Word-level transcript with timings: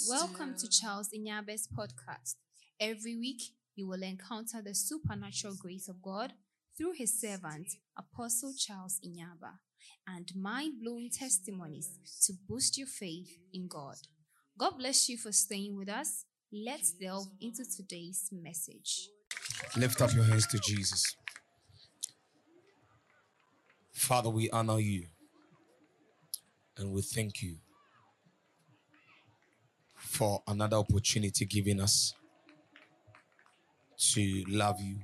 Welcome 0.00 0.54
to 0.58 0.70
Charles 0.70 1.10
Inyabe's 1.14 1.68
podcast. 1.68 2.36
Every 2.80 3.14
week, 3.14 3.42
you 3.76 3.86
will 3.86 4.02
encounter 4.02 4.62
the 4.62 4.74
supernatural 4.74 5.54
grace 5.60 5.86
of 5.86 6.00
God 6.00 6.32
through 6.78 6.92
his 6.92 7.20
servant, 7.20 7.68
Apostle 7.98 8.54
Charles 8.56 8.98
Inyaba, 9.04 9.58
and 10.06 10.30
mind 10.34 10.74
blowing 10.82 11.10
testimonies 11.10 11.98
to 12.24 12.32
boost 12.48 12.78
your 12.78 12.86
faith 12.86 13.38
in 13.52 13.68
God. 13.68 13.96
God 14.58 14.78
bless 14.78 15.10
you 15.10 15.18
for 15.18 15.30
staying 15.30 15.76
with 15.76 15.90
us. 15.90 16.24
Let's 16.50 16.92
delve 16.92 17.28
into 17.40 17.64
today's 17.64 18.30
message. 18.32 19.08
Lift 19.76 20.00
up 20.00 20.14
your 20.14 20.24
hands 20.24 20.46
to 20.48 20.58
Jesus. 20.58 21.16
Father, 23.92 24.30
we 24.30 24.48
honor 24.50 24.80
you 24.80 25.04
and 26.78 26.92
we 26.92 27.02
thank 27.02 27.42
you 27.42 27.56
for 30.12 30.42
another 30.46 30.76
opportunity 30.76 31.46
given 31.46 31.80
us 31.80 32.14
to 33.96 34.44
love 34.46 34.78
you. 34.80 34.96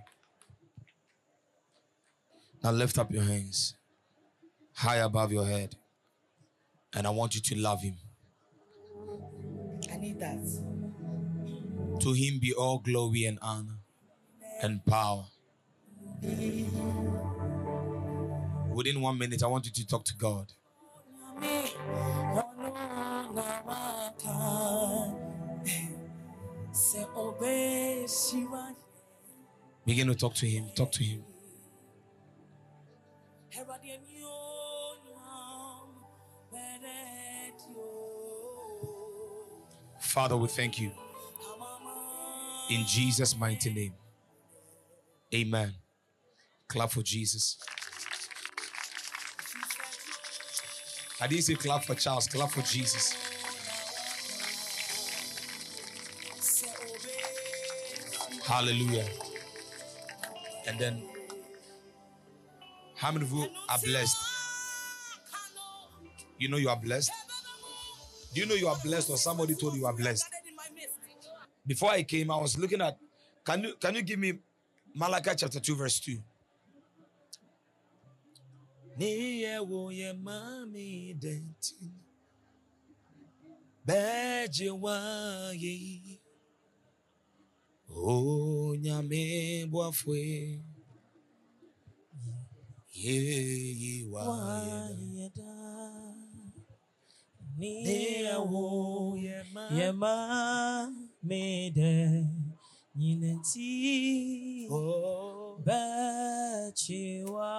Now 2.63 2.73
lift 2.73 2.99
up 2.99 3.11
your 3.11 3.23
hands 3.23 3.75
high 4.75 4.97
above 4.97 5.33
your 5.33 5.47
head, 5.47 5.77
and 6.95 7.07
I 7.07 7.11
want 7.11 7.35
you 7.35 7.41
to 7.41 7.57
love 7.57 7.81
him. 7.81 7.97
I 9.91 9.97
need 9.97 10.21
that. 10.21 10.39
To 12.01 12.13
him 12.13 12.39
be 12.39 12.53
all 12.53 12.79
glory 12.79 13.25
and 13.25 13.39
honor 13.41 13.79
and 14.63 14.85
power. 14.85 15.25
Within 18.71 19.01
one 19.01 19.17
minute, 19.19 19.43
I 19.43 19.47
want 19.47 19.65
you 19.65 19.73
to 19.73 19.87
talk 19.87 20.05
to 20.05 20.15
God. 20.17 20.53
Begin 29.89 30.07
to 30.09 30.15
talk 30.15 30.35
to 30.35 30.47
him. 30.47 30.69
Talk 30.77 30.93
to 30.93 31.03
him. 31.03 31.25
Father, 39.99 40.37
we 40.37 40.47
thank 40.49 40.79
you. 40.79 40.91
In 42.69 42.85
Jesus' 42.87 43.35
mighty 43.35 43.73
name. 43.73 43.95
Amen. 45.35 45.73
Clap 46.69 46.91
for 46.91 47.03
Jesus. 47.03 47.57
I 51.19 51.29
didn't 51.29 51.45
say 51.45 51.55
clap 51.55 51.85
for 51.85 51.95
Charles, 51.95 52.27
clap 52.27 52.51
for 52.51 52.61
Jesus. 52.61 53.15
Hallelujah. 58.45 59.28
And 60.69 60.79
then, 60.79 61.03
how 62.95 63.11
many 63.11 63.25
of 63.25 63.33
you 63.33 63.47
are 63.71 63.79
blessed? 63.83 64.17
You 66.39 66.49
know 66.51 66.59
you 66.59 66.69
are 66.69 66.77
blessed? 66.77 67.11
Do 68.35 68.41
you 68.43 68.47
know 68.47 68.55
you 68.55 68.69
are 68.69 68.77
blessed 68.85 69.09
or 69.09 69.17
somebody 69.17 69.55
told 69.55 69.75
you 69.75 69.81
you 69.81 69.87
are 69.87 69.95
blessed? 69.95 70.29
Before 71.67 71.91
I 71.91 72.03
came, 72.03 72.31
I 72.31 72.37
was 72.37 72.59
looking 72.59 72.83
at 72.83 72.99
can 73.45 73.63
you 73.65 73.75
can 73.81 73.95
you 73.95 74.03
give 74.03 74.19
me 74.19 74.35
Malachi 74.95 75.31
chapter 75.37 75.59
2, 75.59 75.75
verse 75.75 76.01
2? 76.01 76.19
Onyame 87.91 89.67
boafwe 89.67 90.61
ye 92.93 94.07
wa 94.11 94.25
Yema 99.71 100.93
made 101.23 102.27
Yinenti 102.97 104.69
Bachiwa 105.65 107.51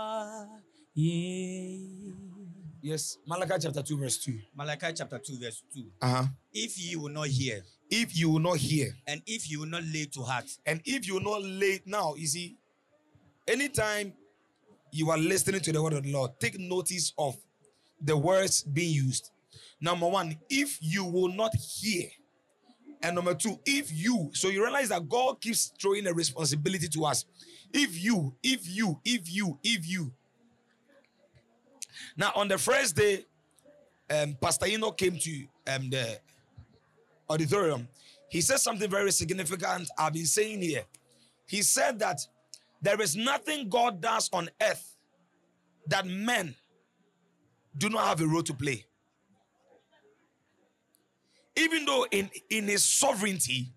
Ye 0.96 1.80
Yes, 2.82 3.18
Malachi 3.28 3.54
chapter 3.60 3.84
2, 3.84 3.98
verse 3.98 4.18
2. 4.26 4.40
Malachi 4.56 4.94
chapter 4.96 5.20
2, 5.20 5.38
verse 5.40 5.64
2. 5.74 5.92
Uh-huh. 6.02 6.26
If 6.54 6.78
ye 6.80 6.96
will 6.96 7.10
not 7.10 7.28
hear, 7.28 7.62
If 7.90 8.18
you 8.18 8.30
will 8.30 8.40
not 8.40 8.58
hear, 8.58 8.96
and 9.08 9.22
if 9.26 9.50
you 9.50 9.62
will 9.62 9.68
not 9.68 9.84
lay 9.84 10.06
to 10.06 10.22
heart, 10.22 10.46
and 10.66 10.82
if 10.86 11.08
you 11.08 11.16
will 11.16 11.22
not 11.22 11.44
lay 11.44 11.82
now, 11.86 12.14
you 12.16 12.28
see, 12.28 12.56
anytime 13.48 14.14
you 14.92 15.10
are 15.10 15.18
listening 15.18 15.62
to 15.62 15.72
the 15.72 15.82
word 15.82 15.94
of 15.94 16.04
the 16.04 16.12
Lord, 16.12 16.32
take 16.40 16.60
notice 16.60 17.14
of 17.18 17.36
the 18.02 18.16
words 18.16 18.64
being 18.64 18.94
used. 18.94 19.32
Number 19.82 20.08
one, 20.08 20.38
if 20.50 20.78
you 20.82 21.06
will 21.06 21.30
not 21.30 21.54
hear. 21.56 22.10
And 23.02 23.16
number 23.16 23.34
two, 23.34 23.60
if 23.66 23.92
you, 23.94 24.30
so 24.34 24.50
you 24.50 24.62
realize 24.62 24.90
that 24.90 25.08
God 25.08 25.40
keeps 25.40 25.72
throwing 25.80 26.06
a 26.06 26.14
responsibility 26.14 26.88
to 26.90 27.06
us. 27.06 27.26
If 27.74 28.02
you, 28.04 28.36
if 28.44 28.68
you, 28.68 29.00
if 29.06 29.34
you, 29.34 29.58
if 29.64 29.90
you. 29.90 30.12
Now, 32.18 32.34
on 32.36 32.50
the 32.50 32.58
first 32.58 32.96
day, 32.96 33.26
um, 34.10 34.36
Pastor 34.42 34.66
Eno 34.66 34.92
came 34.92 35.18
to 35.18 35.46
um, 35.68 35.90
the 35.90 36.20
auditorium. 37.30 37.88
He 38.30 38.42
said 38.42 38.58
something 38.58 38.90
very 38.90 39.12
significant. 39.12 39.90
I've 39.98 40.14
been 40.14 40.26
saying 40.26 40.62
here. 40.62 40.84
He 41.48 41.62
said 41.62 42.00
that 42.00 42.20
there 42.82 43.02
is 43.02 43.16
nothing 43.16 43.70
God 43.70 44.02
does 44.02 44.30
on 44.32 44.50
earth 44.62 44.96
that 45.88 46.06
men 46.06 46.56
do 47.78 47.90
not 47.90 48.06
have 48.06 48.22
a 48.22 48.28
role 48.28 48.44
to 48.44 48.54
play. 48.54 48.86
Even 51.56 51.86
though 51.86 52.06
in, 52.12 52.30
in 52.50 52.68
his 52.68 52.84
sovereignty, 52.84 53.74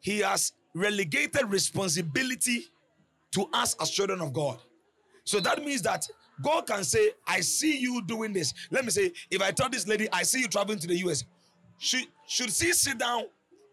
he 0.00 0.18
has 0.18 0.52
relegated 0.74 1.50
responsibility 1.50 2.64
to 3.32 3.48
us 3.52 3.76
as 3.80 3.90
children 3.90 4.20
of 4.20 4.32
God. 4.32 4.58
So 5.24 5.40
that 5.40 5.64
means 5.64 5.82
that 5.82 6.06
God 6.42 6.66
can 6.66 6.84
say, 6.84 7.12
I 7.26 7.40
see 7.40 7.78
you 7.78 8.02
doing 8.02 8.32
this. 8.32 8.52
Let 8.70 8.84
me 8.84 8.90
say, 8.90 9.12
if 9.30 9.40
I 9.40 9.52
tell 9.52 9.68
this 9.68 9.86
lady, 9.86 10.08
I 10.12 10.22
see 10.22 10.40
you 10.40 10.48
traveling 10.48 10.78
to 10.80 10.86
the 10.86 10.96
US, 11.06 11.24
should, 11.82 12.06
should 12.28 12.52
she 12.52 12.72
sit 12.72 12.96
down 12.96 13.24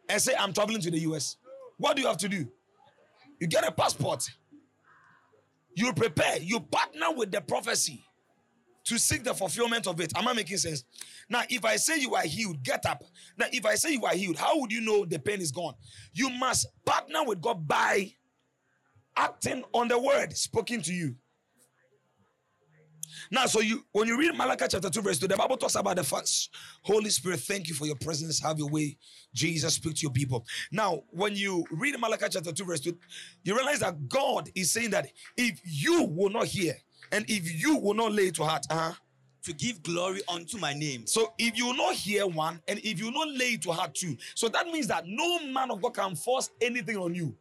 and 0.10 0.20
say, 0.20 0.34
I'm 0.38 0.52
traveling 0.52 0.82
to 0.82 0.90
the 0.90 0.98
US? 1.02 1.38
What 1.78 1.96
do 1.96 2.02
you 2.02 2.08
have 2.08 2.18
to 2.18 2.28
do? 2.28 2.48
You 3.40 3.46
get 3.46 3.64
a 3.64 3.72
passport. 3.72 4.28
You 5.76 5.94
prepare. 5.94 6.40
You 6.40 6.60
partner 6.60 7.12
with 7.16 7.32
the 7.32 7.40
prophecy 7.40 8.04
to 8.86 8.98
seek 8.98 9.24
the 9.24 9.36
fulfillment 9.36 9.86
of 9.86 10.02
it. 10.02 10.12
Am 10.18 10.28
I 10.28 10.34
making 10.34 10.58
sense? 10.58 10.86
Now, 11.30 11.44
if 11.50 11.64
I 11.64 11.76
say 11.76 12.00
you 12.00 12.16
are 12.16 12.24
healed, 12.24 12.64
get 12.64 12.84
up. 12.88 13.04
Now, 13.38 13.46
if 13.52 13.64
I 13.64 13.76
say 13.76 13.94
you 13.94 14.04
are 14.04 14.16
healed, 14.16 14.38
how 14.38 14.60
would 14.60 14.72
you 14.72 14.82
know 14.82 15.06
the 15.06 15.20
pain 15.20 15.40
is 15.40 15.52
gone? 15.52 15.76
You 16.12 16.32
must 16.32 16.66
partner 16.86 17.24
with 17.24 17.40
God 17.40 17.68
by 17.68 18.12
acting 19.16 19.64
on 19.72 19.88
the 19.88 20.00
word 20.00 20.36
spoken 20.36 20.82
to 20.82 20.92
you. 20.92 21.16
Now, 23.32 23.46
so 23.46 23.62
you 23.62 23.86
when 23.92 24.08
you 24.08 24.18
read 24.18 24.36
Malachi 24.36 24.66
chapter 24.70 24.90
2, 24.90 25.02
verse 25.02 25.20
2, 25.20 25.28
the 25.28 25.38
Bible 25.38 25.58
talks 25.58 25.76
about 25.76 25.98
the 25.98 26.04
facts. 26.04 26.50
Holy 26.82 27.10
Spirit, 27.10 27.40
thank 27.42 27.68
you 27.68 27.76
for 27.76 27.86
your 27.86 27.96
presence. 27.96 28.42
Have 28.42 28.58
your 28.58 28.70
way. 28.70 28.98
Jesus, 29.34 29.76
speak 29.76 29.96
to 29.96 30.02
your 30.04 30.12
people. 30.12 30.46
Now, 30.72 31.04
when 31.12 31.36
you 31.36 31.64
read 31.72 32.00
Malachi 32.00 32.26
chapter 32.32 32.52
2, 32.52 32.66
verse 32.66 32.80
2, 32.80 32.98
you 33.44 33.56
realize 33.56 33.80
that 33.82 34.08
God 34.08 34.50
is 34.56 34.72
saying 34.72 34.90
that 34.92 35.08
if 35.38 35.62
you 35.64 36.04
will 36.06 36.30
not 36.32 36.48
hear 36.48 36.74
and 37.12 37.26
if 37.28 37.62
you 37.62 37.78
will 37.78 37.94
not 37.94 38.12
lay 38.12 38.28
it 38.28 38.36
to 38.36 38.44
heart, 38.44 38.66
uh-huh. 38.70 38.94
to 39.44 39.54
give 39.54 39.84
glory 39.84 40.22
unto 40.28 40.58
my 40.58 40.74
name. 40.74 41.06
So 41.06 41.34
if 41.38 41.56
you 41.56 41.68
will 41.68 41.78
not 41.78 41.94
hear 41.94 42.26
one 42.26 42.62
and 42.68 42.80
if 42.80 43.00
you 43.00 43.06
will 43.06 43.26
not 43.26 43.36
lay 43.36 43.54
it 43.54 43.62
to 43.64 43.72
heart 43.72 43.94
two, 43.94 44.18
so 44.34 44.50
that 44.50 44.68
means 44.68 44.88
that 44.88 45.04
no 45.06 45.40
man 45.46 45.70
of 45.70 45.82
God 45.82 45.94
can 45.94 46.16
force 46.16 46.50
anything 46.62 46.98
on 46.98 47.14
you 47.14 47.36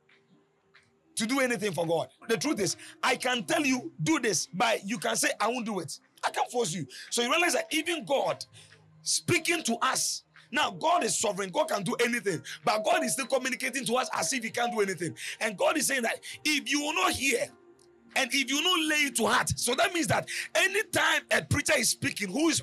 to 1.19 1.27
do 1.27 1.41
anything 1.41 1.73
for 1.73 1.87
God. 1.87 2.09
The 2.29 2.37
truth 2.37 2.61
is, 2.61 2.77
I 3.03 3.17
can 3.17 3.45
tell 3.45 3.65
you, 3.65 3.93
do 4.03 4.19
this, 4.21 4.47
but 4.47 4.87
you 4.87 4.99
can 4.99 5.17
say, 5.17 5.31
I 5.41 5.49
won't 5.49 5.67
do 5.67 5.81
it. 5.81 5.99
I 6.25 6.31
can't 6.31 6.51
force 6.51 6.73
you. 6.73 6.87
So 7.11 7.23
you 7.23 7.31
realize 7.31 7.55
that 7.55 7.67
even 7.71 8.05
God 8.05 8.45
speaking 9.03 9.63
to 9.65 9.77
us. 9.83 10.25
Now, 10.51 10.71
God 10.71 11.05
is 11.05 11.19
sovereign. 11.19 11.51
God 11.51 11.69
can 11.69 11.83
do 11.83 11.95
anything. 12.03 12.43
But 12.65 12.85
God 12.85 13.05
is 13.05 13.13
still 13.13 13.27
communicating 13.27 13.85
to 13.85 13.95
us 13.97 14.09
as 14.15 14.33
if 14.33 14.43
He 14.43 14.51
can't 14.51 14.73
do 14.73 14.81
anything. 14.81 15.15
And 15.41 15.59
God 15.59 15.77
is 15.77 15.87
saying 15.87 16.03
that 16.03 16.21
if 16.45 16.71
you 16.71 16.81
will 16.81 16.95
not 16.95 17.13
hear, 17.13 17.49
and 18.17 18.31
if 18.33 18.51
you 18.51 18.63
not 18.63 18.89
lay 18.89 19.03
it 19.05 19.17
to 19.17 19.27
heart, 19.27 19.53
so 19.57 19.75
that 19.75 19.93
means 19.93 20.07
that 20.07 20.29
anytime 20.55 21.23
a 21.31 21.43
preacher 21.43 21.75
is 21.77 21.91
speaking, 21.91 22.29
who 22.29 22.49
is 22.49 22.63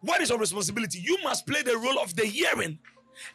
what 0.00 0.20
is 0.20 0.30
your 0.30 0.38
responsibility? 0.38 1.00
You 1.00 1.18
must 1.24 1.46
play 1.46 1.62
the 1.62 1.76
role 1.76 1.98
of 1.98 2.14
the 2.14 2.24
hearing 2.24 2.78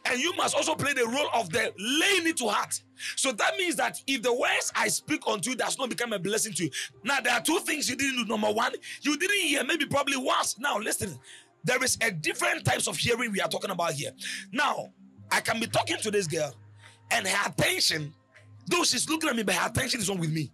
and 0.06 0.20
you 0.20 0.34
must 0.36 0.54
also 0.54 0.74
play 0.74 0.92
the 0.92 1.06
role 1.06 1.28
of 1.34 1.50
the 1.50 1.72
laying 1.78 2.26
it 2.26 2.36
to 2.38 2.48
heart. 2.48 2.82
So 3.16 3.32
that 3.32 3.56
means 3.56 3.76
that 3.76 4.00
if 4.06 4.22
the 4.22 4.32
words 4.32 4.72
I 4.74 4.88
speak 4.88 5.22
unto 5.26 5.50
you 5.50 5.56
does 5.56 5.78
not 5.78 5.88
become 5.88 6.12
a 6.12 6.18
blessing 6.18 6.52
to 6.54 6.64
you, 6.64 6.70
now 7.02 7.20
there 7.20 7.32
are 7.32 7.40
two 7.40 7.58
things 7.60 7.88
you 7.88 7.96
didn't 7.96 8.16
do. 8.16 8.24
Number 8.26 8.50
one, 8.50 8.72
you 9.02 9.16
didn't 9.16 9.40
hear, 9.40 9.64
maybe 9.64 9.86
probably 9.86 10.16
once. 10.16 10.58
Now 10.58 10.78
listen, 10.78 11.18
there 11.64 11.82
is 11.82 11.98
a 12.02 12.10
different 12.10 12.64
types 12.64 12.86
of 12.86 12.96
hearing 12.96 13.32
we 13.32 13.40
are 13.40 13.48
talking 13.48 13.70
about 13.70 13.92
here. 13.92 14.12
Now, 14.52 14.92
I 15.30 15.40
can 15.40 15.58
be 15.58 15.66
talking 15.66 15.96
to 15.96 16.10
this 16.10 16.26
girl, 16.26 16.54
and 17.10 17.26
her 17.26 17.50
attention, 17.50 18.14
though 18.66 18.84
she's 18.84 19.08
looking 19.08 19.30
at 19.30 19.36
me, 19.36 19.42
but 19.42 19.54
her 19.54 19.68
attention 19.68 20.00
is 20.00 20.10
on 20.10 20.18
with 20.18 20.30
me. 20.30 20.52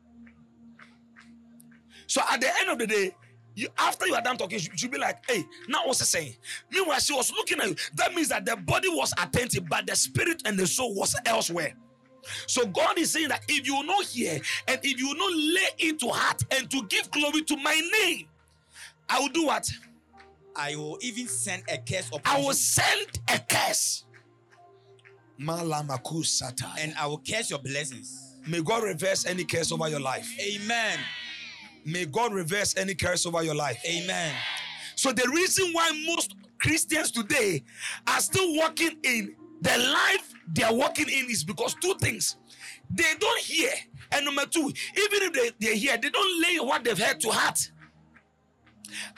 So 2.07 2.23
at 2.31 2.41
the 2.41 2.49
end 2.61 2.71
of 2.71 2.79
the 2.79 2.87
day, 2.87 3.15
you 3.61 3.69
after 3.79 4.07
you 4.07 4.15
are 4.15 4.23
done 4.23 4.37
talking, 4.37 4.59
you 4.59 4.77
should 4.77 4.91
be 4.91 4.99
like, 4.99 5.23
hey, 5.29 5.45
now 5.69 5.87
what's 5.87 6.01
it 6.01 6.07
saying? 6.07 6.35
Meanwhile, 6.71 7.01
she 7.01 7.13
was 7.13 7.31
looking 7.33 7.61
at 7.61 7.69
you. 7.69 7.77
That 7.95 8.15
means 8.15 8.29
that 8.29 8.45
the 8.45 8.57
body 8.57 8.89
was 8.89 9.13
attentive, 9.23 9.69
but 9.69 9.87
the 9.87 9.97
spirit 9.97 10.43
and 10.45 10.59
the 10.59 10.67
soul 10.67 10.95
was 10.95 11.15
elsewhere. 11.27 11.75
So 12.47 12.67
God 12.67 12.99
is 12.99 13.11
saying 13.11 13.29
that 13.29 13.43
if 13.49 13.67
you 13.67 13.75
will 13.77 13.85
not 13.85 14.05
hear 14.05 14.41
and 14.69 14.81
if 14.83 14.99
you 14.99 15.09
will 15.09 15.17
not 15.17 15.33
lay 15.35 15.89
into 15.89 16.09
heart 16.09 16.43
and 16.51 16.71
to 16.71 16.83
give 16.89 17.11
glory 17.11 17.43
to 17.43 17.57
my 17.57 17.81
name, 18.03 18.27
I 19.09 19.21
will 19.21 19.29
do 19.29 19.47
what? 19.47 19.69
I 20.55 20.77
will 20.77 20.99
even 21.01 21.27
send 21.29 21.63
a 21.69 21.79
curse 21.79 22.09
upon 22.09 22.23
I 22.25 22.39
will 22.39 22.49
you, 22.49 22.55
send 22.55 23.21
a 23.29 23.39
curse. 23.39 24.05
And 26.79 26.95
I 26.99 27.07
will 27.07 27.23
curse 27.27 27.51
your 27.51 27.61
blessings. 27.61 28.37
May 28.47 28.63
God 28.63 28.83
reverse 28.83 29.27
any 29.27 29.45
curse 29.45 29.73
over 29.73 29.89
your 29.89 30.01
life. 30.01 30.29
Amen. 30.41 30.99
May 31.85 32.07
God 32.07 32.33
reverse 32.33 32.77
any 32.77 32.95
curse 32.95 33.27
over 33.27 33.43
your 33.43 33.55
life. 33.55 33.83
Amen. 33.87 34.35
So 34.97 35.13
the 35.13 35.29
reason 35.35 35.73
why 35.73 35.91
most 36.07 36.35
Christians 36.61 37.11
today 37.11 37.65
are 38.07 38.21
still 38.21 38.55
walking 38.57 38.99
in 39.03 39.35
the 39.63 39.77
life 39.79 40.35
they 40.53 40.63
are 40.63 40.75
walking 40.75 41.09
in 41.09 41.31
is 41.31 41.45
because 41.45 41.75
two 41.75 41.95
things. 42.01 42.37
They 42.91 43.15
don't 43.19 43.41
hear. 43.41 43.71
And 44.13 44.25
number 44.25 44.47
two, 44.47 44.61
even 44.61 45.23
if 45.23 45.33
they, 45.33 45.51
they 45.61 45.77
hear, 45.77 45.97
they 45.97 46.11
don't 46.11 46.43
lay 46.43 46.59
what 46.59 46.83
they've 46.83 46.99
heard 46.99 47.21
to 47.21 47.31
heart. 47.31 47.71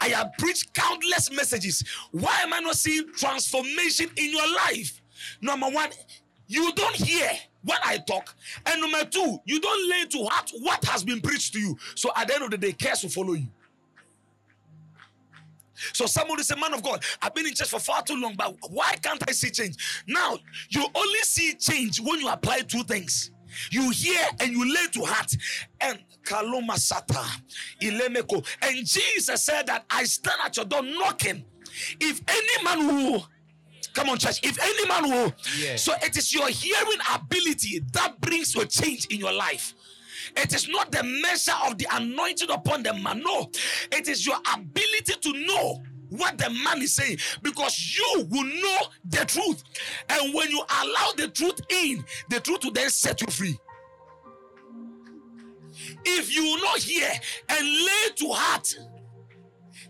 I 0.00 0.08
have 0.08 0.32
preached 0.38 0.74
countless 0.74 1.30
messages. 1.30 1.82
Why 2.10 2.40
am 2.42 2.52
I 2.52 2.60
not 2.60 2.76
seeing 2.76 3.10
transformation 3.14 4.10
in 4.16 4.30
your 4.30 4.54
life? 4.54 5.00
Number 5.40 5.68
one, 5.68 5.90
you 6.46 6.72
don't 6.74 6.94
hear 6.94 7.30
what 7.64 7.80
I 7.84 7.98
talk. 7.98 8.34
And 8.66 8.80
number 8.80 9.04
two, 9.04 9.38
you 9.44 9.60
don't 9.60 9.90
lay 9.90 10.04
to 10.06 10.24
heart 10.24 10.50
what 10.60 10.84
has 10.86 11.04
been 11.04 11.20
preached 11.20 11.52
to 11.54 11.60
you. 11.60 11.76
So 11.94 12.10
at 12.16 12.28
the 12.28 12.34
end 12.34 12.44
of 12.44 12.50
the 12.50 12.58
day, 12.58 12.72
curse 12.72 13.02
will 13.02 13.10
follow 13.10 13.34
you. 13.34 13.48
So 15.92 16.06
somebody 16.06 16.42
say, 16.42 16.54
Man 16.54 16.74
of 16.74 16.82
God, 16.82 17.02
I've 17.20 17.34
been 17.34 17.46
in 17.46 17.54
church 17.54 17.70
for 17.70 17.80
far 17.80 18.02
too 18.02 18.16
long, 18.20 18.34
but 18.36 18.54
why 18.70 18.94
can't 19.02 19.22
I 19.28 19.32
see 19.32 19.50
change? 19.50 20.04
Now, 20.06 20.38
you 20.68 20.86
only 20.94 21.20
see 21.20 21.54
change 21.54 22.00
when 22.00 22.20
you 22.20 22.28
apply 22.28 22.60
two 22.60 22.84
things. 22.84 23.32
You 23.70 23.90
hear 23.90 24.22
and 24.40 24.52
you 24.52 24.72
lay 24.72 24.86
to 24.92 25.04
heart. 25.04 25.34
And 25.80 25.98
Kaloma 26.24 26.76
Sata, 26.76 27.24
Ilemeko. 27.80 28.46
And 28.62 28.86
Jesus 28.86 29.44
said 29.44 29.66
that 29.66 29.84
I 29.90 30.04
stand 30.04 30.38
at 30.44 30.56
your 30.56 30.66
door 30.66 30.82
knocking. 30.82 31.44
If 32.00 32.20
any 32.28 32.64
man 32.64 32.86
will 32.86 33.26
Come 33.94 34.08
on, 34.08 34.18
church. 34.18 34.40
If 34.42 34.58
any 34.62 34.88
man 34.88 35.10
will, 35.10 35.32
so 35.76 35.92
it 36.02 36.16
is 36.16 36.32
your 36.32 36.48
hearing 36.48 36.98
ability 37.14 37.80
that 37.92 38.20
brings 38.20 38.54
your 38.54 38.64
change 38.64 39.06
in 39.06 39.18
your 39.18 39.32
life. 39.32 39.74
It 40.36 40.54
is 40.54 40.68
not 40.68 40.90
the 40.92 41.02
measure 41.02 41.52
of 41.66 41.78
the 41.78 41.86
anointing 41.92 42.50
upon 42.50 42.82
the 42.82 42.94
man. 42.94 43.22
No, 43.22 43.50
it 43.90 44.08
is 44.08 44.26
your 44.26 44.38
ability 44.54 45.14
to 45.20 45.32
know 45.46 45.82
what 46.10 46.36
the 46.38 46.50
man 46.50 46.80
is 46.82 46.94
saying 46.94 47.18
because 47.42 47.96
you 47.98 48.26
will 48.30 48.44
know 48.44 48.78
the 49.04 49.24
truth. 49.24 49.62
And 50.08 50.34
when 50.34 50.50
you 50.50 50.62
allow 50.82 51.12
the 51.16 51.28
truth 51.28 51.60
in, 51.70 52.04
the 52.28 52.40
truth 52.40 52.64
will 52.64 52.72
then 52.72 52.90
set 52.90 53.20
you 53.20 53.26
free. 53.28 53.58
If 56.04 56.34
you 56.34 56.44
will 56.44 56.62
not 56.62 56.78
hear 56.78 57.10
and 57.48 57.66
lay 57.66 58.14
to 58.16 58.28
heart, 58.32 58.74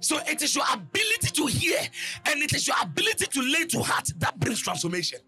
so 0.03 0.19
it 0.27 0.43
is 0.43 0.55
your 0.55 0.65
ability 0.73 1.29
to 1.33 1.47
hear 1.47 1.79
and 2.27 2.43
it 2.43 2.53
is 2.53 2.67
your 2.67 2.77
ability 2.83 3.27
to 3.27 3.41
lay 3.41 3.65
to 3.67 3.81
heart 3.81 4.11
that 4.19 4.39
brings 4.39 4.61
transformation. 4.61 5.21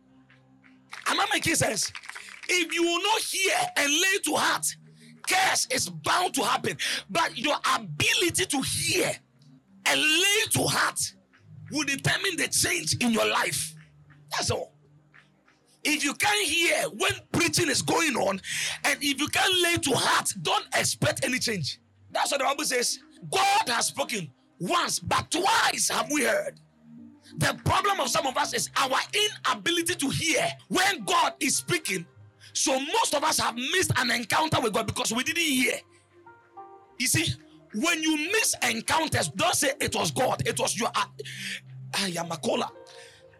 Am 1.06 1.20
I 1.20 1.26
making 1.32 1.54
sense? 1.54 1.92
If 2.48 2.74
you 2.74 2.82
will 2.82 3.02
not 3.02 3.20
hear 3.22 3.54
and 3.76 3.90
lay 3.90 4.18
to 4.24 4.34
heart, 4.34 4.66
curse 5.28 5.68
is 5.70 5.88
bound 5.88 6.34
to 6.34 6.42
happen. 6.42 6.76
But 7.08 7.38
your 7.38 7.56
ability 7.74 8.46
to 8.46 8.60
hear 8.62 9.12
and 9.86 10.00
lay 10.00 10.42
to 10.50 10.62
heart 10.64 11.00
will 11.70 11.84
determine 11.84 12.36
the 12.36 12.48
change 12.48 12.96
in 13.00 13.12
your 13.12 13.26
life. 13.26 13.74
That's 14.32 14.50
all. 14.50 14.72
If 15.84 16.02
you 16.02 16.14
can't 16.14 16.48
hear 16.48 16.82
when 16.96 17.12
preaching 17.30 17.68
is 17.68 17.82
going 17.82 18.16
on, 18.16 18.40
and 18.84 18.98
if 19.00 19.20
you 19.20 19.28
can't 19.28 19.54
lay 19.62 19.76
to 19.76 19.90
heart, 19.94 20.32
don't 20.42 20.66
expect 20.74 21.24
any 21.24 21.38
change. 21.38 21.78
That's 22.10 22.32
what 22.32 22.40
the 22.40 22.44
Bible 22.44 22.64
says. 22.64 22.98
God 23.30 23.68
has 23.68 23.86
spoken 23.88 24.30
once, 24.60 24.98
but 24.98 25.30
twice 25.30 25.88
have 25.88 26.10
we 26.10 26.24
heard. 26.24 26.60
The 27.38 27.58
problem 27.64 28.00
of 28.00 28.08
some 28.08 28.26
of 28.26 28.36
us 28.36 28.54
is 28.54 28.70
our 28.76 28.98
inability 29.12 29.94
to 29.96 30.08
hear 30.08 30.46
when 30.68 31.04
God 31.04 31.34
is 31.40 31.56
speaking. 31.56 32.06
So 32.52 32.78
most 32.78 33.14
of 33.14 33.24
us 33.24 33.38
have 33.40 33.56
missed 33.56 33.92
an 33.96 34.10
encounter 34.10 34.60
with 34.60 34.72
God 34.72 34.86
because 34.86 35.12
we 35.12 35.24
didn't 35.24 35.42
hear. 35.42 35.74
You 36.98 37.06
see, 37.08 37.34
when 37.74 38.02
you 38.02 38.16
miss 38.30 38.54
encounters, 38.62 39.28
don't 39.30 39.54
say 39.54 39.72
it 39.80 39.94
was 39.96 40.12
God, 40.12 40.46
it 40.46 40.58
was 40.60 40.78
your 40.78 40.90
uh, 40.94 41.06
Ayamakola. 41.92 42.68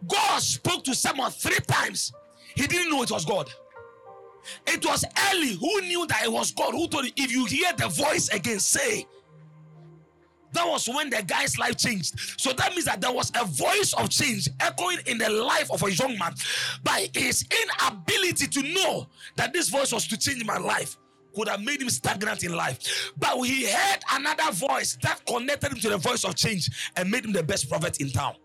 God 0.05 0.41
spoke 0.41 0.83
to 0.83 0.93
someone 0.93 1.31
three 1.31 1.59
times. 1.67 2.11
He 2.55 2.67
didn't 2.67 2.91
know 2.91 3.03
it 3.03 3.11
was 3.11 3.23
God. 3.23 3.49
It 4.67 4.85
was 4.85 5.05
Eli 5.33 5.55
who 5.55 5.81
knew 5.81 6.05
that 6.07 6.23
it 6.23 6.31
was 6.31 6.51
God 6.51 6.71
who 6.71 6.87
told 6.87 7.05
him, 7.05 7.13
if 7.15 7.31
you 7.31 7.45
hear 7.45 7.71
the 7.73 7.87
voice 7.87 8.29
again, 8.29 8.59
say. 8.59 9.05
That 10.55 10.67
was 10.67 10.87
when 10.87 11.09
the 11.09 11.21
guy's 11.21 11.57
life 11.59 11.77
changed. 11.77 12.17
So 12.39 12.53
that 12.53 12.71
means 12.71 12.85
that 12.85 13.01
there 13.01 13.11
was 13.11 13.31
a 13.35 13.45
voice 13.45 13.93
of 13.93 14.09
change 14.09 14.47
echoing 14.61 14.99
in 15.05 15.17
the 15.17 15.29
life 15.29 15.69
of 15.69 15.83
a 15.83 15.91
young 15.91 16.17
man. 16.17 16.33
By 16.83 17.09
his 17.13 17.45
inability 17.61 18.47
to 18.47 18.61
know 18.73 19.07
that 19.35 19.51
this 19.51 19.69
voice 19.69 19.91
was 19.91 20.07
to 20.07 20.17
change 20.17 20.45
my 20.45 20.57
life, 20.57 20.97
could 21.35 21.49
have 21.49 21.61
made 21.61 21.81
him 21.81 21.89
stagnant 21.89 22.43
in 22.43 22.55
life. 22.55 23.11
But 23.17 23.37
he 23.41 23.65
heard 23.69 23.99
another 24.13 24.51
voice 24.53 24.97
that 25.03 25.25
connected 25.25 25.73
him 25.73 25.79
to 25.79 25.89
the 25.89 25.97
voice 25.97 26.23
of 26.23 26.35
change 26.35 26.69
and 26.95 27.11
made 27.11 27.25
him 27.25 27.33
the 27.33 27.43
best 27.43 27.69
prophet 27.69 27.99
in 27.99 28.09
town. 28.09 28.35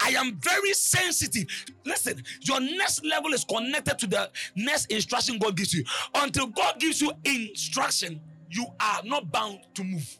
I 0.00 0.10
am 0.10 0.38
very 0.40 0.72
sensitive. 0.72 1.46
Listen, 1.84 2.22
your 2.40 2.60
next 2.60 3.04
level 3.04 3.32
is 3.32 3.44
connected 3.44 3.98
to 3.98 4.06
the 4.06 4.30
next 4.56 4.86
instruction 4.86 5.38
God 5.38 5.56
gives 5.56 5.74
you. 5.74 5.84
Until 6.14 6.46
God 6.46 6.78
gives 6.78 7.00
you 7.00 7.12
instruction, 7.24 8.20
you 8.48 8.66
are 8.80 9.02
not 9.04 9.30
bound 9.30 9.60
to 9.74 9.84
move. 9.84 10.18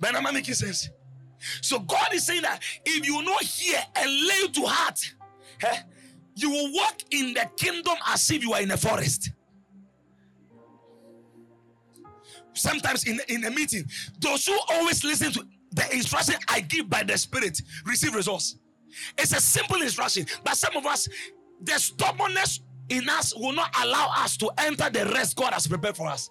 But 0.00 0.14
am 0.14 0.26
I 0.26 0.32
making 0.32 0.54
sense? 0.54 0.90
So 1.60 1.78
God 1.78 2.08
is 2.12 2.26
saying 2.26 2.42
that 2.42 2.60
if 2.84 3.06
you 3.06 3.22
not 3.22 3.42
hear 3.42 3.78
and 3.96 4.10
lay 4.10 4.48
to 4.52 4.62
heart, 4.66 5.14
eh, 5.62 5.78
you 6.34 6.50
will 6.50 6.72
walk 6.72 7.00
in 7.10 7.34
the 7.34 7.48
kingdom 7.56 7.96
as 8.08 8.30
if 8.30 8.42
you 8.42 8.52
are 8.54 8.62
in 8.62 8.70
a 8.70 8.76
forest. 8.76 9.30
Sometimes 12.54 13.04
in, 13.04 13.20
in 13.28 13.44
a 13.44 13.50
meeting, 13.50 13.84
those 14.20 14.46
who 14.46 14.56
always 14.70 15.04
listen 15.04 15.32
to 15.32 15.46
the 15.74 15.92
instruction 15.92 16.36
I 16.48 16.60
give 16.60 16.88
by 16.88 17.02
the 17.02 17.18
Spirit 17.18 17.60
receive 17.84 18.14
results. 18.14 18.56
It's 19.18 19.32
a 19.32 19.40
simple 19.40 19.82
instruction, 19.82 20.26
but 20.44 20.56
some 20.56 20.76
of 20.76 20.86
us, 20.86 21.08
the 21.60 21.78
stubbornness 21.78 22.60
in 22.88 23.08
us 23.08 23.34
will 23.34 23.52
not 23.52 23.74
allow 23.82 24.12
us 24.18 24.36
to 24.38 24.50
enter 24.58 24.88
the 24.90 25.06
rest 25.06 25.36
God 25.36 25.52
has 25.52 25.66
prepared 25.66 25.96
for 25.96 26.06
us. 26.06 26.30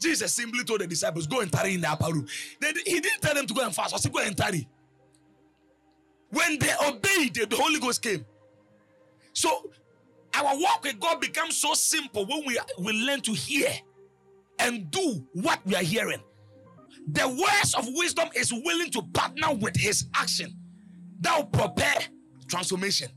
Jesus 0.00 0.32
simply 0.34 0.62
told 0.64 0.80
the 0.80 0.86
disciples, 0.86 1.26
Go 1.26 1.40
and 1.40 1.50
tarry 1.50 1.74
in 1.74 1.80
the 1.80 1.90
upper 1.90 2.12
room. 2.12 2.26
They, 2.60 2.72
he 2.84 3.00
didn't 3.00 3.22
tell 3.22 3.34
them 3.34 3.46
to 3.46 3.54
go 3.54 3.64
and 3.64 3.74
fast, 3.74 3.94
or 3.94 3.98
say, 3.98 4.10
Go 4.10 4.20
and 4.20 4.36
tarry. 4.36 4.68
When 6.30 6.58
they 6.58 6.72
obeyed, 6.86 7.34
the 7.34 7.56
Holy 7.56 7.80
Ghost 7.80 8.02
came. 8.02 8.24
So 9.32 9.70
our 10.34 10.58
walk 10.58 10.82
with 10.84 11.00
God 11.00 11.20
becomes 11.20 11.56
so 11.56 11.74
simple 11.74 12.26
when 12.26 12.44
we, 12.46 12.58
we 12.78 12.92
learn 12.92 13.20
to 13.22 13.32
hear 13.32 13.70
and 14.58 14.90
do 14.90 15.26
what 15.32 15.60
we 15.64 15.74
are 15.74 15.82
hearing. 15.82 16.20
The 17.12 17.28
words 17.28 17.74
of 17.74 17.86
wisdom 17.94 18.28
is 18.34 18.52
willing 18.52 18.90
to 18.90 19.02
partner 19.12 19.54
with 19.54 19.76
his 19.76 20.06
action. 20.14 20.54
That 21.20 21.36
will 21.36 21.46
prepare 21.46 22.00
transformation. 22.48 23.08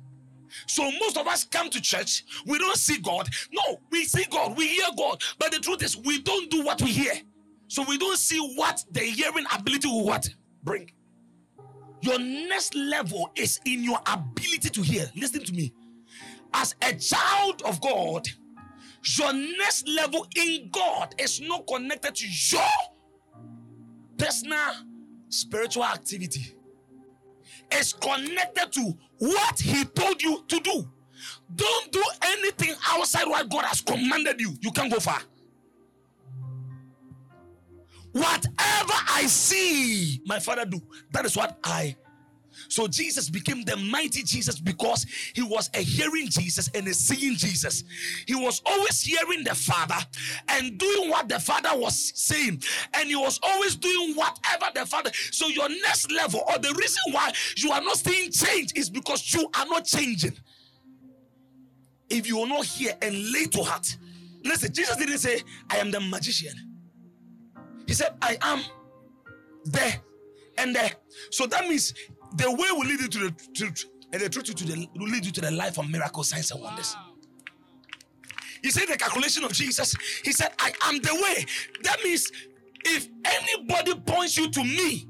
So 0.67 0.89
most 1.00 1.17
of 1.17 1.27
us 1.27 1.44
come 1.44 1.70
to 1.70 1.82
church, 1.82 2.25
we 2.46 2.58
don't 2.58 2.77
see 2.77 3.00
God. 3.00 3.29
No, 3.51 3.79
we 3.91 4.06
see 4.06 4.25
God, 4.29 4.58
we 4.58 4.67
hear 4.67 4.86
God, 4.98 5.22
but 5.39 5.51
the 5.51 5.60
truth 5.60 5.84
is 5.84 5.98
we 5.98 6.22
don't 6.22 6.50
do 6.50 6.63
what 6.63 6.82
we 6.82 6.89
hear. 6.91 7.13
So 7.67 7.84
we 7.88 7.98
don't 7.98 8.17
see 8.17 8.39
what 8.56 8.84
the 8.91 9.01
hearing 9.01 9.46
ability 9.53 9.88
will 9.88 10.06
what 10.06 10.29
bring. 10.63 10.91
Your 12.01 12.20
next 12.20 12.75
level 12.75 13.32
is 13.36 13.60
in 13.65 13.84
your 13.84 14.00
ability 14.08 14.70
to 14.70 14.82
hear. 14.82 15.10
Listen 15.15 15.44
to 15.44 15.53
me. 15.53 15.74
As 16.53 16.75
a 16.82 16.94
child 16.94 17.62
of 17.63 17.82
God, 17.82 18.27
your 19.17 19.34
next 19.34 19.88
level 19.88 20.27
in 20.36 20.70
God 20.72 21.15
is 21.17 21.41
not 21.41 21.67
connected 21.67 22.15
to 22.15 22.27
your 22.27 22.62
personal 24.18 24.74
spiritual 25.30 25.84
activity 25.84 26.54
is 27.72 27.94
connected 27.94 28.72
to 28.72 28.98
what 29.20 29.60
he 29.60 29.84
told 29.86 30.22
you 30.22 30.44
to 30.48 30.60
do. 30.60 30.90
Don't 31.56 31.92
do 31.92 32.04
anything 32.24 32.76
outside 32.90 33.28
what 33.28 33.50
God 33.50 33.66
has 33.66 33.82
commanded 33.82 34.40
you. 34.40 34.54
You 34.62 34.72
can't 34.72 34.92
go 34.92 35.00
far. 35.00 35.20
Whatever 38.12 38.94
I 39.10 39.26
see 39.28 40.22
my 40.26 40.40
father 40.40 40.66
do, 40.66 40.82
that 41.12 41.26
is 41.26 41.36
what 41.36 41.58
I 41.64 41.96
so 42.70 42.88
Jesus 42.88 43.30
became 43.30 43.64
the 43.64 43.78
mighty 43.78 44.24
Jesus 44.24 44.60
because 44.60 45.06
he 45.34 45.42
was 45.42 45.70
a 45.74 45.80
hearing 45.80 46.28
Jesus 46.30 46.70
and 46.74 46.88
a 46.88 46.94
seeing 46.94 47.36
Jesus. 47.36 47.84
He 48.26 48.36
was 48.36 48.62
always 48.66 49.02
hearing 49.02 49.44
the 49.44 49.56
Father 49.56 49.98
and 50.50 50.78
doing 50.78 51.10
what 51.10 51.30
the 51.30 51.40
Father 51.40 51.70
was 51.74 52.12
saying, 52.16 52.62
and 52.94 53.10
he 53.10 53.16
was 53.16 53.40
always 53.44 53.76
doing 53.76 54.16
whatever 54.16 54.66
the 54.74 54.86
Father. 54.86 55.12
So 55.32 55.48
your 55.48 55.70
next 55.70 56.12
level, 56.12 56.42
or 56.48 56.58
the 56.58 56.74
reason 56.74 57.14
why 57.14 57.32
you 57.58 57.72
are 57.72 57.82
not 57.82 57.98
seeing 57.98 58.32
change, 58.32 58.74
is 58.76 58.90
because 58.90 59.34
you 59.34 59.50
are 59.58 59.66
not 59.66 59.86
changing. 59.86 60.38
If 62.10 62.28
you 62.28 62.40
are 62.40 62.48
not 62.48 62.66
hear 62.66 62.94
and 63.02 63.32
lay 63.32 63.46
to 63.46 63.64
heart, 63.64 63.98
listen, 64.44 64.74
Jesus 64.74 64.96
didn't 64.96 65.18
say, 65.18 65.42
I 65.70 65.78
am 65.78 65.92
the 65.92 66.00
magician. 66.00 66.54
He 67.86 67.94
said, 67.94 68.16
I 68.22 68.38
am 68.42 68.62
there 69.66 70.02
and 70.58 70.76
there. 70.76 70.92
So 71.32 71.46
that 71.48 71.68
means 71.68 71.94
the 72.36 72.52
way 72.52 72.68
will 72.72 72.86
lead 72.88 73.02
you 73.02 73.08
to 73.08 73.20
the 73.20 73.36
truth, 73.54 73.86
and 74.12 74.22
the 74.22 74.30
truth 74.30 74.46
to 74.46 74.66
the 74.66 74.88
will 74.96 75.08
lead 75.08 75.26
you 75.26 75.32
to 75.32 75.42
the 75.42 75.52
life 75.52 75.78
of 75.78 75.90
miracles, 75.90 76.30
signs, 76.30 76.52
and 76.52 76.62
wonders. 76.62 76.96
He 78.64 78.72
said 78.72 78.88
the 78.88 78.98
calculation 78.98 79.44
of 79.44 79.54
Jesus. 79.54 79.96
He 80.24 80.32
said, 80.32 80.50
I 80.60 80.72
am 80.86 81.00
the 81.00 81.14
way. 81.14 81.46
That 81.84 81.98
means 82.04 82.32
if 82.84 83.08
anybody 83.26 83.94
points 83.96 84.38
you 84.38 84.50
to 84.50 84.64
me, 84.64 85.08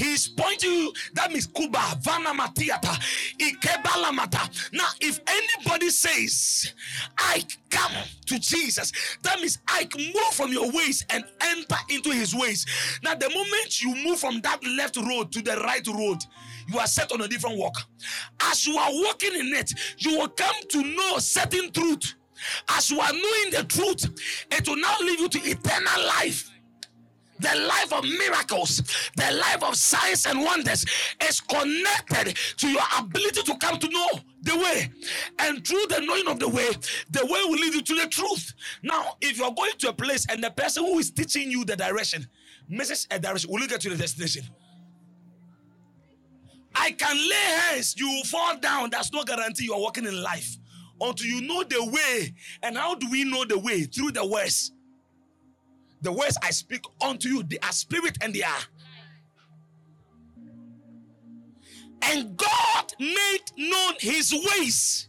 He's 0.00 0.28
pointing 0.28 0.72
you. 0.72 0.92
That 1.12 1.30
means 1.30 1.46
Kuba, 1.46 1.98
Vana 2.00 2.32
Matiata, 2.32 2.98
Ikebalamata. 3.38 4.72
Now, 4.72 4.88
if 4.98 5.20
anybody 5.26 5.90
says, 5.90 6.72
I 7.18 7.44
come 7.68 7.92
to 8.26 8.38
Jesus, 8.38 8.92
that 9.22 9.38
means 9.40 9.58
I 9.68 9.86
move 9.98 10.32
from 10.32 10.52
your 10.52 10.72
ways 10.72 11.04
and 11.10 11.22
enter 11.42 11.76
into 11.90 12.10
his 12.12 12.34
ways. 12.34 12.64
Now, 13.02 13.14
the 13.14 13.28
moment 13.28 13.82
you 13.82 13.94
move 13.94 14.18
from 14.18 14.40
that 14.40 14.64
left 14.64 14.96
road 14.96 15.32
to 15.32 15.42
the 15.42 15.56
right 15.58 15.86
road, 15.86 16.18
you 16.72 16.78
are 16.78 16.86
set 16.86 17.12
on 17.12 17.20
a 17.22 17.28
different 17.28 17.56
walk. 17.58 17.76
As 18.40 18.66
you 18.66 18.76
are 18.76 18.90
walking 18.90 19.34
in 19.34 19.52
it, 19.54 19.72
you 19.98 20.18
will 20.18 20.28
come 20.28 20.54
to 20.70 20.82
know 20.82 21.18
certain 21.18 21.70
truth. 21.72 22.14
As 22.70 22.90
you 22.90 23.00
are 23.00 23.12
knowing 23.12 23.50
the 23.50 23.64
truth, 23.68 24.08
it 24.50 24.68
will 24.68 24.76
now 24.76 24.96
lead 25.00 25.20
you 25.20 25.28
to 25.28 25.38
eternal 25.38 26.06
life 26.06 26.50
the 27.40 27.56
life 27.66 27.92
of 27.92 28.04
miracles, 28.04 28.82
the 29.16 29.32
life 29.32 29.62
of 29.62 29.74
signs 29.74 30.26
and 30.26 30.40
wonders 30.44 30.84
is 31.22 31.40
connected 31.40 32.36
to 32.58 32.68
your 32.68 32.82
ability 32.98 33.42
to 33.42 33.56
come 33.56 33.78
to 33.78 33.88
know 33.88 34.08
the 34.42 34.56
way. 34.56 34.90
And 35.38 35.66
through 35.66 35.84
the 35.88 36.00
knowing 36.00 36.28
of 36.28 36.38
the 36.38 36.48
way, 36.48 36.68
the 37.10 37.24
way 37.24 37.40
will 37.44 37.58
lead 37.58 37.74
you 37.74 37.82
to 37.82 37.94
the 37.94 38.06
truth. 38.08 38.52
Now, 38.82 39.16
if 39.20 39.38
you're 39.38 39.54
going 39.54 39.72
to 39.78 39.88
a 39.88 39.92
place 39.92 40.26
and 40.30 40.42
the 40.42 40.50
person 40.50 40.84
who 40.84 40.98
is 40.98 41.10
teaching 41.10 41.50
you 41.50 41.64
the 41.64 41.76
direction 41.76 42.26
misses 42.68 43.06
a 43.10 43.18
direction, 43.18 43.50
will 43.50 43.60
you 43.60 43.68
get 43.68 43.80
to 43.82 43.90
the 43.90 43.96
destination? 43.96 44.44
I 46.74 46.92
can 46.92 47.16
lay 47.16 47.72
hands, 47.74 47.94
you 47.96 48.08
will 48.08 48.24
fall 48.24 48.56
down. 48.56 48.90
That's 48.90 49.12
no 49.12 49.24
guarantee 49.24 49.64
you 49.64 49.74
are 49.74 49.80
walking 49.80 50.06
in 50.06 50.22
life 50.22 50.56
until 51.00 51.26
you 51.26 51.42
know 51.42 51.64
the 51.64 51.84
way. 51.84 52.34
And 52.62 52.76
how 52.76 52.94
do 52.94 53.10
we 53.10 53.24
know 53.24 53.44
the 53.44 53.58
way? 53.58 53.82
Through 53.82 54.12
the 54.12 54.26
words. 54.26 54.72
The 56.02 56.12
words 56.12 56.38
I 56.42 56.50
speak 56.50 56.84
unto 57.00 57.28
you, 57.28 57.42
they 57.42 57.58
are 57.58 57.72
spirit 57.72 58.16
and 58.22 58.34
they 58.34 58.42
are. 58.42 58.62
And 62.02 62.36
God 62.36 62.94
made 62.98 63.44
known 63.58 63.94
his 63.98 64.32
ways 64.32 65.08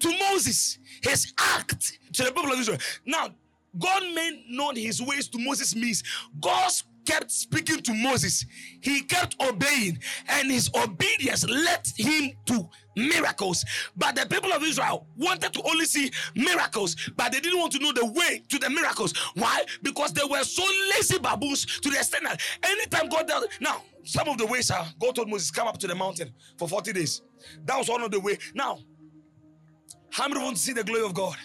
to 0.00 0.18
Moses, 0.30 0.78
his 1.02 1.32
act 1.38 1.98
to 2.12 2.24
the 2.24 2.32
people 2.32 2.52
of 2.52 2.60
Israel. 2.60 2.78
Now, 3.04 3.30
God 3.78 4.02
made 4.14 4.44
known 4.48 4.76
his 4.76 5.02
ways 5.02 5.28
to 5.28 5.38
Moses 5.38 5.74
means 5.74 6.02
God 6.40 6.70
kept 7.08 7.30
speaking 7.30 7.80
to 7.80 7.94
Moses. 7.94 8.44
He 8.82 9.00
kept 9.00 9.34
obeying, 9.42 9.98
and 10.28 10.50
his 10.50 10.70
obedience 10.74 11.48
led 11.48 11.86
him 11.96 12.32
to 12.46 12.68
miracles. 12.96 13.64
But 13.96 14.14
the 14.14 14.26
people 14.26 14.52
of 14.52 14.62
Israel 14.62 15.06
wanted 15.16 15.54
to 15.54 15.62
only 15.62 15.86
see 15.86 16.10
miracles, 16.34 16.96
but 17.16 17.32
they 17.32 17.40
didn't 17.40 17.58
want 17.58 17.72
to 17.72 17.78
know 17.78 17.92
the 17.92 18.04
way 18.04 18.42
to 18.50 18.58
the 18.58 18.68
miracles. 18.68 19.14
Why? 19.34 19.64
Because 19.82 20.12
they 20.12 20.24
were 20.28 20.44
so 20.44 20.62
lazy 20.90 21.18
baboons 21.18 21.80
to 21.80 21.88
the 21.88 21.96
extent 21.96 22.24
that 22.24 22.42
anytime 22.62 23.08
God 23.08 23.26
does 23.26 23.46
now, 23.58 23.82
some 24.04 24.28
of 24.28 24.36
the 24.36 24.46
ways 24.46 24.70
are 24.70 24.86
God 25.00 25.14
told 25.14 25.30
Moses, 25.30 25.50
come 25.50 25.66
up 25.66 25.78
to 25.78 25.86
the 25.86 25.94
mountain 25.94 26.34
for 26.58 26.68
40 26.68 26.92
days. 26.92 27.22
That 27.64 27.78
was 27.78 27.88
one 27.88 28.02
of 28.02 28.10
the 28.10 28.20
way. 28.20 28.36
Now, 28.54 28.80
how 30.10 30.28
many 30.28 30.42
want 30.42 30.56
to 30.56 30.62
see 30.62 30.74
the 30.74 30.84
glory 30.84 31.04
of 31.04 31.14
God? 31.14 31.36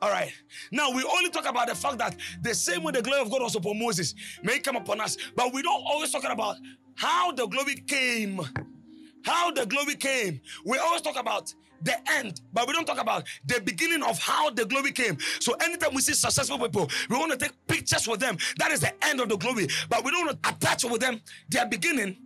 All 0.00 0.10
right. 0.10 0.32
Now 0.70 0.90
we 0.90 1.02
only 1.02 1.30
talk 1.30 1.48
about 1.48 1.68
the 1.68 1.74
fact 1.74 1.98
that 1.98 2.16
the 2.40 2.54
same 2.54 2.82
way 2.84 2.92
the 2.92 3.02
glory 3.02 3.20
of 3.20 3.30
God 3.30 3.42
was 3.42 3.56
upon 3.56 3.78
Moses 3.78 4.14
may 4.42 4.60
come 4.60 4.76
upon 4.76 5.00
us, 5.00 5.16
but 5.34 5.52
we 5.52 5.62
don't 5.62 5.82
always 5.86 6.10
talk 6.10 6.24
about 6.24 6.56
how 6.94 7.32
the 7.32 7.46
glory 7.46 7.76
came 7.76 8.40
how 9.28 9.50
the 9.50 9.66
glory 9.66 9.94
came. 9.94 10.40
We 10.64 10.78
always 10.78 11.02
talk 11.02 11.16
about 11.18 11.52
the 11.82 11.94
end, 12.12 12.40
but 12.52 12.66
we 12.66 12.72
don't 12.72 12.86
talk 12.86 13.00
about 13.00 13.24
the 13.44 13.60
beginning 13.60 14.02
of 14.02 14.18
how 14.18 14.50
the 14.50 14.64
glory 14.64 14.90
came. 14.90 15.18
So 15.38 15.52
anytime 15.54 15.94
we 15.94 16.00
see 16.00 16.14
successful 16.14 16.58
people, 16.58 16.90
we 17.08 17.16
want 17.16 17.32
to 17.32 17.38
take 17.38 17.52
pictures 17.66 18.08
with 18.08 18.20
them. 18.20 18.36
That 18.58 18.72
is 18.72 18.80
the 18.80 18.92
end 19.04 19.20
of 19.20 19.28
the 19.28 19.36
glory, 19.36 19.68
but 19.88 20.04
we 20.04 20.10
don't 20.10 20.30
attach 20.30 20.84
with 20.84 21.00
them 21.00 21.20
their 21.48 21.66
beginning 21.66 22.16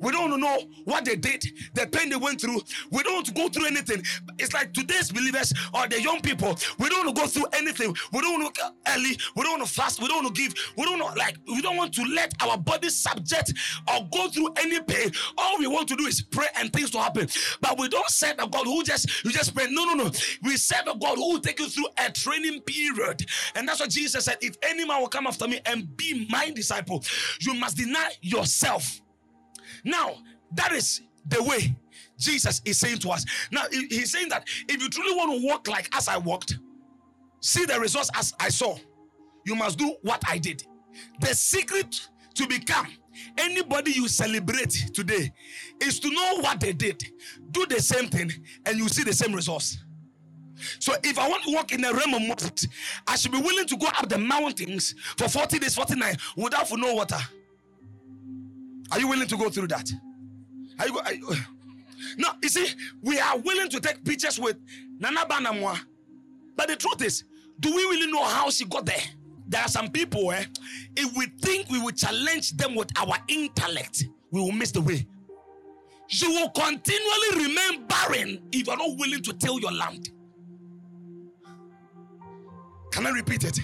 we 0.00 0.12
don't 0.12 0.38
know 0.40 0.60
what 0.84 1.04
they 1.04 1.16
did, 1.16 1.44
the 1.74 1.86
pain 1.86 2.10
they 2.10 2.16
went 2.16 2.40
through. 2.40 2.60
We 2.90 3.02
don't 3.02 3.34
go 3.34 3.48
through 3.48 3.66
anything. 3.66 4.02
It's 4.38 4.52
like 4.52 4.72
today's 4.72 5.10
believers 5.10 5.52
or 5.74 5.86
the 5.88 6.00
young 6.00 6.20
people. 6.20 6.56
We 6.78 6.88
don't 6.88 7.14
go 7.14 7.26
through 7.26 7.46
anything. 7.52 7.94
We 8.12 8.20
don't 8.20 8.42
want 8.42 8.58
early. 8.88 9.18
We 9.34 9.42
don't 9.42 9.58
want 9.58 9.68
to 9.68 9.74
fast. 9.74 10.00
We 10.00 10.08
don't 10.08 10.24
want 10.24 10.34
to 10.34 10.42
give. 10.42 10.54
We 10.76 10.84
don't 10.84 10.98
like 11.16 11.36
we 11.46 11.60
don't 11.62 11.76
want 11.76 11.94
to 11.94 12.02
let 12.04 12.32
our 12.42 12.58
body 12.58 12.88
subject 12.90 13.52
or 13.92 14.08
go 14.12 14.28
through 14.28 14.52
any 14.58 14.80
pain. 14.80 15.10
All 15.38 15.58
we 15.58 15.66
want 15.66 15.88
to 15.88 15.96
do 15.96 16.06
is 16.06 16.22
pray 16.22 16.46
and 16.56 16.72
things 16.72 16.90
to 16.90 16.98
happen. 16.98 17.28
But 17.60 17.78
we 17.78 17.88
don't 17.88 18.08
serve 18.10 18.34
a 18.38 18.48
God 18.48 18.66
who 18.66 18.82
just 18.82 19.24
you 19.24 19.30
just 19.30 19.54
pray. 19.54 19.66
No, 19.70 19.84
no, 19.84 19.94
no. 19.94 20.10
We 20.42 20.56
serve 20.56 20.86
a 20.86 20.98
God 20.98 21.16
who 21.16 21.32
will 21.32 21.40
take 21.40 21.60
you 21.60 21.68
through 21.68 21.88
a 21.98 22.10
training 22.10 22.62
period. 22.62 23.26
And 23.54 23.68
that's 23.68 23.80
what 23.80 23.90
Jesus 23.90 24.24
said. 24.24 24.38
If 24.40 24.56
any 24.62 24.86
man 24.86 25.00
will 25.00 25.08
come 25.08 25.26
after 25.26 25.46
me 25.48 25.60
and 25.66 25.96
be 25.96 26.26
my 26.30 26.50
disciple, 26.50 27.04
you 27.40 27.54
must 27.54 27.76
deny 27.76 28.10
yourself 28.20 29.00
now, 29.86 30.16
that 30.52 30.72
is 30.72 31.02
the 31.28 31.42
way 31.42 31.74
Jesus 32.18 32.60
is 32.64 32.78
saying 32.78 32.98
to 32.98 33.10
us. 33.10 33.24
Now, 33.52 33.62
he's 33.70 34.12
saying 34.12 34.28
that 34.30 34.46
if 34.68 34.82
you 34.82 34.88
truly 34.90 35.14
want 35.14 35.40
to 35.40 35.46
walk 35.46 35.68
like 35.68 35.88
as 35.96 36.08
I 36.08 36.18
walked, 36.18 36.58
see 37.40 37.64
the 37.64 37.78
results 37.78 38.10
as 38.14 38.34
I 38.40 38.48
saw, 38.48 38.76
you 39.44 39.54
must 39.54 39.78
do 39.78 39.94
what 40.02 40.22
I 40.28 40.38
did. 40.38 40.64
The 41.20 41.34
secret 41.34 42.08
to 42.34 42.46
become 42.48 42.88
anybody 43.38 43.92
you 43.92 44.08
celebrate 44.08 44.70
today 44.92 45.32
is 45.80 46.00
to 46.00 46.10
know 46.10 46.40
what 46.40 46.58
they 46.58 46.72
did, 46.72 47.02
do 47.52 47.64
the 47.66 47.80
same 47.80 48.08
thing, 48.08 48.30
and 48.66 48.76
you 48.76 48.88
see 48.88 49.04
the 49.04 49.14
same 49.14 49.32
results. 49.32 49.78
So 50.80 50.94
if 51.04 51.18
I 51.18 51.28
want 51.28 51.44
to 51.44 51.52
walk 51.52 51.72
in 51.72 51.82
the 51.82 51.92
realm 51.94 52.14
of 52.14 52.22
Moses, 52.22 52.66
I 53.06 53.16
should 53.16 53.32
be 53.32 53.40
willing 53.40 53.66
to 53.66 53.76
go 53.76 53.86
up 53.86 54.08
the 54.08 54.18
mountains 54.18 54.94
for 55.16 55.28
40 55.28 55.58
days, 55.60 55.74
49 55.76 56.16
without 56.36 56.68
for 56.68 56.78
no 56.78 56.94
water. 56.94 57.18
Are 58.92 59.00
you 59.00 59.08
willing 59.08 59.28
to 59.28 59.36
go 59.36 59.48
through 59.50 59.68
that? 59.68 59.90
Are 60.78 60.86
you, 60.88 60.98
are 60.98 61.14
you 61.14 61.28
now 62.18 62.34
you 62.42 62.48
see 62.48 62.68
we 63.02 63.18
are 63.18 63.38
willing 63.38 63.68
to 63.70 63.80
take 63.80 64.04
pictures 64.04 64.38
with 64.38 64.56
Nana 64.98 65.20
Banamwa, 65.20 65.78
but 66.56 66.68
the 66.68 66.76
truth 66.76 67.02
is, 67.02 67.24
do 67.60 67.70
we 67.74 67.82
really 67.82 68.10
know 68.10 68.24
how 68.24 68.50
she 68.50 68.64
got 68.64 68.86
there? 68.86 69.02
There 69.48 69.60
are 69.62 69.68
some 69.68 69.88
people, 69.90 70.32
eh, 70.32 70.44
if 70.96 71.16
we 71.16 71.26
think 71.40 71.70
we 71.70 71.78
will 71.80 71.92
challenge 71.92 72.52
them 72.56 72.74
with 72.74 72.88
our 72.98 73.16
intellect, 73.28 74.04
we 74.30 74.40
will 74.40 74.52
miss 74.52 74.72
the 74.72 74.80
way. 74.80 75.06
You 76.08 76.30
will 76.30 76.50
continually 76.50 77.46
remain 77.48 77.86
barren 77.86 78.42
if 78.52 78.66
you 78.66 78.72
are 78.72 78.76
not 78.76 78.96
willing 78.98 79.22
to 79.22 79.32
till 79.32 79.60
your 79.60 79.72
land. 79.72 80.10
Can 82.92 83.06
I 83.06 83.10
repeat 83.10 83.44
it? 83.44 83.58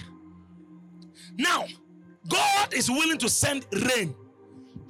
Now, 1.37 1.65
God 2.27 2.73
is 2.73 2.89
willing 2.89 3.17
to 3.17 3.29
send 3.29 3.65
rain 3.73 4.15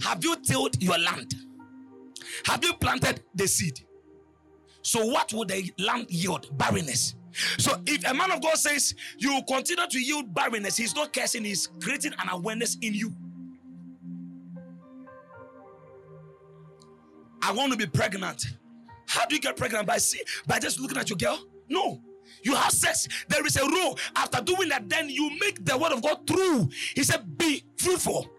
have 0.02 0.24
you 0.24 0.36
tilled 0.38 0.82
your 0.82 0.98
land? 0.98 1.34
Have 2.46 2.64
you 2.64 2.74
planted 2.74 3.22
the 3.34 3.48
seed? 3.48 3.80
So, 4.82 5.06
what 5.06 5.32
would 5.34 5.48
the 5.48 5.72
land 5.80 6.08
yield? 6.10 6.56
Barrenness. 6.58 7.16
So, 7.58 7.82
if 7.86 8.06
a 8.06 8.14
man 8.14 8.32
of 8.32 8.42
God 8.42 8.58
says 8.58 8.94
you 9.18 9.42
continue 9.48 9.88
to 9.88 10.00
yield 10.00 10.34
barrenness, 10.34 10.76
he's 10.78 10.96
not 10.96 11.14
cursing, 11.14 11.46
he's 11.46 11.70
creating 11.82 12.14
an 12.20 12.30
awareness 12.30 12.78
in 12.82 12.94
you. 12.94 13.14
I 17.42 17.52
want 17.54 17.72
to 17.72 17.78
be 17.78 17.86
pregnant. 17.86 18.46
How 19.08 19.26
do 19.26 19.36
you 19.36 19.42
get 19.42 19.58
pregnant? 19.58 19.88
By 19.88 19.98
see, 19.98 20.22
by 20.48 20.60
just 20.60 20.80
looking 20.80 20.98
at 20.98 21.10
your 21.10 21.18
girl? 21.18 21.40
No. 21.70 22.02
You 22.42 22.56
have 22.56 22.72
sex. 22.72 23.08
There 23.30 23.46
is 23.46 23.56
a 23.58 23.66
rule. 23.66 23.98
After 24.16 24.42
doing 24.42 24.70
that, 24.70 24.90
then 24.90 25.10
you 25.10 25.30
make 25.40 25.64
the 25.64 25.78
word 25.78 25.94
of 25.94 26.02
God 26.02 26.28
true. 26.28 26.70
He 26.96 27.04
said, 27.04 27.38
Be 27.38 27.64
fruitful 27.78 28.30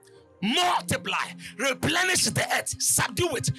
multiply, 0.45 1.33
replenish 1.59 2.25
the 2.25 2.47
earth, 2.57 2.81
subdue 2.81 3.37
it. 3.37 3.51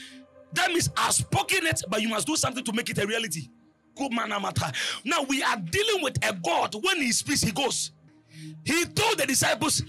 That 0.54 0.70
means 0.70 0.90
I've 0.96 1.14
spoken 1.14 1.66
it, 1.66 1.82
but 1.90 2.02
you 2.02 2.10
must 2.10 2.28
do 2.28 2.36
something 2.36 2.64
to 2.64 2.74
make 2.74 2.90
it 2.90 2.98
a 2.98 3.06
reality. 3.06 3.50
Good 3.96 4.12
man, 4.12 4.30
Now 4.30 5.24
we 5.24 5.42
are 5.42 5.58
dealing 5.58 6.04
with 6.04 6.18
a 6.26 6.34
God. 6.34 6.76
When 6.82 6.98
he 6.98 7.12
speaks, 7.12 7.42
he 7.42 7.52
goes. 7.52 7.92
He 8.64 8.86
told 8.86 9.18
the 9.18 9.26
disciples, 9.26 9.82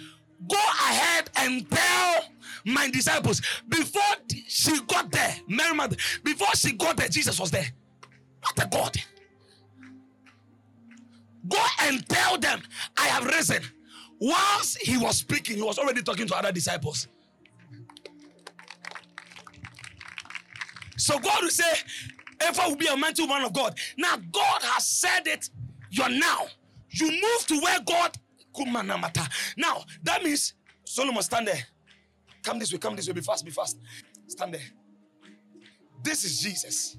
Go 0.49 0.57
ahead 0.57 1.31
and 1.37 1.69
tell 1.71 2.25
my 2.65 2.91
disciples. 2.91 3.41
Before 3.69 4.03
she 4.47 4.81
got 4.87 5.11
there, 5.11 5.37
Mary 5.49 5.75
Mother, 5.75 5.97
before 6.23 6.55
she 6.55 6.73
got 6.73 6.97
there, 6.97 7.09
Jesus 7.09 7.41
was 7.41 7.51
there. 7.51 7.67
What 8.43 8.65
a 8.65 8.69
God. 8.69 8.97
Go 11.49 11.63
and 11.83 12.07
tell 12.09 12.39
them, 12.39 12.63
I 12.97 13.07
have 13.07 13.25
risen. 13.25 13.63
Whilst 14.21 14.79
he 14.79 14.97
was 14.97 15.19
speaking, 15.19 15.57
he 15.57 15.63
was 15.63 15.79
already 15.79 16.03
talking 16.03 16.27
to 16.27 16.37
other 16.37 16.53
disciples. 16.53 17.09
So 20.97 21.19
God 21.19 21.43
will 21.43 21.51
say, 21.51 21.73
Ever 22.41 22.63
will 22.69 22.77
be 22.77 22.87
a 22.87 22.97
mighty 22.97 23.27
man 23.27 23.45
of 23.45 23.53
God. 23.53 23.79
Now, 23.97 24.17
God 24.17 24.63
has 24.63 24.87
said 24.87 25.27
it. 25.27 25.51
You're 25.91 26.09
now. 26.11 26.47
You 26.91 27.11
move 27.11 27.47
to 27.49 27.61
where 27.61 27.81
God. 27.81 28.17
Now, 29.57 29.85
that 30.03 30.23
means 30.23 30.55
Solomon, 30.85 31.23
stand 31.23 31.49
there. 31.49 31.63
Come 32.43 32.59
this 32.59 32.73
way, 32.73 32.79
come 32.79 32.97
this 32.97 33.07
way. 33.07 33.15
Be 33.15 33.21
fast, 33.21 33.45
be 33.45 33.51
fast. 33.51 33.79
Stand 34.29 34.55
there. 34.55 34.63
This 36.03 36.25
is 36.25 36.41
Jesus 36.41 36.97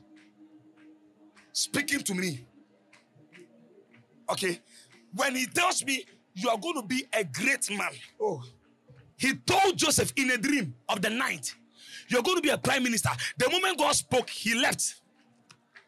speaking 1.54 2.00
to 2.02 2.14
me. 2.14 2.46
Okay. 4.30 4.60
When 5.16 5.36
he 5.36 5.46
tells 5.48 5.84
me, 5.86 6.06
You 6.38 6.50
are 6.50 6.58
going 6.58 6.76
to 6.76 6.84
be 6.84 7.04
a 7.14 7.24
great 7.24 7.68
man. 7.72 7.90
Oh. 8.22 8.44
He 9.18 9.34
told 9.38 9.76
Joseph 9.76 10.14
in 10.16 10.30
a 10.30 10.38
dream 10.38 10.76
of 10.88 11.02
the 11.02 11.10
night, 11.10 11.56
You're 12.10 12.22
going 12.22 12.38
to 12.38 12.44
be 12.44 12.50
a 12.50 12.58
prime 12.60 12.84
minister. 12.84 13.10
The 13.40 13.50
moment 13.50 13.80
God 13.80 13.94
spoke, 13.96 14.30
he 14.30 14.54
left, 14.54 15.02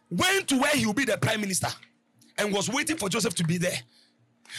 went 0.10 0.48
to 0.48 0.58
where 0.58 0.76
he 0.76 0.88
will 0.88 0.96
be 0.96 1.06
the 1.06 1.20
prime 1.20 1.40
minister, 1.40 1.68
and 2.40 2.52
was 2.52 2.68
waiting 2.68 2.98
for 2.98 3.10
Joseph 3.10 3.36
to 3.36 3.44
be 3.44 3.60
there. 3.60 3.78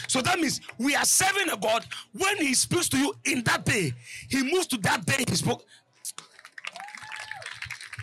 So 0.07 0.21
that 0.21 0.39
means 0.39 0.61
we 0.77 0.95
are 0.95 1.03
serving 1.03 1.49
a 1.49 1.57
God. 1.57 1.85
When 2.13 2.37
He 2.37 2.53
speaks 2.53 2.87
to 2.89 2.97
you 2.97 3.13
in 3.25 3.43
that 3.43 3.65
day, 3.65 3.91
He 4.29 4.43
moves 4.43 4.67
to 4.67 4.77
that 4.77 5.05
day 5.05 5.25
He 5.27 5.35
spoke. 5.35 5.65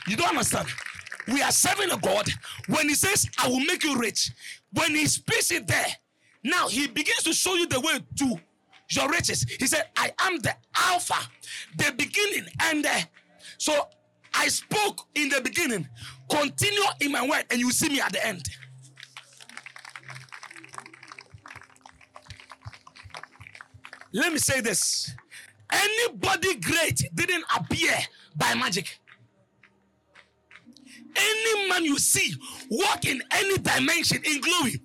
You 0.07 0.17
don't 0.17 0.29
understand. 0.29 0.69
We 1.27 1.41
are 1.41 1.53
serving 1.53 1.91
a 1.91 1.97
God. 1.97 2.29
When 2.67 2.87
He 2.87 2.95
says, 2.95 3.27
I 3.39 3.49
will 3.49 3.61
make 3.61 3.83
you 3.83 3.99
rich, 3.99 4.31
when 4.75 4.91
He 4.95 5.07
speaks 5.07 5.51
it 5.51 5.67
there, 5.67 5.87
now 6.45 6.69
He 6.69 6.87
begins 6.87 7.23
to 7.25 7.33
show 7.33 7.55
you 7.55 7.67
the 7.67 7.81
way 7.81 8.01
to 8.19 8.37
your 8.91 9.11
riches. 9.11 9.45
He 9.59 9.67
said, 9.67 9.85
I 9.97 10.13
am 10.21 10.39
the 10.39 10.55
Alpha, 10.77 11.29
the 11.77 11.93
beginning, 11.97 12.47
and 12.63 12.85
the. 12.85 13.05
So 13.59 13.89
I 14.35 14.49
spoke 14.49 15.07
in 15.15 15.29
the 15.29 15.41
beginning, 15.41 15.89
continue 16.31 16.83
in 17.01 17.13
my 17.13 17.27
word, 17.27 17.45
and 17.51 17.61
you 17.61 17.71
see 17.71 17.89
me 17.89 18.01
at 18.01 18.13
the 18.13 18.25
end. 18.27 18.45
Let 24.13 24.33
me 24.33 24.39
say 24.39 24.61
this 24.61 25.15
anybody 25.71 26.55
great 26.61 27.03
didn't 27.15 27.45
appear 27.55 27.95
by 28.37 28.55
magic. 28.55 28.99
Any 31.15 31.69
man 31.69 31.85
you 31.85 31.99
see 31.99 32.35
walk 32.71 33.05
in 33.05 33.21
any 33.33 33.59
dimension 33.59 34.23
in 34.25 34.41
glory 34.41 34.81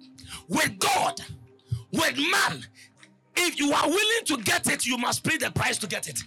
with 0.49 0.77
God, 0.79 1.21
with 1.93 2.17
man, 2.17 2.65
if 3.35 3.59
you 3.59 3.71
are 3.71 3.87
willing 3.87 4.25
to 4.25 4.37
get 4.37 4.67
it, 4.67 4.85
you 4.85 4.97
must 4.97 5.23
pay 5.23 5.37
the 5.37 5.51
price 5.51 5.77
to 5.79 5.87
get 5.87 6.07
it. 6.07 6.19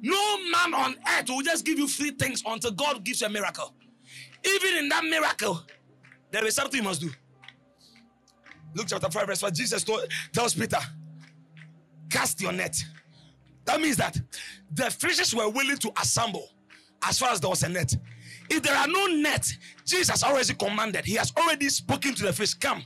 No 0.00 0.38
man 0.50 0.74
on 0.74 0.96
earth 1.18 1.28
will 1.28 1.42
just 1.42 1.64
give 1.64 1.78
you 1.78 1.88
free 1.88 2.12
things 2.12 2.42
until 2.46 2.70
God 2.70 3.04
gives 3.04 3.20
you 3.20 3.26
a 3.26 3.30
miracle. 3.30 3.74
Even 4.44 4.78
in 4.78 4.88
that 4.88 5.04
miracle, 5.04 5.62
there 6.30 6.44
is 6.44 6.54
something 6.54 6.78
you 6.78 6.84
must 6.84 7.00
do. 7.00 7.10
Luke 8.74 8.86
chapter 8.88 9.10
5, 9.10 9.26
verse 9.26 9.40
5, 9.40 9.52
Jesus 9.52 9.84
told, 9.84 10.02
tells 10.32 10.54
Peter, 10.54 10.78
cast 12.10 12.40
your 12.40 12.52
net. 12.52 12.82
That 13.64 13.80
means 13.80 13.96
that 13.96 14.20
the 14.72 14.90
fishes 14.90 15.34
were 15.34 15.48
willing 15.48 15.78
to 15.78 15.92
assemble 16.00 16.50
as 17.02 17.18
far 17.18 17.30
as 17.30 17.40
there 17.40 17.50
was 17.50 17.62
a 17.62 17.68
net. 17.68 17.94
If 18.48 18.62
there 18.62 18.76
are 18.76 18.86
no 18.86 19.06
net, 19.06 19.50
Jesus 19.84 20.22
already 20.22 20.54
commanded, 20.54 21.04
he 21.04 21.14
has 21.14 21.32
already 21.36 21.68
spoken 21.68 22.14
to 22.14 22.22
the 22.24 22.32
fish, 22.32 22.54
come. 22.54 22.82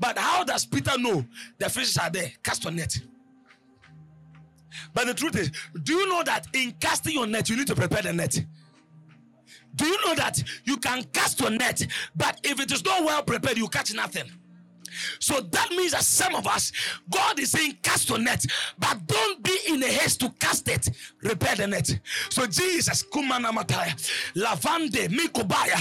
But 0.00 0.18
how 0.18 0.42
does 0.44 0.64
Peter 0.64 0.98
know 0.98 1.24
the 1.58 1.68
fishes 1.68 1.98
are 1.98 2.10
there? 2.10 2.32
Cast 2.42 2.64
your 2.64 2.72
net. 2.72 2.98
But 4.94 5.06
the 5.06 5.14
truth 5.14 5.36
is, 5.36 5.50
do 5.82 5.92
you 5.92 6.08
know 6.08 6.22
that 6.24 6.46
in 6.54 6.72
casting 6.80 7.14
your 7.14 7.26
net, 7.26 7.48
you 7.50 7.56
need 7.56 7.66
to 7.66 7.74
prepare 7.74 8.02
the 8.02 8.12
net? 8.12 8.42
Do 9.76 9.86
you 9.86 10.06
know 10.06 10.14
that 10.14 10.42
you 10.64 10.78
can 10.78 11.04
cast 11.12 11.40
your 11.40 11.50
net, 11.50 11.86
but 12.16 12.40
if 12.42 12.58
it 12.60 12.72
is 12.72 12.84
not 12.84 13.04
well 13.04 13.22
prepared, 13.22 13.58
you 13.58 13.68
catch 13.68 13.92
nothing? 13.94 14.24
So 15.18 15.40
that 15.40 15.70
means 15.70 15.92
that 15.92 16.04
some 16.04 16.34
of 16.34 16.46
us, 16.46 16.72
God 17.10 17.38
is 17.38 17.50
saying, 17.50 17.78
cast 17.82 18.08
your 18.08 18.18
net, 18.18 18.44
but 18.78 19.06
don't 19.06 19.42
be 19.42 19.56
in 19.68 19.82
a 19.82 19.86
haste 19.86 20.20
to 20.20 20.30
cast 20.38 20.68
it. 20.68 20.88
Repair 21.22 21.56
the 21.56 21.66
net. 21.66 21.98
So 22.30 22.46
Jesus, 22.46 23.04
Kumana 23.04 23.50
Mataya, 23.50 23.94
Lavande, 24.34 25.08
Mikobaya, 25.08 25.78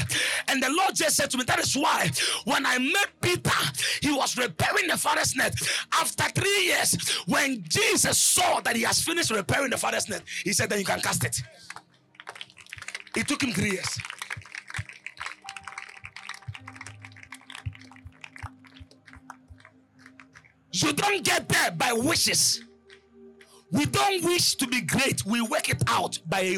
and 0.47 0.61
the 0.61 0.69
Lord 0.69 0.95
just 0.95 1.15
said 1.15 1.29
to 1.31 1.37
me, 1.37 1.43
that 1.45 1.59
is 1.59 1.75
why 1.75 2.09
when 2.45 2.65
I 2.65 2.77
met 2.77 3.09
Peter, 3.21 3.51
he 4.01 4.11
was 4.11 4.37
repairing 4.37 4.87
the 4.87 4.97
father's 4.97 5.35
net. 5.35 5.55
After 5.93 6.23
three 6.29 6.65
years, 6.65 6.95
when 7.25 7.63
Jesus 7.67 8.17
saw 8.17 8.59
that 8.61 8.75
he 8.75 8.83
has 8.83 9.01
finished 9.01 9.31
repairing 9.31 9.71
the 9.71 9.77
father's 9.77 10.09
net, 10.09 10.23
he 10.43 10.53
said, 10.53 10.69
then 10.69 10.79
you 10.79 10.85
can 10.85 10.99
cast 11.01 11.23
it. 11.23 11.41
It 13.15 13.27
took 13.27 13.41
him 13.43 13.53
three 13.53 13.71
years. 13.71 13.99
You 20.81 20.93
don't 20.93 21.23
get 21.23 21.49
there 21.49 21.71
by 21.71 21.93
wishes. 21.93 22.63
We 23.71 23.85
don't 23.85 24.23
wish 24.23 24.55
to 24.55 24.67
be 24.67 24.81
great. 24.81 25.25
We 25.25 25.41
work 25.41 25.69
it 25.69 25.83
out 25.87 26.19
by 26.27 26.57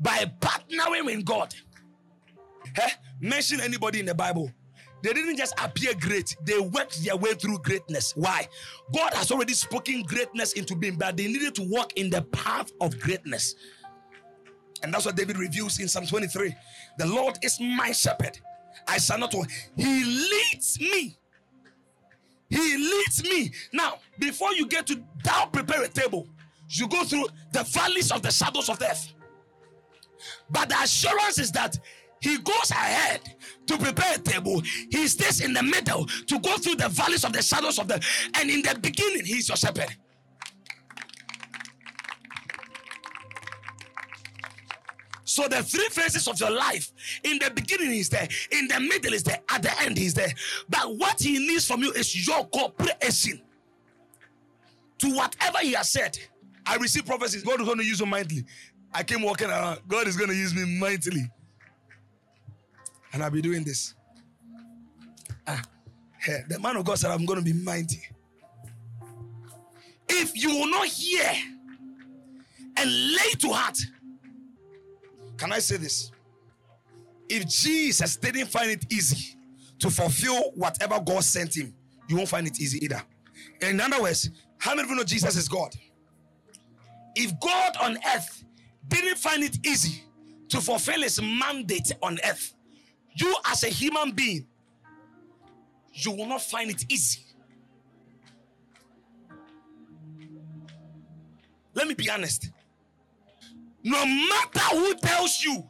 by 0.00 0.30
partnering 0.40 1.06
with 1.06 1.24
God. 1.24 1.54
Hey, 2.74 2.92
mention 3.20 3.60
anybody 3.60 4.00
in 4.00 4.06
the 4.06 4.14
Bible. 4.14 4.50
They 5.02 5.12
didn't 5.12 5.36
just 5.36 5.54
appear 5.58 5.94
great, 5.98 6.36
they 6.44 6.60
worked 6.60 7.02
their 7.04 7.16
way 7.16 7.32
through 7.34 7.58
greatness. 7.60 8.12
Why? 8.16 8.46
God 8.94 9.14
has 9.14 9.30
already 9.30 9.54
spoken 9.54 10.02
greatness 10.02 10.52
into 10.52 10.76
being, 10.76 10.96
but 10.96 11.16
they 11.16 11.26
needed 11.26 11.54
to 11.54 11.62
walk 11.62 11.94
in 11.94 12.10
the 12.10 12.22
path 12.22 12.70
of 12.80 12.98
greatness. 13.00 13.54
And 14.82 14.92
that's 14.92 15.06
what 15.06 15.16
David 15.16 15.38
reveals 15.38 15.78
in 15.78 15.88
Psalm 15.88 16.06
23. 16.06 16.54
The 16.98 17.06
Lord 17.06 17.38
is 17.42 17.58
my 17.60 17.92
shepherd. 17.92 18.38
I 18.86 18.98
shall 18.98 19.18
not. 19.18 19.34
He 19.76 20.04
leads 20.04 20.78
me 20.80 21.18
he 22.50 22.76
leads 22.76 23.22
me. 23.22 23.52
Now, 23.72 23.98
before 24.18 24.52
you 24.52 24.66
get 24.66 24.86
to 24.88 25.02
thou 25.24 25.46
prepare 25.46 25.82
a 25.84 25.88
table, 25.88 26.28
you 26.68 26.88
go 26.88 27.04
through 27.04 27.26
the 27.52 27.62
valleys 27.64 28.12
of 28.12 28.22
the 28.22 28.30
shadows 28.30 28.68
of 28.68 28.78
death. 28.78 29.12
But 30.50 30.68
the 30.68 30.76
assurance 30.82 31.38
is 31.38 31.52
that 31.52 31.78
he 32.20 32.36
goes 32.38 32.70
ahead 32.70 33.20
to 33.66 33.78
prepare 33.78 34.16
a 34.16 34.18
table. 34.18 34.60
He 34.90 35.08
stays 35.08 35.40
in 35.40 35.54
the 35.54 35.62
middle 35.62 36.04
to 36.04 36.38
go 36.40 36.58
through 36.58 36.76
the 36.76 36.88
valleys 36.88 37.24
of 37.24 37.32
the 37.32 37.42
shadows 37.42 37.78
of 37.78 37.86
death. 37.86 38.02
And 38.34 38.50
in 38.50 38.62
the 38.62 38.78
beginning, 38.78 39.24
he's 39.24 39.48
your 39.48 39.56
shepherd. 39.56 39.96
So 45.30 45.46
the 45.46 45.62
three 45.62 45.88
phases 45.90 46.26
of 46.26 46.40
your 46.40 46.50
life, 46.50 46.90
in 47.22 47.38
the 47.38 47.52
beginning 47.52 47.92
is 47.92 48.08
there, 48.08 48.26
in 48.50 48.66
the 48.66 48.80
middle 48.80 49.12
is 49.12 49.22
there, 49.22 49.38
at 49.48 49.62
the 49.62 49.70
end 49.82 49.96
is 49.96 50.12
there. 50.12 50.32
But 50.68 50.96
what 50.96 51.20
he 51.20 51.38
needs 51.38 51.64
from 51.68 51.82
you 51.82 51.92
is 51.92 52.26
your 52.26 52.48
cooperation 52.48 53.40
to 54.98 55.14
whatever 55.14 55.58
he 55.58 55.74
has 55.74 55.92
said. 55.92 56.18
I 56.66 56.78
receive 56.78 57.06
prophecies. 57.06 57.44
God 57.44 57.60
is 57.60 57.66
going 57.66 57.78
to 57.78 57.84
use 57.84 58.00
you 58.00 58.06
mightily. 58.06 58.44
I 58.92 59.04
came 59.04 59.22
walking 59.22 59.46
around. 59.46 59.78
God 59.86 60.08
is 60.08 60.16
going 60.16 60.30
to 60.30 60.34
use 60.34 60.52
me 60.52 60.64
mightily. 60.80 61.30
And 63.12 63.22
I'll 63.22 63.30
be 63.30 63.40
doing 63.40 63.62
this. 63.62 63.94
Ah, 65.46 65.62
hey, 66.18 66.40
the 66.48 66.58
man 66.58 66.74
of 66.74 66.84
God 66.84 66.98
said, 66.98 67.12
I'm 67.12 67.24
going 67.24 67.38
to 67.38 67.44
be 67.44 67.52
mighty. 67.52 68.02
If 70.08 70.32
you 70.34 70.48
will 70.48 70.70
not 70.70 70.88
hear 70.88 71.30
and 72.76 73.12
lay 73.12 73.30
to 73.38 73.52
heart 73.52 73.78
can 75.40 75.52
I 75.52 75.58
say 75.58 75.78
this? 75.78 76.12
If 77.26 77.48
Jesus 77.48 78.16
didn't 78.16 78.48
find 78.48 78.70
it 78.70 78.84
easy 78.92 79.36
to 79.78 79.88
fulfill 79.88 80.50
whatever 80.54 81.00
God 81.00 81.24
sent 81.24 81.56
him, 81.56 81.72
you 82.08 82.16
won't 82.16 82.28
find 82.28 82.46
it 82.46 82.60
easy 82.60 82.84
either. 82.84 83.02
In 83.62 83.80
other 83.80 84.02
words, 84.02 84.28
how 84.58 84.72
many 84.72 84.82
of 84.82 84.90
you 84.90 84.96
know 84.96 85.04
Jesus 85.04 85.36
is 85.36 85.48
God? 85.48 85.74
If 87.16 87.40
God 87.40 87.76
on 87.80 87.96
earth 88.14 88.44
didn't 88.88 89.16
find 89.16 89.42
it 89.42 89.66
easy 89.66 90.04
to 90.50 90.60
fulfill 90.60 91.00
his 91.00 91.22
mandate 91.22 91.90
on 92.02 92.18
earth, 92.28 92.52
you 93.14 93.34
as 93.46 93.64
a 93.64 93.68
human 93.68 94.10
being, 94.10 94.46
you 95.92 96.10
will 96.10 96.26
not 96.26 96.42
find 96.42 96.70
it 96.70 96.84
easy. 96.90 97.20
Let 101.72 101.88
me 101.88 101.94
be 101.94 102.10
honest. 102.10 102.50
No 103.82 104.04
matter 104.04 104.60
who 104.76 104.94
tells 104.96 105.42
you, 105.42 105.66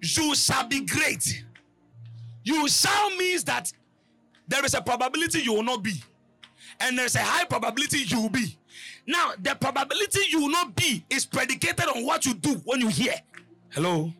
you 0.00 0.34
shall 0.34 0.66
be 0.66 0.80
great. 0.84 1.44
You 2.44 2.68
shall 2.68 3.10
means 3.16 3.44
that 3.44 3.72
there 4.48 4.64
is 4.64 4.74
a 4.74 4.80
probability 4.80 5.40
you 5.40 5.52
will 5.54 5.62
not 5.62 5.82
be, 5.82 6.02
and 6.80 6.96
there's 6.96 7.16
a 7.16 7.22
high 7.22 7.44
probability 7.44 7.98
you 8.06 8.22
will 8.22 8.30
be. 8.30 8.56
Now, 9.06 9.32
the 9.40 9.54
probability 9.54 10.20
you 10.30 10.42
will 10.42 10.50
not 10.50 10.74
be 10.74 11.04
is 11.10 11.26
predicated 11.26 11.86
on 11.86 12.04
what 12.04 12.24
you 12.24 12.34
do 12.34 12.54
when 12.64 12.80
you 12.80 12.88
hear. 12.88 13.14
Hello? 13.70 14.12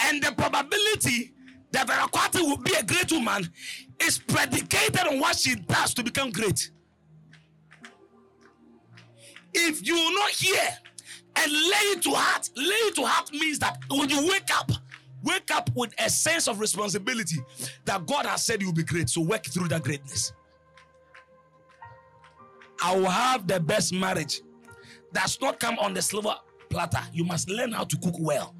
And 0.00 0.22
the 0.22 0.32
probability 0.32 1.32
that 1.72 1.86
Vera 1.86 2.08
Kwate 2.08 2.40
will 2.40 2.56
be 2.56 2.74
a 2.74 2.82
great 2.82 3.12
woman 3.12 3.48
is 4.00 4.18
predicated 4.18 5.06
on 5.06 5.20
what 5.20 5.36
she 5.36 5.54
does 5.54 5.94
to 5.94 6.02
become 6.02 6.30
great. 6.30 6.70
If 9.52 9.86
you 9.86 9.94
will 9.94 10.14
not 10.14 10.30
hear 10.30 10.62
and 11.40 11.52
lay 11.52 11.86
it 11.92 12.02
to 12.02 12.10
heart, 12.10 12.50
lay 12.56 12.64
it 12.64 12.94
to 12.96 13.06
heart 13.06 13.32
means 13.32 13.58
that 13.60 13.78
when 13.90 14.10
you 14.10 14.28
wake 14.28 14.50
up, 14.54 14.70
wake 15.22 15.50
up 15.50 15.70
with 15.74 15.94
a 15.98 16.10
sense 16.10 16.48
of 16.48 16.60
responsibility 16.60 17.38
that 17.84 18.06
God 18.06 18.26
has 18.26 18.44
said 18.44 18.60
you'll 18.60 18.72
be 18.72 18.84
great. 18.84 19.08
So 19.08 19.22
work 19.22 19.44
through 19.46 19.68
that 19.68 19.82
greatness. 19.82 20.32
I 22.82 22.96
will 22.96 23.10
have 23.10 23.46
the 23.46 23.60
best 23.60 23.92
marriage. 23.92 24.40
Does 25.12 25.40
not 25.40 25.58
come 25.58 25.78
on 25.78 25.94
the 25.94 26.02
silver 26.02 26.34
platter. 26.68 27.02
You 27.12 27.24
must 27.24 27.50
learn 27.50 27.72
how 27.72 27.84
to 27.84 27.96
cook 27.98 28.14
well. 28.18 28.54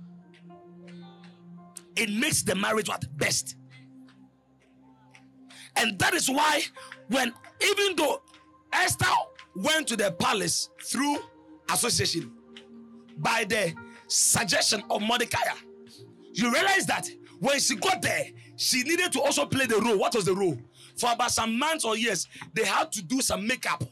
It 1.96 2.10
makes 2.10 2.42
the 2.42 2.54
marriage 2.54 2.88
what 2.88 3.04
best. 3.18 3.56
And 5.76 5.98
that 5.98 6.14
is 6.14 6.28
why, 6.28 6.62
when 7.08 7.32
even 7.62 7.96
though 7.96 8.22
Esther 8.72 9.06
went 9.54 9.86
to 9.88 9.96
the 9.96 10.12
palace 10.12 10.70
through 10.82 11.18
association 11.72 12.32
by 13.20 13.44
the 13.44 13.74
suggestion 14.08 14.82
of 14.90 15.02
Mordecai, 15.02 15.38
you 16.32 16.52
realize 16.52 16.86
that 16.86 17.08
when 17.38 17.58
she 17.60 17.76
got 17.76 18.02
there, 18.02 18.26
she 18.56 18.82
needed 18.82 19.12
to 19.12 19.20
also 19.22 19.46
play 19.46 19.66
the 19.66 19.76
role. 19.80 19.98
What 19.98 20.14
was 20.14 20.24
the 20.26 20.34
role? 20.34 20.58
For 20.96 21.12
about 21.12 21.30
some 21.30 21.58
months 21.58 21.84
or 21.84 21.96
years, 21.96 22.28
they 22.52 22.64
had 22.64 22.92
to 22.92 23.02
do 23.02 23.20
some 23.20 23.46
makeup. 23.46 23.82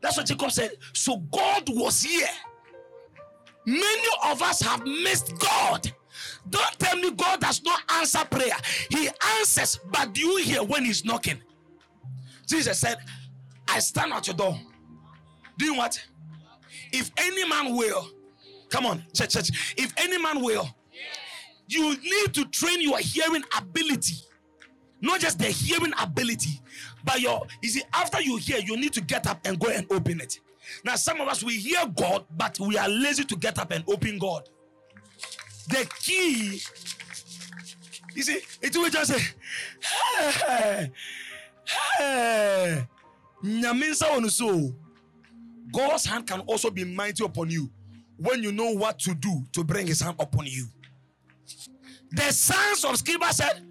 That's 0.00 0.16
what 0.16 0.26
Jacob 0.26 0.50
said. 0.50 0.72
So 0.94 1.18
God 1.18 1.64
was 1.68 2.02
here. 2.02 2.26
Many 3.66 4.08
of 4.24 4.42
us 4.42 4.60
have 4.62 4.84
missed 4.84 5.38
God. 5.38 5.92
Don't 6.50 6.78
tell 6.78 6.96
me 6.96 7.10
God 7.12 7.40
does 7.40 7.62
not 7.62 7.80
answer 7.92 8.24
prayer. 8.30 8.56
He 8.90 9.08
answers, 9.38 9.78
but 9.90 10.12
do 10.12 10.20
you 10.20 10.36
hear 10.38 10.62
when 10.62 10.84
He's 10.84 11.04
knocking? 11.04 11.40
Jesus 12.46 12.80
said, 12.80 12.98
I 13.68 13.78
stand 13.78 14.12
at 14.12 14.26
your 14.26 14.36
door. 14.36 14.58
Do 15.58 15.66
Doing 15.66 15.78
what? 15.78 16.00
If 16.92 17.10
any 17.16 17.48
man 17.48 17.76
will, 17.76 18.10
come 18.68 18.86
on, 18.86 19.04
church, 19.14 19.34
church. 19.34 19.74
If 19.76 19.92
any 19.96 20.18
man 20.20 20.42
will, 20.42 20.68
you 21.68 21.96
need 21.96 22.34
to 22.34 22.44
train 22.46 22.82
your 22.82 22.98
hearing 22.98 23.44
ability. 23.56 24.16
Not 25.00 25.20
just 25.20 25.38
the 25.38 25.46
hearing 25.46 25.92
ability, 26.00 26.60
but 27.04 27.20
your, 27.20 27.46
you 27.62 27.70
see, 27.70 27.82
after 27.94 28.20
you 28.20 28.36
hear, 28.36 28.58
you 28.58 28.76
need 28.76 28.92
to 28.94 29.00
get 29.00 29.26
up 29.26 29.40
and 29.44 29.58
go 29.58 29.68
and 29.68 29.86
open 29.90 30.20
it. 30.20 30.40
Now, 30.84 30.96
some 30.96 31.20
of 31.20 31.28
us, 31.28 31.42
we 31.42 31.56
hear 31.56 31.80
God, 31.96 32.26
but 32.36 32.58
we 32.58 32.76
are 32.76 32.88
lazy 32.88 33.24
to 33.24 33.36
get 33.36 33.58
up 33.58 33.70
and 33.70 33.84
open 33.86 34.18
God. 34.18 34.48
The 35.70 35.88
key, 36.00 36.60
you 38.14 38.22
see, 38.22 38.40
it 38.60 38.76
will 38.76 38.90
just 38.90 39.12
say, 39.12 39.20
hey, 39.80 40.90
hey. 41.64 42.86
God's 45.72 46.04
hand 46.04 46.26
can 46.26 46.40
also 46.40 46.70
be 46.70 46.84
mighty 46.84 47.24
upon 47.24 47.50
you 47.50 47.70
when 48.16 48.42
you 48.42 48.52
know 48.52 48.70
what 48.72 48.98
to 49.00 49.14
do 49.14 49.46
to 49.52 49.64
bring 49.64 49.86
his 49.86 50.00
hand 50.00 50.16
upon 50.18 50.46
you. 50.46 50.66
The 52.10 52.32
sons 52.32 52.84
of 52.84 52.96
Sceva 52.96 53.30
said, 53.32 53.62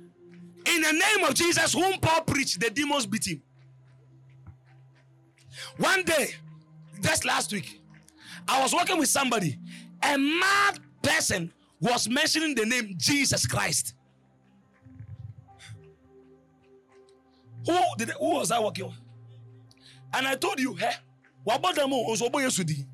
In 0.66 0.82
the 0.82 0.94
name 0.94 1.24
of 1.28 1.34
Jesus, 1.36 1.74
whom 1.74 2.00
Paul 2.00 2.22
preached, 2.22 2.60
the 2.60 2.70
demons 2.70 3.06
beat 3.06 3.28
him. 3.28 3.42
One 5.78 6.04
day, 6.04 6.36
just 7.02 7.26
last 7.26 7.52
week, 7.52 7.82
I 8.48 8.62
was 8.62 8.74
working 8.74 8.98
with 8.98 9.10
somebody. 9.10 9.60
A 10.02 10.18
mad 10.18 10.80
person 11.02 11.52
was 11.80 12.10
mentioning 12.10 12.56
the 12.56 12.66
name 12.66 12.96
Jesus 12.98 13.46
Christ. 13.46 13.94
Who 17.66 17.78
did 17.98 18.10
who 18.12 18.36
was 18.36 18.52
I 18.52 18.60
working? 18.60 18.94
And 20.14 20.28
I 20.28 20.36
told 20.36 20.60
you, 20.60 20.74
hey, 20.74 20.92
what 21.44 21.60
about 21.60 21.76
them 21.76 21.94
oh, 21.94 22.04
also 22.06 22.30
boy 22.30 22.44
Sudi? 22.44 22.86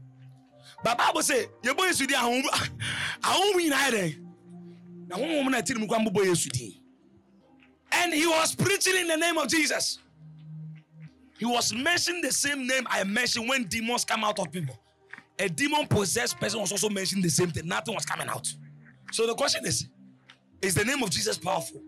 But 0.83 0.97
Bible 0.97 1.21
say, 1.21 1.47
your 1.63 1.75
boy 1.75 1.89
Sudi, 1.89 2.13
I 2.13 2.27
won't 2.27 3.55
win 3.55 3.73
either. 3.73 4.11
Now, 5.07 5.19
one 5.19 5.35
woman 5.35 5.55
I 5.55 5.61
tell 5.61 5.77
him, 5.77 5.87
boy 5.87 6.25
Sudi. 6.27 6.79
And 7.91 8.13
he 8.13 8.27
was 8.27 8.53
preaching 8.55 8.95
in 8.97 9.07
the 9.07 9.15
name 9.15 9.37
of 9.37 9.47
Jesus. 9.47 9.99
He 11.37 11.45
was 11.45 11.73
mentioning 11.73 12.21
the 12.21 12.31
same 12.31 12.67
name 12.67 12.85
I 12.89 13.03
mentioned 13.03 13.47
when 13.47 13.65
demons 13.65 14.05
come 14.05 14.23
out 14.23 14.39
of 14.39 14.51
people. 14.51 14.79
A 15.37 15.49
demon 15.49 15.87
possessed 15.87 16.39
person 16.39 16.61
was 16.61 16.71
also 16.71 16.89
mentioning 16.89 17.23
the 17.23 17.29
same 17.29 17.51
thing. 17.51 17.67
Nothing 17.67 17.93
was 17.93 18.05
coming 18.05 18.27
out. 18.27 18.53
So 19.15 19.25
the 19.25 19.33
question 19.33 19.65
is 19.65 19.87
Is 20.61 20.75
the 20.75 20.83
name 20.83 21.01
of 21.01 21.09
Jesus 21.09 21.37
powerful? 21.37 21.81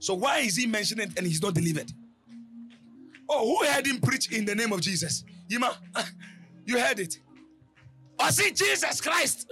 So 0.00 0.14
why 0.14 0.38
is 0.40 0.56
he 0.56 0.66
mentioning 0.66 1.12
and 1.16 1.24
he's 1.24 1.40
not 1.40 1.54
delivered? 1.54 1.92
Oh, 3.28 3.46
who 3.46 3.64
heard 3.64 3.86
him 3.86 4.00
preach 4.00 4.32
in 4.32 4.44
the 4.44 4.52
name 4.52 4.72
of 4.72 4.80
Jesus? 4.80 5.22
Yima, 5.48 5.78
you 6.66 6.80
heard 6.80 6.98
it. 6.98 7.20
I 8.18 8.30
see 8.32 8.50
Jesus 8.50 9.00
Christ. 9.00 9.48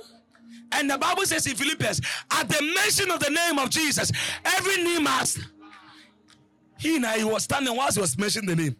And 0.73 0.91
the 0.91 0.99
Bible 0.99 1.25
says 1.25 1.47
in 1.47 1.55
Philippians, 1.55 2.01
at 2.33 2.49
the 2.49 2.61
mention 2.75 3.13
of 3.13 3.21
the 3.21 3.31
name 3.31 3.61
of 3.61 3.71
Jesus, 3.71 4.11
every 4.45 4.83
knee 4.83 4.99
must. 4.99 5.39
He 6.81 6.99
now 6.99 7.13
he 7.13 7.23
was 7.23 7.45
standing 7.45 7.77
whilst 7.77 7.95
he 7.97 8.01
was 8.01 8.19
mentioning 8.19 8.49
the 8.49 8.57
name. 8.57 8.77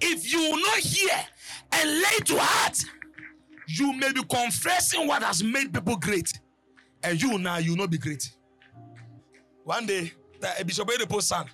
If 0.00 0.32
you 0.32 0.40
will 0.40 0.60
not 0.60 0.78
hear 0.78 1.24
and 1.70 1.88
lay 1.88 2.18
to 2.24 2.36
heart, 2.36 2.78
you 3.78 3.92
may 3.92 4.12
be 4.12 4.22
confessing 4.24 5.06
what 5.06 5.22
has 5.22 5.42
made 5.42 5.72
people 5.72 5.96
great, 5.96 6.32
and 7.02 7.20
you 7.20 7.38
now 7.38 7.58
you 7.58 7.72
will 7.72 7.78
not 7.78 7.90
be 7.90 7.98
great. 7.98 8.30
One 9.64 9.86
day, 9.86 10.12
the 10.40 10.48
uh, 10.48 10.64
Bishop 10.64 10.88
Oyedepo's 10.88 11.26
son, 11.26 11.46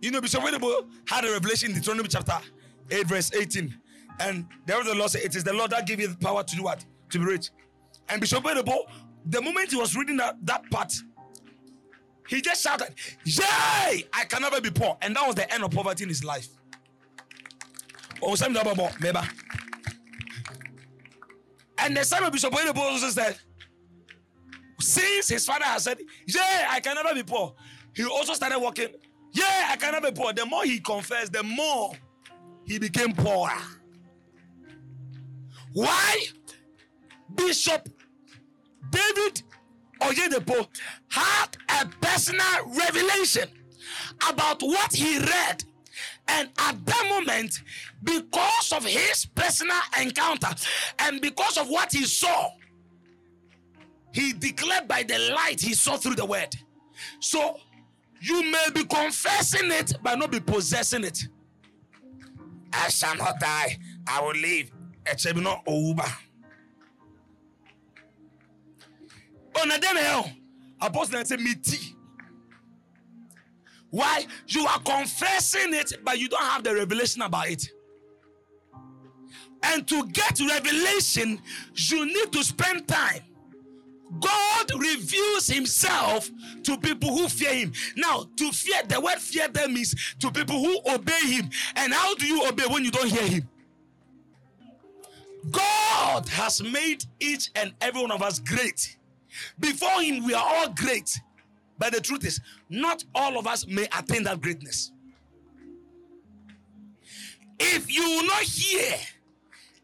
you 0.00 0.10
know, 0.10 0.20
Bishop 0.20 0.42
Oyedepo 0.42 0.86
had 1.06 1.24
a 1.24 1.32
revelation 1.32 1.70
in 1.70 1.76
Deuteronomy 1.76 2.08
chapter 2.08 2.38
8, 2.90 3.06
verse 3.06 3.32
18. 3.34 3.76
And 4.20 4.46
there 4.66 4.78
was 4.78 4.86
the 4.86 4.94
Lord 4.94 5.10
said, 5.10 5.22
It 5.22 5.34
is 5.34 5.44
the 5.44 5.52
Lord 5.52 5.70
that 5.70 5.86
gave 5.86 6.00
you 6.00 6.08
the 6.08 6.16
power 6.16 6.42
to 6.42 6.56
do 6.56 6.62
what? 6.62 6.84
To 7.10 7.18
be 7.18 7.24
rich. 7.24 7.50
And 8.08 8.20
Bishop 8.20 8.44
Oyedepo, 8.44 8.84
the 9.26 9.40
moment 9.40 9.70
he 9.70 9.76
was 9.76 9.96
reading 9.96 10.16
that, 10.18 10.36
that 10.46 10.70
part, 10.70 10.92
he 12.28 12.40
just 12.40 12.62
shouted, 12.62 12.94
Yay! 13.24 14.06
I 14.12 14.24
can 14.28 14.42
never 14.42 14.60
be 14.60 14.70
poor. 14.70 14.96
And 15.02 15.16
that 15.16 15.26
was 15.26 15.34
the 15.34 15.52
end 15.52 15.64
of 15.64 15.70
poverty 15.70 16.04
in 16.04 16.08
his 16.08 16.22
life. 16.22 16.48
Oh, 18.22 18.34
some 18.34 18.52
double 18.52 18.74
more, 18.74 18.90
maybe. 19.00 19.18
And 21.80 21.96
the 21.96 22.04
son 22.04 22.24
of 22.24 22.32
Bishop 22.32 22.52
Oyedepo 22.52 22.78
also 22.78 23.08
said, 23.10 23.38
since 24.80 25.28
his 25.28 25.44
father 25.44 25.64
has 25.64 25.84
said, 25.84 25.98
Yeah, 26.26 26.68
I 26.70 26.80
can 26.80 26.94
never 26.94 27.14
be 27.14 27.22
poor, 27.22 27.54
he 27.94 28.04
also 28.04 28.34
started 28.34 28.58
working. 28.58 28.88
Yeah, 29.32 29.68
I 29.70 29.76
can 29.76 29.92
never 29.92 30.10
be 30.10 30.20
poor. 30.20 30.32
The 30.32 30.46
more 30.46 30.64
he 30.64 30.78
confessed, 30.80 31.32
the 31.32 31.42
more 31.42 31.92
he 32.64 32.78
became 32.78 33.12
poorer. 33.12 33.50
Why? 35.72 36.26
Bishop 37.34 37.88
David 38.90 39.42
Oyedepo 40.00 40.66
had 41.08 41.56
a 41.80 41.86
personal 42.00 42.66
revelation 42.66 43.48
about 44.28 44.62
what 44.62 44.92
he 44.94 45.18
read. 45.18 45.64
And 46.28 46.48
at 46.58 46.84
that 46.86 47.06
moment, 47.10 47.62
because 48.02 48.72
of 48.72 48.84
his 48.84 49.26
personal 49.26 49.76
encounter 50.00 50.48
and 51.00 51.20
because 51.20 51.56
of 51.58 51.68
what 51.68 51.92
he 51.92 52.04
saw, 52.04 52.50
he 54.12 54.32
declared 54.32 54.88
by 54.88 55.02
the 55.02 55.18
light 55.34 55.60
he 55.60 55.74
saw 55.74 55.96
through 55.96 56.14
the 56.14 56.24
word. 56.24 56.54
So 57.20 57.58
you 58.20 58.50
may 58.50 58.66
be 58.74 58.84
confessing 58.84 59.70
it, 59.70 59.94
but 60.02 60.18
not 60.18 60.30
be 60.30 60.40
possessing 60.40 61.04
it. 61.04 61.28
I 62.72 62.88
shall 62.88 63.16
not 63.16 63.40
die, 63.40 63.78
I 64.06 64.20
will 64.20 64.34
live. 64.34 64.70
Except 65.06 65.38
not 65.38 65.62
over. 65.66 66.04
On 69.60 69.70
a 69.70 69.78
day, 69.78 70.36
Apostle 70.80 71.24
said, 71.24 71.40
Me 71.40 71.54
tea. 71.54 71.96
Why? 73.90 74.26
You 74.46 74.66
are 74.66 74.80
confessing 74.80 75.72
it, 75.74 75.92
but 76.04 76.18
you 76.18 76.28
don't 76.28 76.42
have 76.42 76.62
the 76.62 76.74
revelation 76.74 77.22
about 77.22 77.48
it. 77.48 77.70
And 79.62 79.86
to 79.88 80.06
get 80.08 80.40
revelation, 80.40 81.40
you 81.74 82.06
need 82.06 82.32
to 82.32 82.44
spend 82.44 82.86
time. 82.86 83.22
God 84.20 84.72
reveals 84.78 85.48
himself 85.48 86.30
to 86.62 86.78
people 86.78 87.10
who 87.10 87.28
fear 87.28 87.52
him. 87.54 87.72
Now, 87.96 88.24
to 88.36 88.50
fear, 88.52 88.82
the 88.88 89.00
word 89.00 89.18
fear 89.18 89.48
them 89.48 89.74
means 89.74 89.94
to 90.20 90.30
people 90.30 90.58
who 90.58 90.80
obey 90.90 91.20
him. 91.26 91.50
And 91.76 91.92
how 91.92 92.14
do 92.14 92.26
you 92.26 92.46
obey 92.46 92.64
when 92.68 92.84
you 92.84 92.90
don't 92.90 93.10
hear 93.10 93.26
him? 93.26 93.48
God 95.50 96.28
has 96.28 96.62
made 96.62 97.04
each 97.20 97.50
and 97.54 97.72
every 97.80 98.00
one 98.00 98.10
of 98.10 98.22
us 98.22 98.38
great. 98.38 98.96
Before 99.58 100.02
Him, 100.02 100.24
we 100.24 100.34
are 100.34 100.44
all 100.44 100.68
great. 100.70 101.20
But 101.78 101.92
the 101.92 102.00
truth 102.00 102.24
is, 102.24 102.40
not 102.68 103.04
all 103.14 103.38
of 103.38 103.46
us 103.46 103.66
may 103.66 103.86
attain 103.96 104.24
that 104.24 104.40
greatness. 104.40 104.90
If 107.60 107.92
you 107.92 108.02
will 108.02 108.26
not 108.26 108.42
hear, 108.42 108.96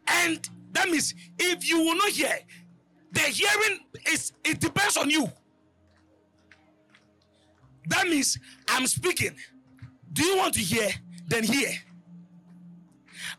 and 0.07 0.49
that 0.71 0.89
means 0.89 1.13
if 1.39 1.67
you 1.67 1.79
will 1.79 1.95
not 1.95 2.09
hear, 2.09 2.37
the 3.11 3.21
hearing 3.21 3.79
is 4.11 4.33
it 4.43 4.59
depends 4.59 4.97
on 4.97 5.09
you. 5.09 5.31
That 7.87 8.07
means 8.07 8.37
I'm 8.67 8.87
speaking. 8.87 9.35
Do 10.11 10.23
you 10.23 10.37
want 10.37 10.53
to 10.55 10.59
hear? 10.59 10.89
Then 11.27 11.43
hear. 11.43 11.69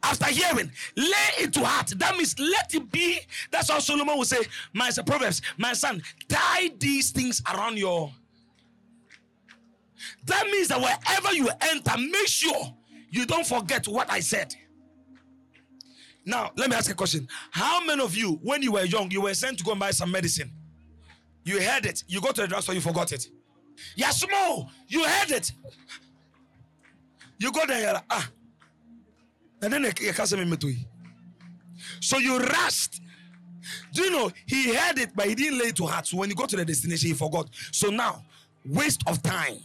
After 0.02 0.26
hearing, 0.26 0.70
lay 0.96 1.30
it 1.38 1.52
to 1.54 1.64
heart. 1.64 1.92
That 1.96 2.16
means 2.16 2.38
let 2.38 2.74
it 2.74 2.90
be. 2.90 3.18
That's 3.50 3.70
how 3.70 3.78
Solomon 3.78 4.16
will 4.16 4.24
say, 4.24 4.38
My 4.72 4.90
son, 4.90 5.04
Proverbs, 5.04 5.42
my 5.56 5.72
son, 5.72 6.02
tie 6.28 6.70
these 6.78 7.10
things 7.10 7.42
around 7.52 7.78
your. 7.78 8.12
That 10.26 10.46
means 10.46 10.68
that 10.68 10.80
wherever 10.80 11.34
you 11.34 11.48
enter, 11.60 11.96
make 11.98 12.28
sure 12.28 12.74
you 13.10 13.26
don't 13.26 13.46
forget 13.46 13.88
what 13.88 14.10
I 14.10 14.20
said. 14.20 14.54
Now, 16.26 16.50
let 16.56 16.68
me 16.68 16.74
ask 16.74 16.90
a 16.90 16.94
question. 16.94 17.28
How 17.52 17.84
many 17.84 18.02
of 18.02 18.16
you, 18.16 18.40
when 18.42 18.60
you 18.60 18.72
were 18.72 18.84
young, 18.84 19.10
you 19.12 19.22
were 19.22 19.32
sent 19.32 19.58
to 19.58 19.64
go 19.64 19.70
and 19.70 19.80
buy 19.80 19.92
some 19.92 20.10
medicine? 20.10 20.50
You 21.44 21.62
heard 21.62 21.86
it, 21.86 22.02
you 22.08 22.20
go 22.20 22.32
to 22.32 22.42
the 22.42 22.48
drugstore, 22.48 22.74
you 22.74 22.80
forgot 22.80 23.12
it. 23.12 23.28
Yasmo, 23.96 24.68
you 24.88 25.04
heard 25.04 25.30
it. 25.30 25.52
You 27.38 27.52
go 27.52 27.64
there, 27.64 27.80
you're 27.80 27.92
like, 27.92 28.04
ah. 28.10 28.28
And 29.62 29.72
then 29.72 29.84
you 29.84 30.12
can't 30.12 30.64
me. 30.64 30.86
So 32.00 32.18
you 32.18 32.38
rushed. 32.38 33.00
Do 33.92 34.02
you 34.02 34.10
know 34.10 34.30
he 34.46 34.74
heard 34.74 34.98
it, 34.98 35.10
but 35.14 35.26
he 35.28 35.34
didn't 35.34 35.58
lay 35.58 35.66
it 35.66 35.76
to 35.76 35.86
heart. 35.86 36.06
So 36.06 36.16
when 36.16 36.28
you 36.28 36.34
go 36.34 36.46
to 36.46 36.56
the 36.56 36.64
destination, 36.64 37.08
he 37.08 37.14
forgot. 37.14 37.48
So 37.70 37.90
now, 37.90 38.24
waste 38.64 39.02
of 39.06 39.22
time. 39.22 39.58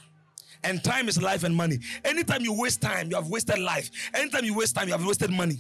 And 0.63 0.83
time 0.83 1.07
is 1.07 1.19
life 1.19 1.43
and 1.43 1.55
money. 1.55 1.79
Anytime 2.05 2.41
you 2.41 2.53
waste 2.53 2.81
time, 2.81 3.09
you 3.09 3.15
have 3.15 3.27
wasted 3.29 3.57
life. 3.57 3.89
Anytime 4.13 4.45
you 4.45 4.55
waste 4.55 4.75
time, 4.75 4.87
you 4.87 4.93
have 4.93 5.05
wasted 5.05 5.31
money. 5.31 5.57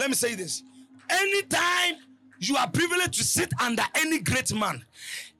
Let 0.00 0.08
me 0.08 0.16
say 0.16 0.34
this. 0.34 0.62
Anytime 1.10 1.96
you 2.38 2.56
are 2.56 2.70
privileged 2.70 3.14
to 3.14 3.24
sit 3.24 3.52
under 3.60 3.82
any 3.94 4.18
great 4.20 4.50
man, 4.54 4.82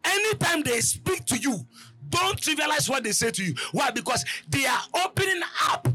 anytime 0.05 0.63
they 0.63 0.83
speak 0.83 1.25
to 1.27 1.39
you, 1.39 1.67
don't 2.11 2.39
trivialize 2.39 2.87
what 2.87 3.03
they 3.03 3.13
say 3.13 3.31
to 3.31 3.43
you. 3.43 3.55
Why? 3.73 3.91
Because 3.91 4.23
they 4.51 4.67
are 4.67 4.83
opening 5.03 5.41
up 5.71 5.89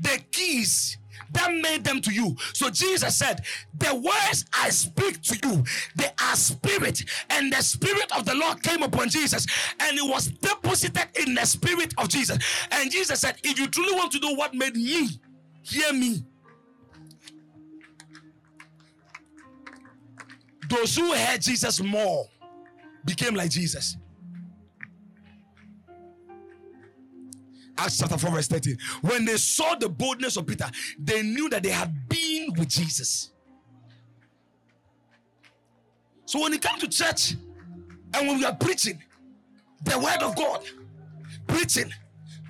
the 0.00 0.18
keys 0.30 0.96
that 1.32 1.52
made 1.52 1.84
them 1.84 2.00
to 2.00 2.10
you. 2.10 2.34
So 2.54 2.70
Jesus 2.70 3.18
said, 3.18 3.44
The 3.76 3.94
words 3.94 4.46
I 4.54 4.70
speak 4.70 5.20
to 5.24 5.38
you, 5.46 5.64
they 5.96 6.08
are 6.22 6.34
spirit. 6.34 7.04
And 7.28 7.52
the 7.52 7.60
spirit 7.60 8.10
of 8.16 8.24
the 8.24 8.34
Lord 8.34 8.62
came 8.62 8.82
upon 8.82 9.10
Jesus 9.10 9.46
and 9.80 9.98
it 9.98 10.08
was 10.08 10.28
deposited 10.28 11.08
in 11.26 11.34
the 11.34 11.44
spirit 11.44 11.92
of 11.98 12.08
Jesus. 12.08 12.38
And 12.70 12.90
Jesus 12.90 13.20
said, 13.20 13.36
If 13.44 13.58
you 13.58 13.66
truly 13.66 13.92
want 13.92 14.12
to 14.12 14.20
know 14.20 14.32
what 14.32 14.54
made 14.54 14.76
me, 14.76 15.08
hear 15.62 15.92
me. 15.92 16.24
Those 20.68 20.96
who 20.96 21.12
heard 21.14 21.40
Jesus 21.40 21.80
more 21.80 22.28
became 23.04 23.34
like 23.34 23.50
Jesus. 23.50 23.96
Acts 27.78 27.98
chapter 27.98 28.18
4, 28.18 28.30
verse 28.30 28.48
13. 28.48 28.76
When 29.02 29.24
they 29.24 29.36
saw 29.36 29.76
the 29.76 29.88
boldness 29.88 30.36
of 30.36 30.46
Peter, 30.46 30.68
they 30.98 31.22
knew 31.22 31.48
that 31.50 31.62
they 31.62 31.70
had 31.70 32.08
been 32.08 32.52
with 32.56 32.68
Jesus. 32.68 33.30
So 36.26 36.42
when 36.42 36.52
you 36.52 36.58
come 36.58 36.78
to 36.80 36.88
church 36.88 37.36
and 38.14 38.28
when 38.28 38.38
we 38.38 38.44
are 38.44 38.54
preaching 38.54 39.02
the 39.84 39.98
word 39.98 40.22
of 40.22 40.34
God, 40.36 40.64
preaching, 41.46 41.90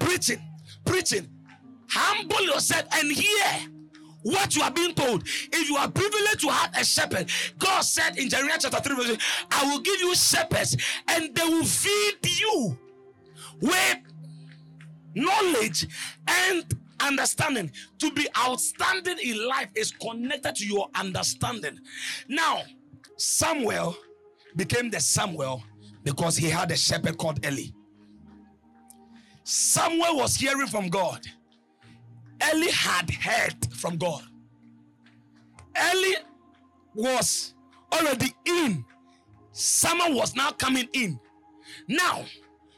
preaching, 0.00 0.40
preaching, 0.84 1.28
humble 1.88 2.42
yourself 2.42 2.86
and 2.94 3.12
hear 3.12 3.77
what 4.22 4.54
you 4.56 4.62
are 4.62 4.70
being 4.70 4.94
told. 4.94 5.22
If 5.26 5.68
you 5.68 5.76
are 5.76 5.90
privileged 5.90 6.40
to 6.40 6.48
have 6.48 6.74
a 6.76 6.84
shepherd, 6.84 7.30
God 7.58 7.80
said 7.82 8.18
in 8.18 8.28
Jeremiah 8.28 8.58
chapter 8.58 8.80
3, 8.80 8.96
verse 8.96 9.10
8, 9.10 9.22
I 9.50 9.70
will 9.70 9.80
give 9.80 10.00
you 10.00 10.14
shepherds 10.14 10.76
and 11.08 11.34
they 11.34 11.44
will 11.44 11.64
feed 11.64 12.18
you 12.22 12.78
with 13.60 13.98
knowledge 15.14 15.86
and 16.26 16.64
understanding. 17.00 17.70
To 17.98 18.10
be 18.12 18.28
outstanding 18.36 19.18
in 19.22 19.46
life 19.46 19.68
is 19.74 19.92
connected 19.92 20.56
to 20.56 20.66
your 20.66 20.88
understanding. 20.94 21.78
Now, 22.28 22.62
Samuel 23.16 23.96
became 24.56 24.90
the 24.90 25.00
Samuel 25.00 25.62
because 26.04 26.36
he 26.36 26.48
had 26.48 26.70
a 26.70 26.76
shepherd 26.76 27.18
called 27.18 27.44
Eli. 27.44 27.70
Samuel 29.44 30.16
was 30.16 30.36
hearing 30.36 30.66
from 30.66 30.88
God. 30.88 31.26
Eli 32.42 32.70
had 32.70 33.10
heard 33.10 33.72
from 33.72 33.96
God. 33.96 34.22
Eli 35.76 36.16
was 36.94 37.54
already 37.92 38.32
in. 38.44 38.84
Someone 39.52 40.14
was 40.14 40.34
now 40.34 40.50
coming 40.52 40.88
in. 40.92 41.18
Now, 41.88 42.24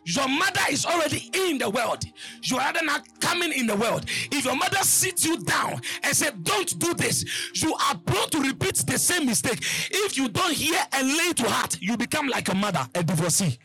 your 0.05 0.29
mother 0.29 0.61
is 0.71 0.87
already 0.87 1.31
in 1.35 1.59
the 1.59 1.69
world. 1.69 2.05
You 2.43 2.59
are 2.59 2.73
not 2.83 3.21
coming 3.21 3.53
in 3.53 3.67
the 3.67 3.77
world. 3.77 4.07
If 4.33 4.45
your 4.45 4.57
mother 4.57 4.79
sits 4.79 5.25
you 5.25 5.39
down 5.39 5.81
and 6.03 6.17
said, 6.17 6.43
Don't 6.43 6.79
do 6.79 6.95
this, 6.95 7.25
you 7.63 7.75
are 7.75 7.97
prone 7.97 8.31
to 8.31 8.41
repeat 8.41 8.77
the 8.77 8.99
same 8.99 9.27
mistake. 9.27 9.61
If 9.91 10.17
you 10.17 10.29
don't 10.29 10.55
hear 10.55 10.81
and 10.93 11.09
lay 11.09 11.33
to 11.35 11.49
heart, 11.49 11.81
you 11.81 11.97
become 11.97 12.29
like 12.29 12.49
a 12.49 12.55
mother, 12.55 12.87
a 12.95 13.03
divorcee. 13.03 13.59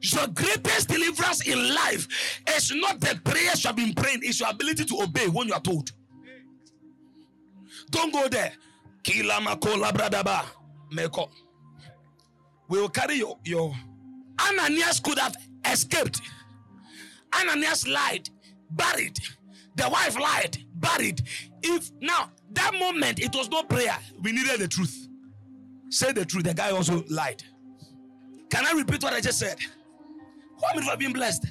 Your 0.00 0.26
greatest 0.28 0.88
deliverance 0.88 1.46
in 1.46 1.74
life 1.74 2.06
is 2.56 2.72
not 2.74 3.00
the 3.00 3.18
prayers 3.24 3.64
you 3.64 3.68
have 3.68 3.76
been 3.76 3.94
praying, 3.94 4.20
it's 4.22 4.40
your 4.40 4.50
ability 4.50 4.84
to 4.84 5.02
obey 5.02 5.28
when 5.28 5.48
you 5.48 5.54
are 5.54 5.60
told. 5.60 5.90
Don't 7.90 8.12
go 8.12 8.28
there. 8.28 8.52
We 9.06 9.22
will 12.80 12.88
carry 12.88 13.16
your, 13.16 13.38
your 13.44 13.74
Ananias 14.40 15.00
could 15.00 15.18
have 15.18 15.36
escaped. 15.70 16.20
Ananias 17.38 17.86
lied, 17.86 18.30
buried. 18.70 19.18
The 19.76 19.88
wife 19.88 20.18
lied, 20.18 20.58
buried. 20.74 21.22
If 21.62 21.90
now 22.00 22.30
that 22.52 22.74
moment 22.74 23.20
it 23.20 23.34
was 23.34 23.48
not 23.48 23.68
prayer, 23.68 23.96
we 24.22 24.32
needed 24.32 24.60
the 24.60 24.68
truth. 24.68 25.08
Say 25.90 26.12
the 26.12 26.24
truth. 26.24 26.44
The 26.44 26.54
guy 26.54 26.70
also 26.70 27.04
lied. 27.08 27.42
Can 28.54 28.64
I 28.66 28.70
repeat 28.70 29.02
what 29.02 29.12
I 29.12 29.20
just 29.20 29.40
said? 29.40 29.58
How 30.62 30.76
many 30.76 30.86
have 30.86 31.00
been 31.00 31.12
blessed? 31.12 31.46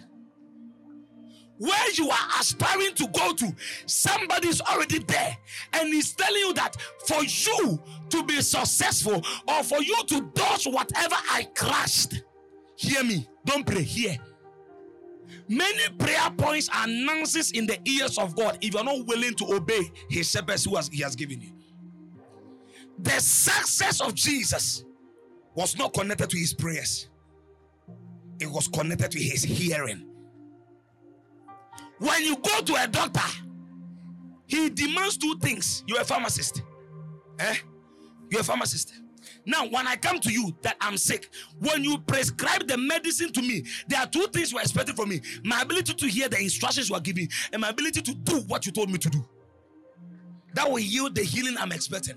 Where 1.57 1.91
you 1.95 2.09
are 2.09 2.27
aspiring 2.39 2.93
to 2.95 3.07
go 3.09 3.33
to, 3.33 3.53
somebody 3.85 4.47
is 4.47 4.61
already 4.61 4.99
there 4.99 5.37
and 5.73 5.89
he's 5.89 6.13
telling 6.13 6.39
you 6.39 6.53
that 6.53 6.77
for 7.05 7.21
you 7.21 7.77
to 8.09 8.23
be 8.23 8.41
successful 8.41 9.21
or 9.49 9.63
for 9.63 9.81
you 9.83 9.97
to 10.07 10.21
dodge 10.33 10.65
whatever 10.65 11.15
I 11.29 11.49
crashed, 11.53 12.23
hear 12.77 13.03
me, 13.03 13.27
don't 13.43 13.65
pray, 13.65 13.83
hear. 13.83 14.17
Many 15.49 15.89
prayer 15.99 16.29
points 16.37 16.69
are 16.73 16.87
nonsense 16.87 17.51
in 17.51 17.67
the 17.67 17.79
ears 17.83 18.17
of 18.17 18.33
God 18.33 18.59
if 18.61 18.73
you're 18.73 18.83
not 18.83 19.05
willing 19.05 19.33
to 19.35 19.55
obey 19.55 19.91
his 20.09 20.31
shepherds 20.31 20.63
who 20.63 20.77
has, 20.77 20.87
he 20.87 21.01
has 21.03 21.17
given 21.17 21.41
you. 21.41 21.51
The 22.97 23.19
success 23.19 23.99
of 23.99 24.15
Jesus 24.15 24.85
was 25.55 25.77
not 25.77 25.93
connected 25.93 26.29
to 26.29 26.37
his 26.37 26.53
prayers, 26.53 27.09
it 28.39 28.49
was 28.49 28.67
connected 28.67 29.11
to 29.11 29.19
his 29.19 29.43
hearing. 29.43 30.07
When 31.99 32.23
you 32.23 32.35
go 32.37 32.61
to 32.61 32.75
a 32.83 32.87
doctor, 32.87 33.21
he 34.47 34.69
demands 34.69 35.17
two 35.17 35.37
things. 35.39 35.83
You're 35.87 36.01
a 36.01 36.05
pharmacist. 36.05 36.61
Eh? 37.39 37.55
You're 38.29 38.41
a 38.41 38.43
pharmacist. 38.43 38.93
Now, 39.45 39.67
when 39.67 39.87
I 39.87 39.95
come 39.95 40.19
to 40.19 40.31
you 40.31 40.55
that 40.61 40.77
I'm 40.81 40.97
sick, 40.97 41.29
when 41.59 41.83
you 41.83 41.97
prescribe 41.99 42.67
the 42.67 42.77
medicine 42.77 43.31
to 43.33 43.41
me, 43.41 43.63
there 43.87 43.99
are 43.99 44.07
two 44.07 44.27
things 44.33 44.51
you 44.51 44.57
are 44.57 44.61
expecting 44.61 44.95
from 44.95 45.09
me 45.09 45.21
my 45.43 45.61
ability 45.61 45.93
to 45.93 46.07
hear 46.07 46.29
the 46.29 46.39
instructions 46.39 46.89
you 46.89 46.95
are 46.95 47.01
giving, 47.01 47.29
and 47.51 47.61
my 47.61 47.69
ability 47.69 48.01
to 48.01 48.13
do 48.13 48.41
what 48.47 48.65
you 48.65 48.71
told 48.71 48.89
me 48.89 48.97
to 48.97 49.09
do. 49.09 49.25
That 50.53 50.69
will 50.69 50.79
yield 50.79 51.15
the 51.15 51.23
healing 51.23 51.55
I'm 51.59 51.71
expecting. 51.71 52.15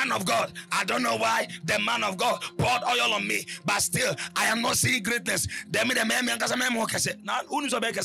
Man 0.00 0.12
of 0.12 0.24
God, 0.26 0.52
I 0.72 0.84
don't 0.84 1.02
know 1.02 1.16
why 1.16 1.48
the 1.64 1.78
man 1.80 2.04
of 2.04 2.16
God 2.16 2.40
poured 2.58 2.82
oil 2.84 3.14
on 3.14 3.26
me, 3.28 3.46
but 3.66 3.80
still 3.82 4.14
I 4.36 4.46
am 4.46 4.62
not 4.62 4.76
seeing 4.76 5.02
greatness. 5.02 5.46
Now, 5.72 7.40
who 7.48 7.62
knows 7.62 7.72
about? 7.74 7.96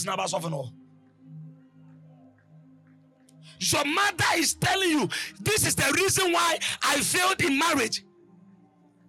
Your 3.60 3.86
mother 3.86 4.26
is 4.38 4.56
telling 4.56 4.90
you 4.90 5.10
this 5.42 5.66
is 5.68 5.76
the 5.76 5.94
reason 5.98 6.32
why 6.34 6.60
I 6.84 7.02
failed 7.02 7.42
in 7.42 7.58
marriage. 7.60 8.06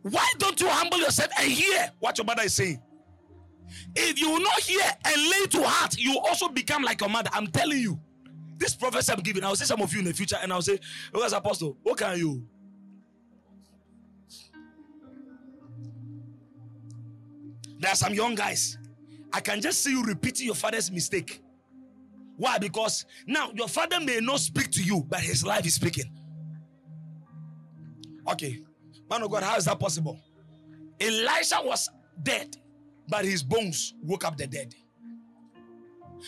Why 0.03 0.27
don't 0.39 0.61
you 0.61 0.69
humble 0.69 0.99
yourself 0.99 1.31
and 1.41 1.51
hear 1.51 1.91
what 2.01 2.19
your 2.19 2.25
mother 2.27 2.45
is 2.45 2.55
saying? 2.55 2.83
If 3.97 4.21
you 4.21 4.31
will 4.31 4.41
not 4.41 4.61
hear 4.61 4.83
and 5.05 5.17
lay 5.31 5.47
to 5.49 5.63
heart, 5.65 5.99
you 5.99 6.19
also 6.21 6.49
become 6.49 6.83
like 6.85 7.01
your 7.01 7.11
mother. 7.11 7.31
I'm 7.35 7.49
telling 7.49 7.79
you. 7.79 8.01
this 8.59 8.75
prophecy 8.77 9.13
I'm 9.13 9.21
giving, 9.21 9.45
I'll 9.45 9.57
see 9.57 9.65
some 9.67 9.83
of 9.83 9.93
you 9.93 10.01
in 10.01 10.07
the 10.07 10.15
future, 10.15 10.37
and 10.43 10.53
I'll 10.53 10.63
say, 10.63 10.79
oh, 11.15 11.19
because 11.19 11.33
apostle, 11.33 11.77
what 11.83 11.99
can 11.99 12.19
you? 12.19 12.45
There 17.79 17.91
are 17.91 17.97
some 17.97 18.15
young 18.15 18.35
guys. 18.35 18.79
I 19.33 19.41
can 19.41 19.61
just 19.61 19.83
see 19.83 19.91
you 19.91 20.03
repeating 20.03 20.47
your 20.47 20.55
father's 20.55 20.91
mistake. 20.91 21.43
Why? 22.37 22.59
Because 22.59 23.07
now 23.27 23.51
your 23.55 23.69
father 23.69 24.01
may 24.01 24.21
not 24.21 24.41
speak 24.41 24.71
to 24.73 24.83
you, 24.83 25.05
but 25.09 25.21
his 25.21 25.45
life 25.45 25.67
is 25.67 25.75
speaking. 25.75 26.11
Okay, 28.31 28.61
man 29.09 29.23
of 29.23 29.31
God, 29.31 29.43
how 29.43 29.57
is 29.57 29.67
that 29.67 29.79
possible? 29.79 30.19
Elisha 31.01 31.61
was 31.63 31.89
dead, 32.23 32.57
but 33.09 33.25
his 33.25 33.43
bones 33.43 33.95
woke 34.03 34.25
up 34.25 34.37
the 34.37 34.47
dead. 34.47 34.75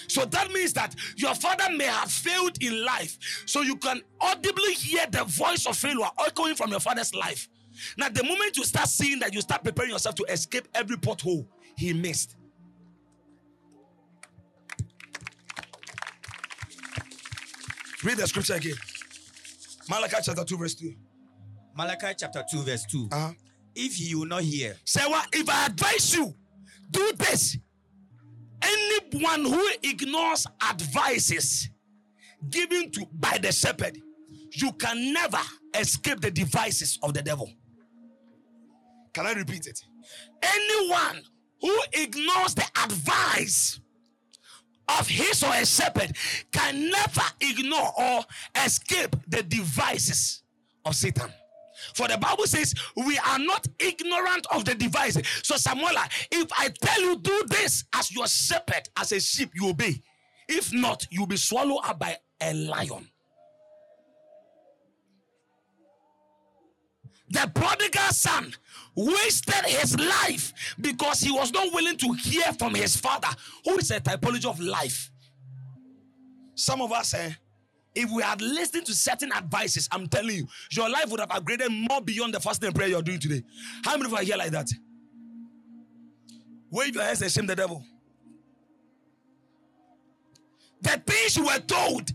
So 0.07 0.25
that 0.27 0.51
means 0.53 0.73
that 0.75 0.95
your 1.17 1.35
father 1.35 1.65
may 1.75 1.87
have 1.87 2.11
failed 2.11 2.63
in 2.63 2.85
life. 2.85 3.19
So 3.47 3.63
you 3.63 3.77
can 3.77 4.01
audibly 4.21 4.75
hear 4.75 5.07
the 5.11 5.25
voice 5.25 5.67
of 5.67 5.77
failure 5.77 6.09
echoing 6.27 6.55
from 6.55 6.71
your 6.71 6.81
father's 6.81 7.15
life. 7.15 7.49
Now, 7.97 8.09
the 8.09 8.23
moment 8.23 8.57
you 8.57 8.65
start 8.65 8.89
seeing 8.89 9.19
that, 9.21 9.35
you 9.35 9.41
start 9.41 9.65
preparing 9.65 9.93
yourself 9.93 10.15
to 10.17 10.25
escape 10.25 10.69
every 10.75 10.97
pothole 10.97 11.47
he 11.77 11.93
missed. 11.93 12.37
Read 18.05 18.17
the 18.17 18.27
scripture 18.27 18.55
again. 18.55 18.75
Malachi 19.89 20.17
chapter 20.23 20.45
2, 20.45 20.57
verse 20.57 20.75
2. 20.75 20.95
Malachi 21.77 22.15
chapter 22.17 22.45
2, 22.51 22.63
verse 22.63 22.85
2. 22.91 23.09
Uh-huh. 23.11 23.33
If 23.75 24.01
you 24.01 24.21
will 24.21 24.27
not 24.27 24.43
hear, 24.43 24.77
Say 24.85 25.07
what? 25.07 25.29
If 25.33 25.49
I 25.49 25.67
advise 25.67 26.15
you, 26.15 26.35
do 26.91 27.13
this. 27.17 27.57
Anyone 28.63 29.45
who 29.45 29.69
ignores 29.83 30.47
advices 30.69 31.71
given 32.51 32.91
to 32.93 33.07
by 33.13 33.39
the 33.41 33.53
shepherd, 33.53 33.99
you 34.53 34.73
can 34.73 35.13
never 35.13 35.39
escape 35.79 36.21
the 36.21 36.31
devices 36.31 36.99
of 37.03 37.15
the 37.15 37.23
devil. 37.23 37.51
Can 39.19 39.27
I 39.27 39.33
repeat 39.33 39.67
it? 39.67 39.85
Anyone 40.41 41.25
who 41.61 41.77
ignores 41.93 42.55
the 42.55 42.65
advice 42.85 43.81
of 44.97 45.09
his 45.09 45.43
or 45.43 45.53
a 45.53 45.67
shepherd 45.67 46.17
can 46.53 46.89
never 46.89 47.23
ignore 47.41 48.01
or 48.01 48.21
escape 48.65 49.17
the 49.27 49.43
devices 49.43 50.45
of 50.85 50.95
Satan. 50.95 51.33
For 51.97 52.07
the 52.07 52.17
Bible 52.17 52.47
says, 52.47 52.73
we 52.95 53.19
are 53.19 53.41
not 53.41 53.67
ignorant 53.81 54.47
of 54.53 54.65
the 54.65 54.77
devices. 54.77 55.27
So, 55.43 55.57
Samuela, 55.57 56.09
if 56.31 56.49
I 56.57 56.69
tell 56.81 57.01
you 57.01 57.19
do 57.19 57.43
this 57.49 57.87
as 57.97 58.15
your 58.15 58.29
shepherd, 58.29 58.89
as 58.97 59.11
a 59.11 59.19
sheep, 59.19 59.51
you 59.53 59.71
obey. 59.71 60.01
If 60.49 60.73
not, 60.73 61.09
you'll 61.11 61.27
be 61.27 61.39
swallowed 61.39 61.81
up 61.83 61.99
by 61.99 62.19
a 62.41 62.55
lion. 62.55 63.09
The 67.31 67.51
prodigal 67.55 68.11
son 68.13 68.55
wasted 68.95 69.65
his 69.67 69.99
life 69.99 70.75
because 70.81 71.21
he 71.21 71.31
was 71.31 71.53
not 71.53 71.73
willing 71.73 71.97
to 71.99 72.13
hear 72.13 72.53
from 72.55 72.75
his 72.75 72.97
father, 72.97 73.29
who 73.65 73.79
is 73.79 73.91
a 73.91 74.01
typology 74.01 74.47
of 74.47 74.59
life. 74.61 75.11
Some 76.55 76.81
of 76.81 76.91
us, 76.93 77.15
eh, 77.15 77.33
if 77.95 78.11
we 78.11 78.23
had 78.23 78.41
listened 78.41 78.87
to 78.87 78.95
certain 78.95 79.33
advices, 79.33 79.89
I'm 79.93 80.09
telling 80.09 80.37
you, 80.37 80.49
your 80.73 80.89
life 80.89 81.09
would 81.11 81.21
have 81.21 81.29
upgraded 81.29 81.69
more 81.89 82.01
beyond 82.01 82.35
the 82.35 82.41
fasting 82.41 82.69
and 82.69 82.75
prayer 82.75 82.89
you're 82.89 83.03
doing 83.03 83.21
today. 83.21 83.43
How 83.85 83.93
many 83.97 84.07
of 84.07 84.11
you 84.13 84.17
are 84.19 84.23
here 84.25 84.37
like 84.37 84.53
that? 84.53 84.69
Wave 86.71 86.95
your 86.95 87.05
hands 87.05 87.23
and 87.23 87.31
shame 87.31 87.47
the 87.47 87.57
devil. 87.57 87.85
The 90.81 91.03
things 91.07 91.37
you 91.37 91.45
were 91.47 91.59
told, 91.61 92.11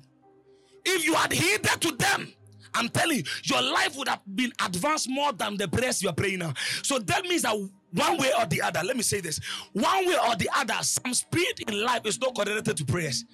if 0.85 1.05
you 1.05 1.13
had 1.15 1.31
heeded 1.33 1.81
to 1.81 1.91
them, 1.91 2.33
I'm 2.75 2.89
telling 2.89 3.17
you, 3.17 3.23
your 3.43 3.61
life 3.61 3.97
would 3.97 4.07
have 4.07 4.21
been 4.35 4.51
advanced 4.63 5.09
more 5.09 5.31
than 5.33 5.57
the 5.57 5.67
prayers 5.67 6.01
you 6.01 6.09
are 6.09 6.15
praying 6.15 6.39
now. 6.39 6.53
So 6.81 6.99
that 6.99 7.23
means 7.23 7.43
that 7.43 7.55
one 7.93 8.17
way 8.17 8.31
or 8.37 8.45
the 8.45 8.61
other, 8.61 8.81
let 8.83 8.97
me 8.97 9.03
say 9.03 9.21
this 9.21 9.39
one 9.73 10.07
way 10.07 10.15
or 10.27 10.35
the 10.35 10.49
other, 10.55 10.75
some 10.81 11.13
speed 11.13 11.63
in 11.67 11.81
life 11.81 12.05
is 12.05 12.19
not 12.19 12.35
connected 12.35 12.77
to 12.77 12.85
prayers, 12.85 13.25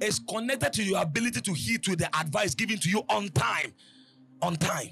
it's 0.00 0.18
connected 0.18 0.72
to 0.74 0.82
your 0.82 1.00
ability 1.02 1.40
to 1.42 1.52
heed 1.52 1.82
to 1.84 1.96
the 1.96 2.06
advice 2.18 2.54
given 2.54 2.78
to 2.78 2.90
you 2.90 3.02
on 3.08 3.28
time. 3.30 3.72
On 4.42 4.54
time. 4.54 4.90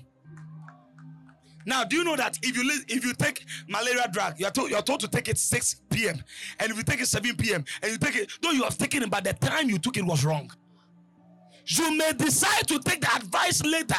Now, 1.66 1.82
do 1.82 1.96
you 1.96 2.04
know 2.04 2.16
that 2.16 2.38
if 2.42 2.56
you 2.56 2.62
if 2.88 3.04
you 3.04 3.12
take 3.12 3.44
malaria 3.68 4.08
drug, 4.12 4.38
you're 4.38 4.50
told 4.50 4.70
you're 4.70 4.82
told 4.82 5.00
to 5.00 5.08
take 5.08 5.28
it 5.28 5.36
6 5.36 5.82
p.m. 5.90 6.22
and 6.60 6.70
if 6.70 6.76
you 6.76 6.84
take 6.84 7.00
it 7.00 7.06
7 7.06 7.36
p.m. 7.36 7.64
and 7.82 7.92
you 7.92 7.98
take 7.98 8.14
it, 8.14 8.30
though 8.40 8.52
you 8.52 8.62
have 8.62 8.78
taken 8.78 9.02
it, 9.02 9.10
but 9.10 9.24
the 9.24 9.32
time 9.32 9.68
you 9.68 9.78
took 9.78 9.96
it 9.96 10.04
was 10.06 10.24
wrong. 10.24 10.50
You 11.66 11.96
may 11.96 12.12
decide 12.12 12.66
to 12.68 12.78
take 12.80 13.00
the 13.00 13.14
advice 13.14 13.62
later, 13.64 13.96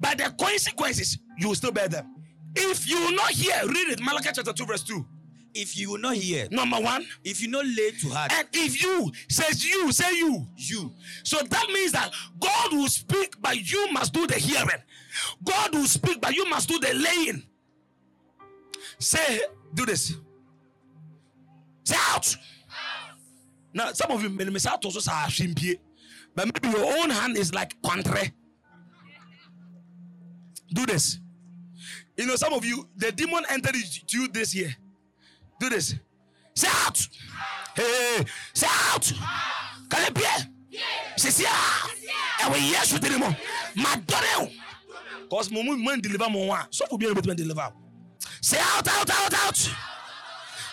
but 0.00 0.18
the 0.18 0.32
consequences 0.38 1.18
you 1.38 1.48
will 1.48 1.54
still 1.54 1.72
bear 1.72 1.88
them. 1.88 2.14
If 2.54 2.88
you 2.88 3.00
will 3.00 3.12
not 3.16 3.30
hear, 3.32 3.54
read 3.66 3.88
it, 3.88 4.00
Malachi 4.00 4.30
chapter 4.32 4.52
2, 4.52 4.64
verse 4.66 4.82
2. 4.84 5.04
if 5.54 5.76
you 5.78 5.90
will 5.92 5.98
not 5.98 6.14
hear, 6.16 6.48
Number 6.50 6.78
one, 6.78 7.04
if 7.24 7.40
you 7.42 7.48
not 7.48 7.64
lay 7.64 7.90
to 7.92 8.08
heart, 8.10 8.32
and 8.32 8.48
if 8.52 8.82
you 8.82 9.10
says 9.28 9.64
you, 9.64 9.90
say 9.92 10.12
you. 10.16 10.46
you 10.56 10.92
So 11.24 11.38
that 11.38 11.66
means 11.68 11.92
that 11.92 12.12
God 12.40 12.72
will 12.72 12.88
speak, 12.88 13.36
but 13.40 13.56
you 13.70 13.90
must 13.92 14.12
do 14.12 14.26
the 14.26 14.34
hearing. 14.34 14.82
God 15.42 15.74
will 15.74 15.86
speak, 15.86 16.20
but 16.20 16.34
you 16.34 16.48
must 16.48 16.68
do 16.68 16.78
the 16.78 16.92
laying. 16.94 17.42
Say, 18.98 19.40
do 19.74 19.86
this. 19.86 20.14
Say 21.84 21.96
out. 22.10 22.36
Now, 23.72 23.92
some 23.92 24.10
of 24.12 24.22
you 24.22 24.30
may 24.30 24.44
miss 24.44 24.66
out 24.66 24.84
also 24.84 25.00
say 25.00 25.10
ah, 25.12 25.26
"Ashimpi," 25.28 25.78
but 26.34 26.46
maybe 26.46 26.76
your 26.76 26.98
own 27.00 27.10
hand 27.10 27.36
is 27.36 27.54
like 27.54 27.80
contre. 27.82 28.30
Do 30.72 30.86
this. 30.86 31.18
You 32.16 32.26
know, 32.26 32.36
some 32.36 32.52
of 32.52 32.64
you, 32.64 32.88
the 32.96 33.12
demon 33.12 33.44
entered 33.48 33.74
to 33.74 34.18
you 34.18 34.28
this 34.28 34.54
year. 34.54 34.74
Do 35.60 35.68
this. 35.68 35.94
Say 36.54 36.68
out. 36.84 37.08
Hey, 37.74 38.24
say 38.52 38.66
out. 38.70 39.12
Can 39.90 40.12
you 40.14 40.22
hear? 40.22 40.48
Sisi 41.16 41.44
a 41.44 41.94
ɛwɔ 42.44 42.56
yesu 42.72 42.98
dini 42.98 43.18
mu 43.18 43.28
ma 43.82 43.94
dɔre 43.96 44.32
o 44.42 44.50
cause 45.30 45.50
mo 45.50 45.62
mu 45.62 45.76
mo 45.76 45.90
n 45.92 46.00
deliver 46.00 46.28
mo 46.30 46.46
wa 46.46 46.66
sɔfo 46.70 46.98
bi 46.98 47.06
yɛrɛ 47.06 47.14
bɛ 47.14 47.22
tɛmɛ 47.22 47.36
deliver 47.36 47.72
say 48.40 48.58
out 48.58 48.86
out 48.88 49.10
out 49.10 49.34
out 49.34 49.56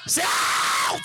say 0.08 0.24
out 0.24 1.02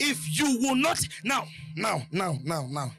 if 0.00 0.38
you 0.38 0.58
will 0.60 0.74
not 0.74 1.00
now 1.24 1.46
now 1.76 2.02
now 2.10 2.36
now 2.42 2.66
now. 2.68 2.92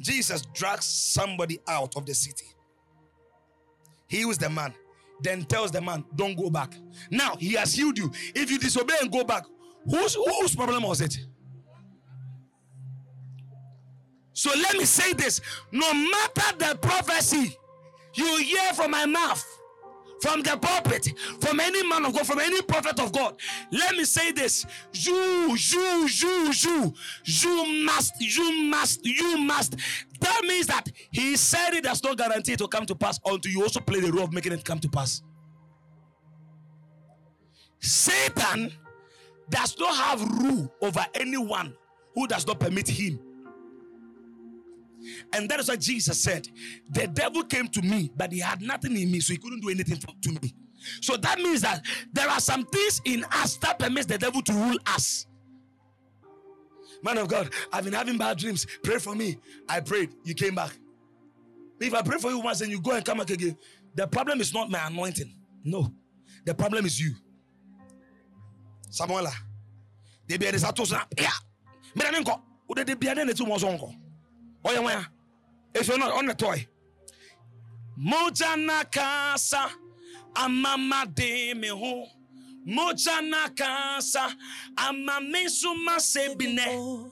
Jesus 0.00 0.42
drags 0.54 0.84
somebody 0.84 1.58
out 1.66 1.96
of 1.96 2.06
the 2.06 2.14
city. 2.14 2.46
He 4.08 4.24
was 4.24 4.38
the 4.38 4.48
man. 4.48 4.72
Then 5.20 5.44
tells 5.44 5.70
the 5.70 5.80
man 5.80 6.04
don't 6.14 6.36
go 6.36 6.50
back. 6.50 6.74
Now 7.10 7.36
he 7.36 7.54
has 7.54 7.74
healed 7.74 7.98
you. 7.98 8.12
If 8.34 8.50
you 8.50 8.58
disobey 8.58 8.94
and 9.00 9.10
go 9.10 9.24
back 9.24 9.44
whose 9.88 10.14
whose 10.14 10.54
problem 10.54 10.82
was 10.82 11.00
it? 11.00 11.18
So 14.32 14.50
let 14.54 14.76
me 14.76 14.84
say 14.84 15.12
this. 15.14 15.40
No 15.72 15.94
matter 15.94 16.56
the 16.58 16.78
prophecy 16.80 17.56
you 18.14 18.36
hear 18.38 18.74
from 18.74 18.90
my 18.90 19.06
mouth, 19.06 19.44
from 20.20 20.42
the 20.42 20.56
pulpit, 20.56 21.12
from 21.40 21.60
any 21.60 21.86
man 21.86 22.04
of 22.04 22.14
God, 22.14 22.26
from 22.26 22.40
any 22.40 22.62
prophet 22.62 22.98
of 23.00 23.12
God, 23.12 23.36
let 23.70 23.94
me 23.96 24.04
say 24.04 24.32
this 24.32 24.64
you, 24.92 25.56
you, 25.56 26.08
you, 26.08 26.52
you, 26.52 26.94
you 27.24 27.84
must, 27.84 28.14
you 28.20 28.64
must, 28.64 29.04
you 29.04 29.38
must. 29.38 29.76
That 30.20 30.42
means 30.44 30.66
that 30.68 30.90
he 31.10 31.36
said 31.36 31.74
it 31.74 31.84
does 31.84 32.02
not 32.02 32.16
guarantee 32.16 32.52
it 32.52 32.58
to 32.58 32.68
come 32.68 32.86
to 32.86 32.94
pass 32.94 33.20
until 33.24 33.52
you 33.52 33.62
also 33.62 33.80
play 33.80 34.00
the 34.00 34.10
role 34.12 34.24
of 34.24 34.32
making 34.32 34.52
it 34.52 34.64
come 34.64 34.78
to 34.80 34.88
pass. 34.88 35.22
Satan 37.80 38.72
does 39.50 39.78
not 39.78 39.94
have 39.94 40.22
rule 40.40 40.72
over 40.82 41.04
anyone 41.14 41.74
who 42.14 42.26
does 42.26 42.46
not 42.46 42.58
permit 42.58 42.88
him 42.88 43.20
and 45.32 45.48
that 45.48 45.60
is 45.60 45.68
why 45.68 45.76
Jesus 45.76 46.20
said, 46.20 46.48
The 46.90 47.06
devil 47.06 47.44
came 47.44 47.68
to 47.68 47.82
me, 47.82 48.10
but 48.16 48.32
he 48.32 48.40
had 48.40 48.62
nothing 48.62 48.96
in 48.96 49.10
me, 49.10 49.20
so 49.20 49.32
he 49.32 49.38
couldn't 49.38 49.60
do 49.60 49.70
anything 49.70 49.98
to 49.98 50.32
me. 50.32 50.54
So 51.00 51.16
that 51.16 51.38
means 51.38 51.62
that 51.62 51.84
there 52.12 52.28
are 52.28 52.40
some 52.40 52.64
things 52.66 53.00
in 53.04 53.24
us 53.32 53.56
that 53.58 53.78
permits 53.78 54.06
the 54.06 54.18
devil 54.18 54.42
to 54.42 54.52
rule 54.52 54.78
us. 54.86 55.26
Man 57.02 57.18
of 57.18 57.28
God, 57.28 57.50
I've 57.72 57.84
been 57.84 57.92
having 57.92 58.18
bad 58.18 58.38
dreams. 58.38 58.66
Pray 58.82 58.98
for 58.98 59.14
me. 59.14 59.38
I 59.68 59.80
prayed. 59.80 60.14
You 60.24 60.34
came 60.34 60.54
back. 60.54 60.72
If 61.80 61.94
I 61.94 62.02
pray 62.02 62.18
for 62.18 62.30
you 62.30 62.40
once 62.40 62.60
and 62.62 62.70
you 62.70 62.80
go 62.80 62.92
and 62.92 63.04
come 63.04 63.18
back 63.18 63.30
again, 63.30 63.56
the 63.94 64.06
problem 64.06 64.40
is 64.40 64.52
not 64.52 64.70
my 64.70 64.86
anointing. 64.86 65.32
No. 65.64 65.92
The 66.44 66.54
problem 66.54 66.86
is 66.86 67.00
you. 67.00 67.14
Samuela. 68.88 69.32
They 70.26 70.36
be 70.38 70.46
a. 70.46 70.52
Yeah. 70.52 71.30
Mira 71.94 72.12
ninko. 72.12 72.40
Ude 72.68 72.84
de 72.84 73.08
a 73.08 73.24
ne 73.24 73.32
tu 73.32 73.44
so 74.66 74.72
nko. 74.72 74.72
Oya 74.72 74.82
waya. 74.82 75.06
If 75.74 75.88
you're 75.88 75.98
not 75.98 76.12
on 76.12 76.26
the 76.26 76.34
toy. 76.34 76.66
Moja 77.98 78.56
na 78.56 78.84
kasa 78.84 79.70
amama 80.34 81.06
de 81.14 81.54
me 81.54 81.68
ho. 81.68 82.06
Moja 82.66 83.20
na 83.28 83.48
kasa 83.48 84.34
amame 84.76 85.48
suma 85.48 85.96
sebine. 86.00 87.10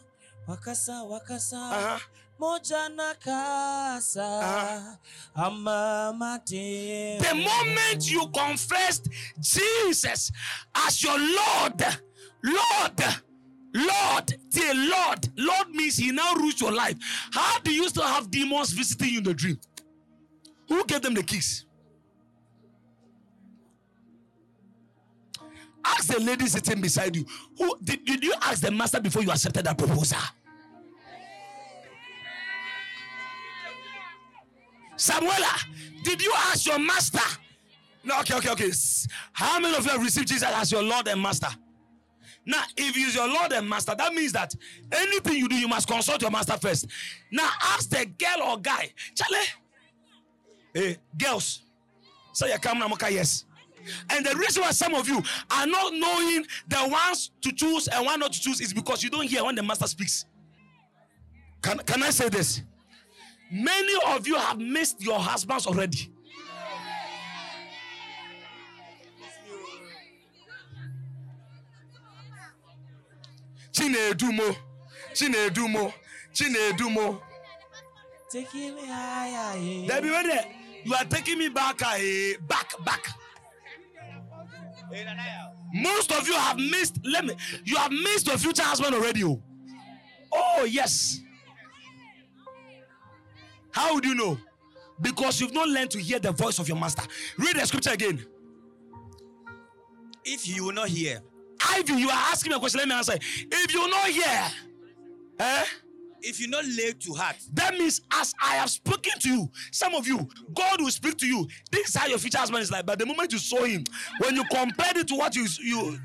wakasa 0.48 1.02
wakasa 1.08 1.56
Uh-huh. 1.56 2.00
moja 2.38 2.88
na 2.94 3.14
kasa 3.14 4.20
Uh-huh. 5.34 5.46
amamate 5.46 7.18
The 7.20 7.34
moment 7.34 8.10
you 8.10 8.28
confessed 8.28 9.08
Jesus 9.40 10.30
as 10.74 11.02
your 11.02 11.18
Lord, 11.18 11.82
Lord, 12.42 13.02
Lord, 13.74 14.34
dear 14.50 14.72
Lord, 14.72 15.28
Lord 15.36 15.70
means 15.70 15.96
He 15.96 16.12
now 16.12 16.34
rules 16.34 16.60
your 16.60 16.72
life. 16.72 16.96
How 17.32 17.58
do 17.58 17.72
you 17.72 17.88
still 17.88 18.06
have 18.06 18.30
demons 18.30 18.72
visiting 18.72 19.08
you 19.08 19.18
in 19.18 19.24
the 19.24 19.34
dream? 19.34 19.58
Who 20.68 20.84
gave 20.84 21.02
them 21.02 21.14
the 21.14 21.22
keys? 21.22 21.64
Ask 25.84 26.14
the 26.14 26.20
lady 26.20 26.46
sitting 26.46 26.80
beside 26.80 27.14
you. 27.14 27.26
Who 27.58 27.76
did, 27.82 28.04
did 28.04 28.24
you 28.24 28.32
ask 28.40 28.62
the 28.62 28.70
master 28.70 29.00
before 29.00 29.22
you 29.22 29.30
accepted 29.30 29.66
that 29.66 29.76
proposal? 29.76 30.18
Samuela, 34.96 35.58
did 36.04 36.22
you 36.22 36.32
ask 36.36 36.66
your 36.66 36.78
master? 36.78 37.18
No, 38.04 38.20
okay, 38.20 38.36
okay, 38.36 38.50
okay. 38.50 38.70
How 39.32 39.58
many 39.58 39.76
of 39.76 39.84
you 39.84 39.90
have 39.90 40.02
received 40.02 40.28
Jesus 40.28 40.44
as 40.44 40.70
your 40.70 40.82
Lord 40.82 41.08
and 41.08 41.20
Master? 41.20 41.48
Now, 42.46 42.62
if 42.76 42.94
he's 42.94 43.14
your 43.14 43.26
Lord 43.26 43.52
and 43.52 43.68
Master, 43.68 43.94
that 43.96 44.12
means 44.12 44.32
that 44.32 44.54
anything 44.92 45.36
you 45.36 45.48
do, 45.48 45.54
you 45.54 45.68
must 45.68 45.88
consult 45.88 46.20
your 46.20 46.30
master 46.30 46.56
first. 46.58 46.86
Now, 47.30 47.48
ask 47.62 47.88
the 47.88 48.04
girl 48.04 48.48
or 48.48 48.58
guy, 48.58 48.92
Charlie. 49.14 49.46
Hey, 50.74 50.96
girls, 51.16 51.62
say 52.32 52.52
you 52.52 52.58
come 52.58 52.78
now, 52.78 52.88
yes. 53.08 53.44
And 54.10 54.24
the 54.24 54.34
reason 54.36 54.62
why 54.62 54.70
some 54.70 54.94
of 54.94 55.08
you 55.08 55.22
are 55.50 55.66
not 55.66 55.92
knowing 55.94 56.44
the 56.68 56.88
ones 56.88 57.30
to 57.42 57.52
choose 57.52 57.88
and 57.88 58.04
one 58.04 58.20
not 58.20 58.32
to 58.32 58.40
choose 58.40 58.60
is 58.60 58.72
because 58.72 59.02
you 59.02 59.10
don't 59.10 59.26
hear 59.26 59.44
when 59.44 59.54
the 59.54 59.62
master 59.62 59.86
speaks. 59.86 60.24
Can, 61.62 61.78
can 61.78 62.02
I 62.02 62.10
say 62.10 62.28
this? 62.28 62.62
Many 63.50 63.94
of 64.08 64.26
you 64.26 64.36
have 64.36 64.58
missed 64.58 65.02
your 65.02 65.18
husbands 65.18 65.66
already. 65.66 66.10
Chinedumo, 73.74 74.56
Chinedumo, 75.12 75.92
Chinedumo. 76.32 77.20
taking 78.30 78.74
me 78.76 78.86
higher 78.86 79.58
yeah. 79.58 79.88
Debbie, 79.88 80.10
wait 80.10 80.26
there. 80.26 80.46
You 80.84 80.94
are 80.94 81.04
taking 81.04 81.38
me 81.38 81.48
back, 81.48 81.80
eh, 81.82 82.34
back, 82.46 82.72
back. 82.84 83.08
Most 85.72 86.12
of 86.12 86.26
you 86.28 86.34
have 86.34 86.56
missed. 86.56 87.00
Let 87.04 87.24
me. 87.24 87.34
You 87.64 87.76
have 87.76 87.90
missed 87.90 88.28
your 88.28 88.38
future 88.38 88.62
husband 88.62 88.94
already. 88.94 89.24
Oh, 89.24 89.42
oh 90.32 90.64
yes. 90.64 91.20
How 93.72 93.94
would 93.94 94.04
you 94.04 94.14
know? 94.14 94.38
Because 95.00 95.40
you've 95.40 95.52
not 95.52 95.68
learned 95.68 95.90
to 95.92 95.98
hear 95.98 96.20
the 96.20 96.30
voice 96.30 96.60
of 96.60 96.68
your 96.68 96.76
master. 96.78 97.02
Read 97.38 97.56
the 97.56 97.66
scripture 97.66 97.90
again. 97.90 98.24
If 100.24 100.46
you 100.46 100.66
will 100.66 100.72
not 100.72 100.88
hear, 100.88 101.20
Ivy, 101.70 101.94
you 101.94 102.08
are 102.08 102.12
asking 102.32 102.50
me 102.50 102.56
a 102.56 102.58
question. 102.58 102.78
Let 102.78 102.88
me 102.88 102.94
answer. 102.94 103.14
If 103.20 103.74
you're 103.74 103.88
not 103.88 104.08
here, 104.08 104.50
eh? 105.40 105.64
if 106.24 106.40
you 106.40 106.48
not 106.48 106.64
lay 106.64 106.92
to 106.92 107.12
heart, 107.14 107.36
That 107.52 107.74
means 107.74 108.00
as 108.12 108.34
I 108.42 108.56
have 108.56 108.70
spoken 108.70 109.18
to 109.20 109.28
you, 109.28 109.50
some 109.70 109.94
of 109.94 110.06
you, 110.06 110.26
God 110.54 110.80
will 110.80 110.90
speak 110.90 111.16
to 111.18 111.26
you. 111.26 111.46
This 111.70 111.90
is 111.90 111.96
how 111.96 112.06
your 112.06 112.18
future 112.18 112.38
husband 112.38 112.62
is 112.62 112.70
like. 112.70 112.86
But 112.86 112.98
the 112.98 113.06
moment 113.06 113.32
you 113.32 113.38
saw 113.38 113.64
him, 113.64 113.84
when 114.18 114.34
you 114.34 114.44
compared 114.44 114.96
it 114.96 115.08
to 115.08 115.16
what 115.16 115.34
you 115.36 115.46
you, 115.62 116.00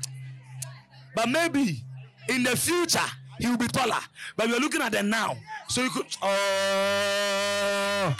but 1.14 1.28
maybe 1.28 1.82
in 2.28 2.42
the 2.42 2.56
future 2.56 3.00
he 3.38 3.48
will 3.48 3.56
be 3.56 3.68
taller. 3.68 4.00
But 4.36 4.48
we 4.48 4.54
are 4.56 4.60
looking 4.60 4.82
at 4.82 4.92
the 4.92 5.02
now, 5.02 5.36
so 5.68 5.82
you 5.82 5.90
could. 5.90 6.06
Oh, 6.22 8.16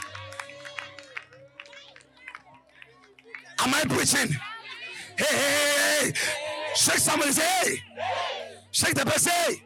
am 3.59 3.73
I 3.73 3.83
preaching? 3.87 4.35
Hey, 5.17 5.25
hey, 5.25 6.11
hey, 6.11 6.13
hey. 6.13 6.50
Shake 6.75 6.97
somebody. 6.97 7.31
Say, 7.31 7.41
hey, 7.43 7.77
shake 8.71 8.93
the 8.95 9.05
person. 9.05 9.31
Hey. 9.31 9.61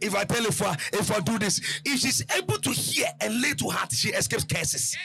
if 0.00 0.14
I 0.14 0.24
tell 0.24 0.44
if 0.46 0.62
I 0.62 0.72
if 0.92 1.10
I 1.10 1.20
do 1.20 1.38
this, 1.38 1.60
if 1.84 2.00
she's 2.00 2.24
able 2.36 2.58
to 2.58 2.70
hear 2.70 3.06
and 3.20 3.40
lay 3.42 3.52
to 3.54 3.68
heart, 3.68 3.92
she 3.92 4.10
escapes 4.10 4.44
curses. 4.44 4.96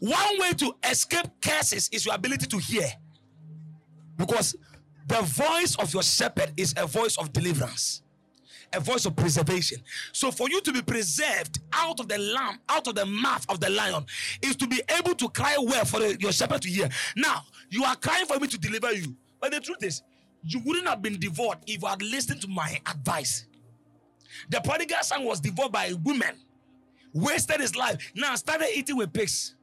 One 0.00 0.40
way 0.40 0.52
to 0.54 0.74
escape 0.88 1.26
curses 1.42 1.88
is 1.92 2.04
your 2.04 2.14
ability 2.14 2.46
to 2.46 2.58
hear, 2.58 2.88
because 4.16 4.56
the 5.06 5.20
voice 5.22 5.76
of 5.76 5.92
your 5.92 6.02
shepherd 6.02 6.52
is 6.56 6.74
a 6.76 6.86
voice 6.86 7.16
of 7.18 7.32
deliverance, 7.32 8.02
a 8.72 8.80
voice 8.80 9.06
of 9.06 9.16
preservation. 9.16 9.78
So, 10.12 10.30
for 10.30 10.48
you 10.48 10.60
to 10.60 10.72
be 10.72 10.82
preserved 10.82 11.60
out 11.72 12.00
of 12.00 12.08
the 12.08 12.18
lamb, 12.18 12.58
out 12.68 12.86
of 12.86 12.94
the 12.94 13.06
mouth 13.06 13.44
of 13.48 13.60
the 13.60 13.70
lion, 13.70 14.04
is 14.42 14.56
to 14.56 14.66
be 14.66 14.82
able 14.96 15.14
to 15.14 15.28
cry 15.28 15.56
well 15.60 15.84
for 15.84 16.00
the- 16.00 16.18
your 16.20 16.32
shepherd 16.32 16.62
to 16.62 16.68
hear. 16.68 16.88
Now, 17.16 17.44
you 17.70 17.84
are 17.84 17.96
crying 17.96 18.26
for 18.26 18.38
me 18.38 18.48
to 18.48 18.58
deliver 18.58 18.92
you, 18.92 19.16
but 19.40 19.52
the 19.52 19.60
truth 19.60 19.82
is, 19.82 20.02
you 20.42 20.60
wouldn't 20.60 20.86
have 20.86 21.02
been 21.02 21.18
devoured 21.18 21.58
if 21.66 21.82
you 21.82 21.88
had 21.88 22.02
listened 22.02 22.40
to 22.42 22.48
my 22.48 22.80
advice. 22.86 23.46
The 24.50 24.60
prodigal 24.60 24.98
son 25.02 25.24
was 25.24 25.40
devoured 25.40 25.72
by 25.72 25.86
a 25.86 25.96
woman, 25.96 26.36
wasted 27.12 27.60
his 27.60 27.74
life, 27.76 28.12
now 28.14 28.34
started 28.34 28.76
eating 28.76 28.96
with 28.96 29.12
pigs. 29.12 29.54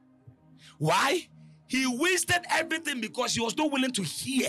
Why? 0.78 1.28
He 1.68 1.86
wasted 1.86 2.44
everything 2.50 3.00
because 3.00 3.34
he 3.34 3.40
was 3.40 3.56
not 3.56 3.70
willing 3.70 3.92
to 3.92 4.02
hear 4.02 4.48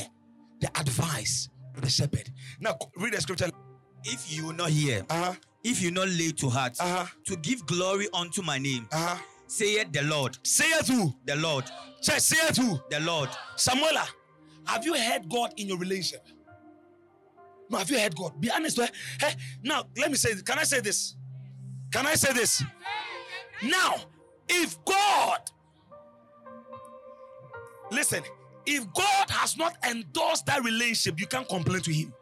the 0.60 0.68
advice 0.80 1.50
of 1.76 1.82
the 1.82 1.90
shepherd. 1.90 2.30
Now, 2.60 2.78
read 2.98 3.14
the 3.14 3.22
scripture. 3.22 3.50
If 4.06 4.32
you 4.32 4.48
will 4.48 4.54
not 4.54 4.70
hear, 4.70 5.06
Uh 5.10 5.24
huh. 5.24 5.34
if 5.64 5.82
you 5.82 5.92
not 5.92 6.08
lay 6.10 6.32
to 6.32 6.50
heart, 6.50 6.76
Uh-huh. 6.80 7.06
to 7.26 7.36
give 7.38 7.66
glory 7.66 8.08
unto 8.14 8.42
my 8.42 8.58
name, 8.58 8.88
Uh 8.92 8.98
huh. 9.16 9.18
saith 9.48 9.92
the 9.92 10.02
Lord, 10.04 10.38
Say 10.44 10.66
it 10.66 10.86
to. 10.88 11.14
the 11.26 11.36
Lord, 11.36 11.66
Say, 12.02 12.18
it 12.48 12.56
to. 12.56 12.84
the 12.90 13.00
Lord. 13.00 13.30
Samuela, 13.56 14.06
have 14.66 14.86
you 14.86 14.94
heard 14.96 15.30
God 15.30 15.54
in 15.58 15.68
your 15.70 15.78
relationship? 15.78 16.26
No, 17.70 17.78
have 17.78 17.90
you 17.90 17.98
heard 17.98 18.16
God? 18.16 18.40
Be 18.42 18.52
honest. 18.52 18.78
eh? 18.80 18.88
Hey, 19.20 19.34
now, 19.64 19.86
let 19.98 20.12
me 20.12 20.18
say, 20.18 20.34
can 20.46 20.60
I 20.60 20.64
say 20.64 20.82
this? 20.82 21.16
Can 21.92 22.06
I 22.06 22.16
say 22.16 22.34
this? 22.34 22.62
Now, 23.64 23.96
if 24.50 24.76
God, 24.84 25.40
listen, 27.92 28.24
if 28.66 28.92
God 28.94 29.30
has 29.30 29.58
not 29.58 29.76
endorsed 29.90 30.46
that 30.48 30.64
relationship, 30.64 31.20
you 31.20 31.28
can't 31.28 31.48
complain 31.48 31.82
to 31.82 31.94
Him. 31.94 32.14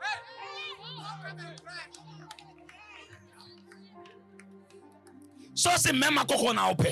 So 5.61 5.69
say, 5.75 5.91
Mema 5.91 6.27
Koko 6.27 6.51
na 6.53 6.71
open. 6.71 6.91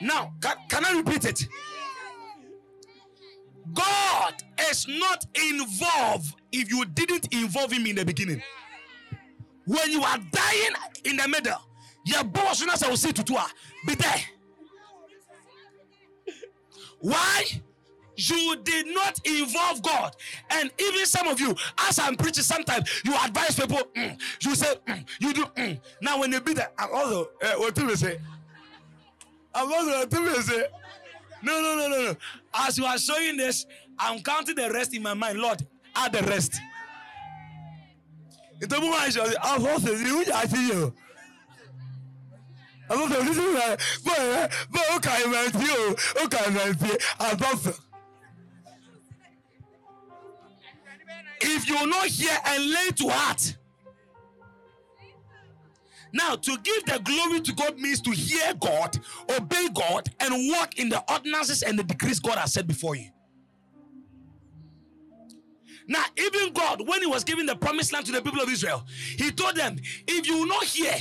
Now, 0.00 0.32
can, 0.40 0.56
can 0.68 0.84
I 0.84 0.96
repeat 0.96 1.26
it? 1.26 1.46
God 3.72 4.34
is 4.68 4.88
not 4.88 5.24
involved 5.36 6.34
if 6.50 6.72
you 6.72 6.84
didn't 6.86 7.32
involve 7.32 7.70
him 7.70 7.86
in 7.86 7.94
the 7.94 8.04
beginning. 8.04 8.42
When 9.64 9.92
you 9.92 10.02
are 10.02 10.18
dying 10.18 10.74
in 11.04 11.18
the 11.18 11.28
middle, 11.28 11.62
your 12.04 12.24
boss 12.24 12.66
will 12.66 12.96
say, 12.96 13.12
tour, 13.12 13.44
be 13.86 13.94
there. 13.94 14.22
Why? 16.98 17.44
You 18.28 18.56
did 18.62 18.86
not 18.94 19.18
involve 19.26 19.82
God. 19.82 20.14
And 20.50 20.70
even 20.78 21.06
some 21.06 21.28
of 21.28 21.40
you, 21.40 21.56
as 21.78 21.98
I'm 21.98 22.16
preaching, 22.16 22.44
sometimes 22.44 22.88
you 23.04 23.14
advise 23.16 23.56
people, 23.56 23.82
"Mm." 23.96 24.18
you 24.42 24.54
say, 24.54 24.74
"Mm." 24.86 25.04
you 25.18 25.32
do. 25.32 25.44
"Mm." 25.56 25.80
Now, 26.00 26.20
when 26.20 26.30
they 26.30 26.40
be 26.40 26.54
there, 26.54 26.70
I'm 26.78 26.94
also, 26.94 27.30
uh, 27.42 27.54
what 27.56 27.74
do 27.74 27.86
we 27.86 27.96
say? 27.96 28.20
I'm 29.54 29.68
not 29.68 30.10
going 30.10 30.34
to 30.34 30.42
say, 30.42 30.64
no, 31.42 31.60
no, 31.60 31.76
no, 31.76 31.88
no, 31.88 32.02
no. 32.04 32.16
As 32.54 32.78
you 32.78 32.84
are 32.84 32.98
showing 32.98 33.36
this, 33.36 33.66
I'm 33.98 34.22
counting 34.22 34.54
the 34.54 34.70
rest 34.70 34.94
in 34.94 35.02
my 35.02 35.14
mind. 35.14 35.38
Lord, 35.38 35.66
add 35.94 36.12
the 36.12 36.22
rest. 36.22 36.60
Itu 38.62 38.78
pun 38.78 38.94
Aisyah, 38.94 39.34
aku 39.42 39.66
rasa 39.66 39.90
dia 39.90 40.12
pun 40.14 40.22
jadi 40.22 40.60
you. 40.70 40.82
Aku 42.86 43.02
rasa 43.10 43.18
dia 43.26 43.34
pun, 43.34 43.74
but 44.06 44.22
but 44.70 44.86
okay 45.02 45.20
man, 45.26 45.50
you, 45.58 45.80
okay 46.22 46.46
man, 46.54 46.70
I 47.18 47.34
thought 47.34 47.74
If 51.42 51.68
you 51.68 51.86
not 51.86 52.06
hear 52.06 52.36
and 52.46 52.70
lay 52.70 52.90
to 52.96 53.08
heart. 53.08 53.56
Now, 56.12 56.36
to 56.36 56.58
give 56.58 56.84
the 56.86 57.00
glory 57.04 57.40
to 57.40 57.52
God 57.54 57.78
means 57.78 58.00
to 58.02 58.10
hear 58.10 58.54
God, 58.54 58.98
obey 59.34 59.68
God, 59.74 60.10
and 60.20 60.50
walk 60.50 60.78
in 60.78 60.90
the 60.90 61.02
ordinances 61.10 61.62
and 61.62 61.78
the 61.78 61.84
decrees 61.84 62.20
God 62.20 62.38
has 62.38 62.52
set 62.52 62.66
before 62.66 62.96
you. 62.96 63.08
Now, 65.88 66.04
even 66.18 66.52
God, 66.52 66.86
when 66.86 67.00
He 67.00 67.06
was 67.06 67.24
giving 67.24 67.46
the 67.46 67.56
promised 67.56 67.92
land 67.92 68.06
to 68.06 68.12
the 68.12 68.22
people 68.22 68.40
of 68.42 68.50
Israel, 68.50 68.84
He 69.16 69.30
told 69.32 69.56
them, 69.56 69.78
If 70.06 70.26
you 70.26 70.38
will 70.38 70.46
not 70.46 70.64
hear, 70.64 70.94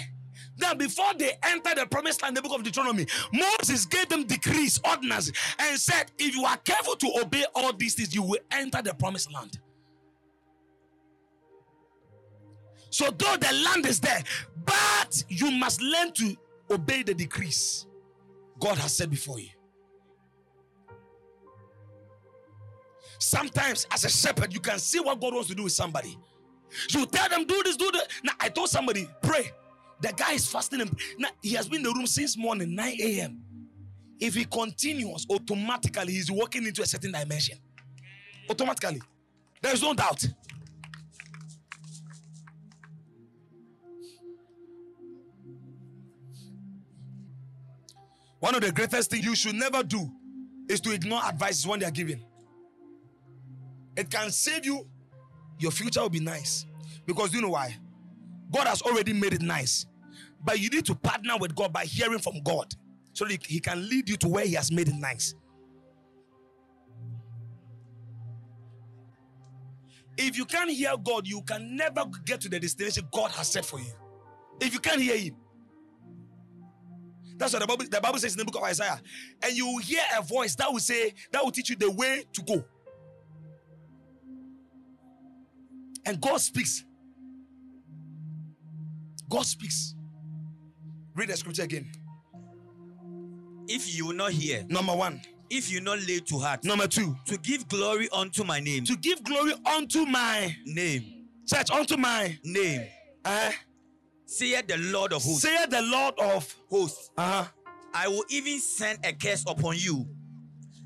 Then 0.57 0.77
before 0.77 1.13
they 1.17 1.33
enter 1.43 1.75
the 1.75 1.87
promised 1.87 2.21
land, 2.21 2.37
the 2.37 2.41
book 2.41 2.53
of 2.53 2.63
Deuteronomy, 2.63 3.07
Moses 3.33 3.85
gave 3.85 4.09
them 4.09 4.25
decrees, 4.25 4.79
ordinances, 4.87 5.33
and 5.59 5.79
said, 5.79 6.11
if 6.19 6.35
you 6.35 6.45
are 6.45 6.57
careful 6.57 6.95
to 6.97 7.11
obey 7.21 7.45
all 7.55 7.73
these 7.73 7.95
things, 7.95 8.13
you 8.13 8.21
will 8.23 8.39
enter 8.51 8.81
the 8.81 8.93
promised 8.93 9.33
land. 9.33 9.59
So 12.91 13.09
though 13.09 13.37
the 13.37 13.51
land 13.65 13.85
is 13.87 13.99
there, 13.99 14.21
but 14.63 15.23
you 15.29 15.49
must 15.49 15.81
learn 15.81 16.11
to 16.13 16.35
obey 16.69 17.01
the 17.03 17.13
decrees 17.13 17.87
God 18.59 18.77
has 18.77 18.93
set 18.93 19.09
before 19.09 19.39
you. 19.39 19.49
Sometimes, 23.17 23.87
as 23.91 24.03
a 24.03 24.09
shepherd, 24.09 24.53
you 24.53 24.59
can 24.59 24.77
see 24.77 24.99
what 24.99 25.19
God 25.19 25.33
wants 25.33 25.49
to 25.49 25.55
do 25.55 25.63
with 25.63 25.71
somebody. 25.71 26.17
You 26.89 27.05
tell 27.05 27.29
them, 27.29 27.45
do 27.45 27.61
this, 27.63 27.77
do 27.77 27.91
that. 27.91 28.07
Now, 28.23 28.33
I 28.39 28.49
told 28.49 28.69
somebody, 28.69 29.07
pray. 29.21 29.51
The 30.01 30.11
guy 30.13 30.33
is 30.33 30.47
fasting. 30.47 30.81
And, 30.81 30.99
now, 31.19 31.29
he 31.41 31.53
has 31.53 31.69
been 31.69 31.77
in 31.77 31.83
the 31.83 31.93
room 31.93 32.07
since 32.07 32.37
morning, 32.37 32.75
9 32.75 32.97
a.m. 32.99 33.41
If 34.19 34.35
he 34.35 34.45
continues, 34.45 35.25
automatically 35.29 36.13
he's 36.13 36.31
walking 36.31 36.65
into 36.65 36.81
a 36.81 36.85
certain 36.85 37.11
dimension. 37.11 37.57
Automatically. 38.49 39.01
There's 39.61 39.81
no 39.81 39.93
doubt. 39.93 40.25
One 48.41 48.55
of 48.55 48.61
the 48.61 48.71
greatest 48.71 49.11
things 49.11 49.23
you 49.23 49.35
should 49.35 49.53
never 49.53 49.83
do 49.83 50.11
is 50.67 50.81
to 50.81 50.91
ignore 50.91 51.23
advices 51.23 51.65
when 51.67 51.79
they 51.79 51.85
are 51.85 51.91
given. 51.91 52.25
It 53.95 54.09
can 54.09 54.31
save 54.31 54.65
you. 54.65 54.87
Your 55.59 55.69
future 55.69 56.01
will 56.01 56.09
be 56.09 56.19
nice. 56.19 56.65
Because 57.05 57.33
you 57.35 57.41
know 57.41 57.49
why? 57.49 57.77
God 58.51 58.65
has 58.65 58.81
already 58.81 59.13
made 59.13 59.33
it 59.33 59.43
nice. 59.43 59.85
But 60.43 60.59
you 60.59 60.71
need 60.71 60.85
to 60.87 60.95
partner 60.95 61.37
with 61.39 61.55
God 61.55 61.71
by 61.71 61.85
hearing 61.85 62.17
from 62.17 62.41
God 62.43 62.73
so 63.13 63.25
that 63.25 63.45
He 63.45 63.59
can 63.59 63.87
lead 63.87 64.09
you 64.09 64.17
to 64.17 64.27
where 64.27 64.43
He 64.45 64.55
has 64.55 64.71
made 64.71 64.87
it 64.87 64.95
nice. 64.95 65.35
If 70.17 70.35
you 70.35 70.45
can't 70.45 70.71
hear 70.71 70.95
God, 70.97 71.27
you 71.27 71.43
can 71.43 71.75
never 71.75 72.05
get 72.25 72.41
to 72.41 72.49
the 72.49 72.59
destination 72.59 73.07
God 73.11 73.29
has 73.31 73.51
set 73.51 73.65
for 73.65 73.79
you. 73.79 73.93
If 74.59 74.73
you 74.73 74.79
can't 74.79 74.99
hear 74.99 75.17
Him, 75.17 75.35
that's 77.41 77.53
what 77.53 77.61
the 77.61 77.67
Bible, 77.67 77.85
the 77.89 77.99
Bible 78.01 78.19
says 78.19 78.33
in 78.33 78.39
the 78.39 78.45
book 78.45 78.55
of 78.57 78.63
Isaiah. 78.63 79.01
And 79.43 79.55
you 79.55 79.65
will 79.67 79.79
hear 79.79 80.01
a 80.17 80.21
voice 80.21 80.55
that 80.55 80.71
will 80.71 80.79
say, 80.79 81.13
that 81.31 81.43
will 81.43 81.51
teach 81.51 81.69
you 81.69 81.75
the 81.75 81.89
way 81.91 82.23
to 82.33 82.41
go. 82.43 82.63
And 86.05 86.19
God 86.19 86.41
speaks. 86.41 86.83
God 89.29 89.45
speaks. 89.45 89.95
Read 91.15 91.29
the 91.29 91.37
scripture 91.37 91.63
again. 91.63 91.91
If 93.67 93.95
you 93.95 94.07
will 94.07 94.15
not 94.15 94.31
hear, 94.31 94.65
Number 94.69 94.95
one. 94.95 95.21
if 95.49 95.71
you 95.71 95.79
not 95.81 95.99
lay 96.07 96.19
to 96.19 96.39
heart, 96.39 96.63
Number 96.63 96.87
two. 96.87 97.15
to 97.25 97.37
give 97.37 97.67
glory 97.67 98.09
unto 98.11 98.43
my 98.43 98.59
name, 98.59 98.83
To 98.85 98.95
give 98.97 99.23
glory 99.23 99.53
unto 99.65 100.05
my 100.05 100.55
name, 100.65 101.27
church, 101.47 101.69
unto 101.71 101.95
my 101.97 102.37
name, 102.43 102.87
uh, 103.23 103.51
saith 104.32 104.67
the 104.67 104.77
Lord 104.77 105.13
of 105.13 105.23
hosts, 105.23 105.41
say 105.41 105.65
the 105.69 105.82
Lord 105.82 106.13
of 106.19 106.55
hosts, 106.69 107.09
uh 107.17 107.45
I 107.93 108.07
will 108.07 108.23
even 108.29 108.59
send 108.59 109.05
a 109.05 109.11
curse 109.11 109.43
upon 109.45 109.75
you, 109.77 110.07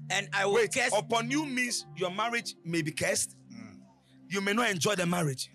and 0.10 0.28
I 0.34 0.46
will 0.46 0.56
wait 0.56 0.74
curse 0.74 0.92
upon 0.98 1.30
you 1.30 1.46
means 1.46 1.86
your 1.96 2.10
marriage 2.10 2.56
may 2.66 2.82
be 2.82 2.92
cursed. 2.92 3.36
You 4.28 4.42
may 4.42 4.54
not 4.54 4.72
enjoy 4.72 4.96
the 4.96 5.06
marriage. 5.06 5.52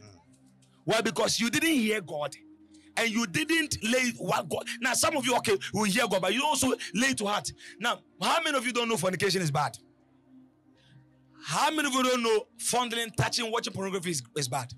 Why? 0.84 1.01
Because 1.01 1.41
you 1.41 1.51
didn't 1.51 1.70
hear 1.74 2.01
God 2.01 2.36
and 2.97 3.11
you 3.11 3.26
didn't 3.26 3.78
lay 3.82 4.12
what 4.18 4.49
God. 4.49 4.64
Now, 4.80 4.95
some 4.95 5.16
of 5.16 5.26
you 5.26 5.34
okay 5.38 5.59
will 5.74 5.84
hear 5.84 6.07
God, 6.07 6.22
but 6.22 6.32
you 6.32 6.45
also 6.45 6.72
lay 6.95 7.12
to 7.14 7.26
heart. 7.26 7.53
Now, 7.80 7.99
how 8.22 8.41
many 8.43 8.57
of 8.57 8.64
you 8.64 8.72
don't 8.72 8.88
know 8.88 8.97
fornication 8.97 9.43
is 9.43 9.51
bad? 9.51 9.76
How 11.43 11.70
many 11.70 11.88
of 11.88 11.95
you 11.95 12.03
don't 12.03 12.22
know 12.22 12.47
fondling, 12.59 13.11
touching, 13.11 13.51
watching 13.51 13.72
pornography 13.72 14.11
is, 14.11 14.22
is 14.36 14.49
bad? 14.49 14.72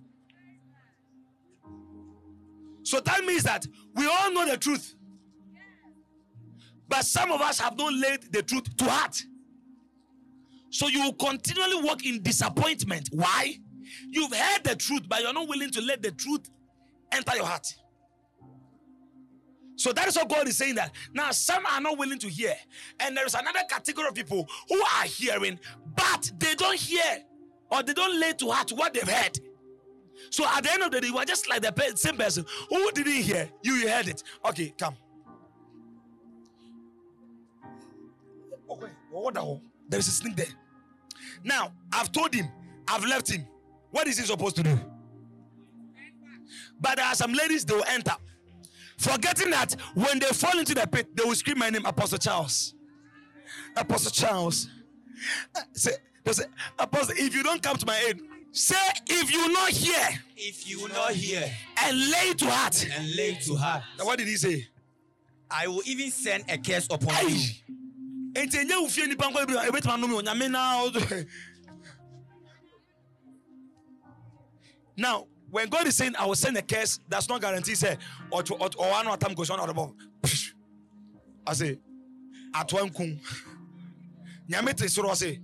So 2.85 3.01
that 3.01 3.25
means 3.25 3.45
that 3.45 3.67
we 3.95 4.07
all 4.07 4.33
know 4.33 4.47
the 4.49 4.57
truth. 4.57 4.95
But 6.89 7.05
some 7.05 7.33
of 7.33 7.41
us 7.41 7.59
have 7.61 7.77
not 7.77 7.93
laid 7.93 8.33
the 8.33 8.43
truth 8.43 8.77
to 8.77 8.85
heart. 8.85 9.23
So 10.71 10.89
you 10.89 11.13
continually 11.13 11.83
walk 11.83 12.05
in 12.05 12.23
disappointment. 12.23 13.09
Why? 13.13 13.59
You've 14.09 14.35
heard 14.35 14.65
the 14.65 14.77
truth, 14.77 15.09
but 15.09 15.21
you're 15.21 15.33
not 15.33 15.49
willing 15.49 15.71
to 15.71 15.81
let 15.81 16.03
the 16.03 16.11
truth 16.11 16.51
enter 17.13 17.37
your 17.37 17.47
heart. 17.47 17.67
So 19.77 19.93
that 19.93 20.07
is 20.07 20.17
what 20.17 20.29
God 20.29 20.47
is 20.49 20.57
saying 20.57 20.77
that 20.77 20.93
now 21.13 21.31
some 21.31 21.65
are 21.67 21.81
not 21.81 21.99
willing 21.99 22.19
to 22.21 22.29
hear, 22.29 22.55
and 23.01 23.17
there 23.17 23.27
is 23.27 23.35
another 23.35 23.61
category 23.69 24.07
of 24.07 24.15
people 24.15 24.49
who 24.69 24.81
are 24.81 25.05
hearing, 25.05 25.59
but 25.97 26.31
they 26.39 26.55
don't 26.55 26.79
hear 26.79 27.23
or 27.71 27.83
they 27.83 27.95
don't 27.95 28.21
lay 28.21 28.33
to 28.35 28.51
heart 28.51 28.71
what 28.71 28.95
they've 28.95 29.09
heard. 29.09 29.39
So 30.31 30.45
at 30.47 30.63
the 30.63 30.73
end 30.73 30.83
of 30.83 30.91
the 30.91 31.01
day, 31.01 31.09
you 31.09 31.19
are 31.19 31.25
just 31.25 31.49
like 31.49 31.63
the 31.63 31.93
same 31.97 32.17
person 32.17 32.45
who 32.69 32.91
didn't 32.93 33.13
hear, 33.13 33.49
you 33.63 33.89
heard 33.89 34.09
it. 34.09 34.23
Okay, 34.45 34.75
come. 34.79 34.97
Okay, 38.71 38.93
what 39.11 39.35
the 39.35 39.41
hell? 39.41 39.63
There 39.89 40.01
is 40.01 40.09
a 40.09 40.13
snake 40.13 40.37
there. 40.37 40.47
Now, 41.45 41.73
I've 41.93 42.11
told 42.13 42.35
him, 42.35 42.49
I've 42.89 43.05
left 43.05 43.31
him. 43.31 43.47
What 43.91 44.07
is 44.07 44.19
he 44.19 44.25
supposed 44.25 44.57
to 44.57 44.63
do? 44.63 44.79
But 46.81 46.97
there 46.97 47.07
are 47.07 47.15
some 47.15 47.33
ladies, 47.33 47.65
they 47.65 47.75
will 47.75 47.85
enter, 47.89 48.15
forgetting 48.99 49.51
that 49.51 49.75
when 49.95 50.19
they 50.19 50.27
fall 50.29 50.59
into 50.59 50.75
the 50.75 50.87
pit, 50.87 51.15
they 51.15 51.25
will 51.25 51.35
scream 51.35 51.59
my 51.59 51.71
name, 51.71 51.85
Apostle 51.87 52.19
Charles. 52.19 52.75
Apostle 53.77 54.11
Charles. 54.11 54.69
Uh, 55.55 55.61
Say, 55.73 55.93
they 56.25 56.33
say, 56.33 56.45
Apostle, 56.79 57.15
if 57.19 57.35
you 57.35 57.43
don't 57.43 57.63
come 57.63 57.77
to 57.77 57.87
my 57.87 57.99
aid, 58.09 58.21
say, 58.53 58.77
if 59.07 59.33
you 59.33 59.53
not 59.53 59.71
hear 59.71 60.21
if 60.37 60.69
you 60.69 60.89
not 60.89 61.13
hear 61.13 61.45
and 61.85 62.11
lay 62.11 62.35
to 62.35 62.47
heart. 62.47 62.87
and 62.97 63.17
lay 63.17 63.35
to 63.35 63.55
heart, 63.55 63.83
Now, 63.99 64.05
what 64.07 64.19
did 64.19 64.29
he 64.29 64.37
say? 64.37 64.67
I 65.51 65.67
will 65.69 65.83
even 65.87 66.11
send 66.11 66.45
a 66.49 66.59
curse 66.59 66.87
upon 66.91 67.29
you. 67.29 67.37
Enti 68.35 68.59
enye 68.59 68.81
wo 68.81 68.89
fie 68.89 69.07
nipa 69.07 69.25
nkwa 69.25 69.47
bi 69.47 69.55
a 69.55 69.71
ebetuma 69.71 70.01
no 70.01 70.07
me 70.09 70.15
onyame 70.23 70.51
na 70.51 70.91
Now, 74.97 75.27
when 75.51 75.69
God 75.69 75.87
is 75.87 75.97
saying 75.97 76.15
I 76.19 76.27
will 76.27 76.35
send 76.35 76.57
a 76.57 76.63
curse, 76.63 76.99
that's 77.09 77.29
not 77.29 77.41
guarantee 77.41 77.75
say 77.75 77.99
or 78.31 78.43
or 78.59 78.69
or 78.79 78.91
one 78.91 79.09
atam 79.09 79.35
question 79.35 79.61
or 79.61 79.69
above. 79.71 79.93
I 81.47 81.53
say 81.53 81.79
atwa 82.55 82.91
nkum. 82.91 83.19
Nyame 84.49 84.75
te 84.75 84.87
soro 84.87 85.15
say 85.15 85.41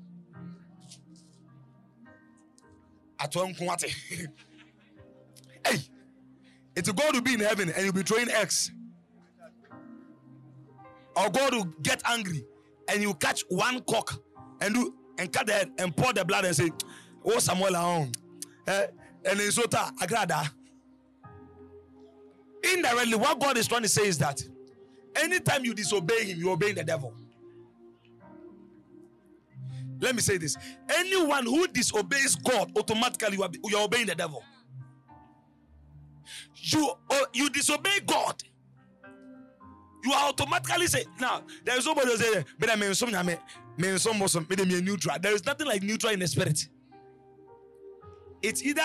nkum 3.18 3.72
ate. 3.72 4.28
Hey! 5.66 5.78
It's 6.76 6.90
God 6.92 7.14
will 7.14 7.22
be 7.22 7.34
in 7.34 7.40
heaven 7.40 7.70
and 7.70 7.84
you'll 7.84 7.92
be 7.92 8.02
throwing 8.02 8.30
eggs. 8.30 8.70
or 11.16 11.30
God 11.30 11.54
will 11.54 11.64
get 11.82 12.02
angry 12.08 12.44
and 12.88 13.02
you 13.02 13.14
catch 13.14 13.42
one 13.48 13.80
cock 13.82 14.14
and 14.60 14.74
do 14.74 14.94
and 15.18 15.32
cut 15.32 15.46
the 15.46 15.52
head 15.52 15.70
and 15.78 15.96
pour 15.96 16.12
the 16.12 16.24
blood 16.24 16.44
and 16.44 16.54
say, 16.56 16.70
Oh 17.24 17.38
Samuel 17.38 17.76
on. 17.76 18.12
Eh, 18.66 18.86
and 19.24 19.40
in 19.40 19.48
Sota 19.50 19.92
Agrada. 19.98 20.48
Indirectly, 22.72 23.16
what 23.16 23.40
God 23.40 23.58
is 23.58 23.66
trying 23.66 23.82
to 23.82 23.88
say 23.88 24.06
is 24.06 24.18
that 24.18 24.42
anytime 25.16 25.64
you 25.64 25.74
disobey 25.74 26.24
him, 26.26 26.38
you're 26.38 26.52
obeying 26.52 26.76
the 26.76 26.84
devil. 26.84 27.14
Let 30.00 30.14
me 30.14 30.20
say 30.20 30.38
this. 30.38 30.56
Anyone 30.88 31.44
who 31.44 31.66
disobeys 31.68 32.36
God, 32.36 32.72
automatically 32.76 33.36
you 33.36 33.42
are, 33.42 33.50
you're 33.64 33.82
obeying 33.82 34.06
the 34.06 34.14
devil. 34.14 34.42
You, 36.54 36.92
oh, 37.10 37.26
you 37.32 37.50
disobey 37.50 38.00
God, 38.06 38.42
you 40.04 40.12
are 40.12 40.28
automatically 40.28 40.86
say 40.86 41.04
now 41.20 41.42
there 41.64 41.76
is 41.76 41.84
somebody 41.84 42.08
who 42.08 42.16
say 42.16 42.44
neutral 44.80 45.16
there 45.20 45.34
is 45.34 45.44
nothing 45.44 45.66
like 45.66 45.82
neutral 45.82 46.12
in 46.12 46.20
the 46.20 46.26
spirit 46.26 46.68
it's 48.42 48.62
either 48.62 48.82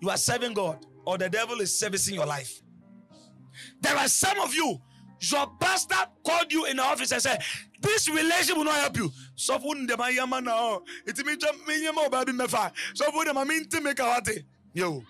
you 0.00 0.10
are 0.10 0.16
serving 0.16 0.54
God 0.54 0.84
or 1.04 1.18
the 1.18 1.28
devil 1.28 1.60
is 1.60 1.76
servicing 1.76 2.14
your 2.14 2.26
life 2.26 2.62
there 3.80 3.96
are 3.96 4.08
some 4.08 4.38
of 4.40 4.54
you 4.54 4.80
your 5.20 5.46
pastor 5.60 5.96
called 6.24 6.52
you 6.52 6.64
in 6.66 6.76
the 6.76 6.82
office 6.82 7.12
and 7.12 7.22
said 7.22 7.42
this 7.80 8.08
relationship 8.08 8.56
will 8.56 8.64
not 8.64 8.74
help 8.76 8.96
you 8.96 9.10
so 9.34 9.58
for 9.58 9.74
the 9.74 9.96
man 9.96 10.14
yama 10.14 10.40
now 10.40 10.80
it 11.06 11.24
means 11.26 11.44
me 11.66 11.84
yama 11.84 12.08
baby 12.10 12.32
mefa 12.32 12.70
so 12.94 13.10
for 13.10 13.24
the 13.24 13.34
man 13.34 13.68
to 13.68 13.80
make 13.80 13.98
a 13.98 14.02
what 14.04 14.28
yo 14.72 15.02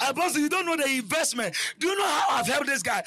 Apostle, 0.00 0.40
you 0.42 0.48
don't 0.48 0.66
know 0.66 0.76
the 0.76 0.84
investment. 0.90 1.54
Do 1.78 1.88
you 1.88 1.96
know 1.96 2.04
how 2.06 2.26
I've 2.32 2.46
helped 2.46 2.66
this 2.66 2.82
guy? 2.82 3.02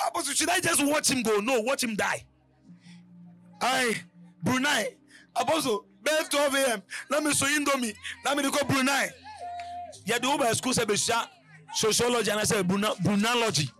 Ah, 0.00 0.08
Apostle, 0.08 0.32
should 0.34 0.48
I 0.48 0.60
just 0.60 0.82
watch 0.86 1.10
him 1.10 1.22
go? 1.22 1.40
No, 1.40 1.60
watch 1.60 1.82
him 1.82 1.94
die. 1.94 2.24
I 3.60 3.94
Brunei. 4.42 4.94
Ah, 5.36 5.42
Apostle, 5.42 5.84
oh, 5.84 5.84
best 6.02 6.30
12 6.30 6.54
a.m. 6.54 6.82
Let 7.10 7.22
me 7.24 7.32
show 7.34 7.46
Indomie. 7.46 7.94
Let 8.24 8.36
me 8.36 8.44
go 8.44 8.64
Brunei. 8.66 9.10
yɛde 10.06 10.24
wo 10.26 10.38
ba 10.38 10.54
school 10.54 10.72
sɛ 10.72 10.86
bɛsua 11.72 11.92
sociology 11.92 12.30
anaasɛ 12.30 12.62
bruna- 12.66 12.94
brunalogy 13.02 13.70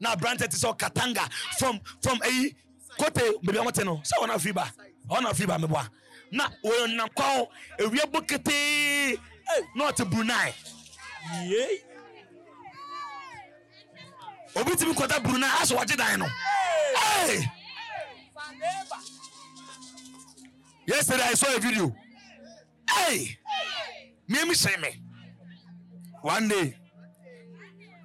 na 0.00 0.14
aberantɛ 0.14 0.48
te 0.50 0.56
sɛ 0.56 0.76
katanga 0.78 1.28
from 1.58 1.80
from 2.02 2.18
ayi 2.20 2.54
kote 2.98 3.22
baabi 3.42 3.58
a 3.58 3.62
wɔte 3.64 3.84
no 3.84 3.96
sɛ 3.98 4.18
ɔna 4.22 4.34
afiri 4.34 4.54
ba 4.54 4.72
ɔna 5.08 5.30
afiri 5.30 5.46
ba 5.46 5.58
meboa 5.58 5.88
na 6.32 6.48
wɔnam 6.64 7.14
kwa 7.14 7.24
ho 7.24 7.48
awia 7.78 8.04
bɔ 8.10 8.26
ketee 8.26 9.12
eh, 9.14 9.62
na 9.74 9.90
ɔte 9.90 10.08
brunei. 10.08 10.54
Yay. 11.44 11.82
obi 14.56 14.72
tumi 14.76 14.94
kɔda 14.94 15.22
brunei 15.22 15.48
asɛ 15.60 15.76
wɔgye 15.76 15.96
dan 15.96 16.20
no. 16.20 16.26
Hey! 16.96 17.50
yesterday 20.86 21.22
i 21.22 21.34
saw 21.34 21.54
a 21.54 21.60
video. 21.60 21.94
Hey 22.90 23.38
miemi 24.30 24.54
hyɛn 24.54 24.80
me 24.80 25.02
one 26.22 26.48
day 26.48 26.74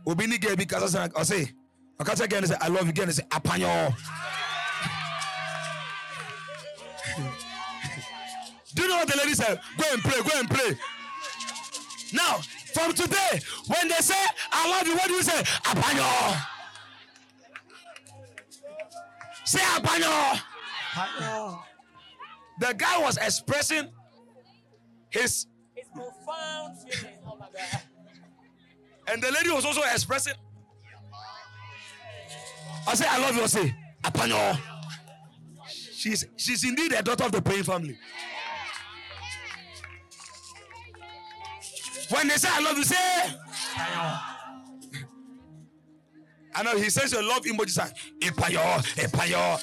obi 0.07 0.27
ni 0.27 0.37
girl 0.37 0.55
bi 0.55 0.65
kasa 0.65 0.87
sɛ 0.97 1.09
ɔse 1.13 1.53
ɔka 1.99 2.13
sɛ 2.15 2.29
girl 2.29 2.41
no 2.41 2.47
sɛ 2.47 2.57
i 2.61 2.67
love 2.67 2.87
you. 2.87 2.93
Girl 2.93 3.05
no 3.05 3.11
sɛ 3.11 3.27
apanyɔ 3.29 3.95
do 8.73 8.81
you 8.81 8.89
know 8.89 8.97
what 8.97 9.07
the 9.07 9.17
lady 9.17 9.33
said? 9.33 9.57
Go 9.77 9.85
and 9.93 10.01
pray 10.01 10.21
go 10.21 10.37
and 10.39 10.49
pray. 10.49 10.77
Now 12.11 12.39
from 12.73 12.93
today 12.93 13.39
when 13.67 13.87
they 13.87 13.95
say 14.01 14.21
i 14.51 14.69
love 14.69 14.85
you 14.87 14.95
what 14.95 15.07
do 15.07 15.13
you 15.13 15.23
say? 15.23 15.41
Apanyɔ 15.63 16.41
say 19.45 19.59
apanyɔ. 19.59 20.41
Hello. 20.97 21.59
the 22.59 22.73
guy 22.73 22.97
was 22.99 23.17
expressing 23.17 23.89
his 25.09 25.45
profound 25.95 26.77
feeling. 26.79 27.15
Oh 27.25 27.35
my 27.39 27.47
God. 27.55 27.81
and 29.07 29.21
the 29.23 29.31
lady 29.31 29.49
was 29.51 29.65
also 29.65 29.81
expressing 29.93 30.33
i 32.87 32.93
say 32.95 33.05
i 33.09 33.17
love 33.19 33.35
you 33.35 33.43
i 33.43 33.47
say 33.47 33.75
apanyo 34.03 34.57
she's 35.69 36.25
she's 36.37 36.63
indeed 36.63 36.91
a 36.93 37.01
daughter 37.01 37.23
of 37.25 37.31
the 37.31 37.41
praying 37.41 37.63
family 37.63 37.97
when 42.09 42.27
they 42.27 42.35
say 42.35 42.49
i 42.51 42.59
love 42.61 42.77
you 42.77 42.83
say 42.83 43.35
I 46.57 46.63
know 46.63 46.77
he 46.77 46.89
says 46.89 47.11
your 47.11 47.21
love 47.21 47.43
emoji 47.43 47.69
sign. 47.69 47.91
Epayo, 48.21 48.61
epayo. 48.95 49.61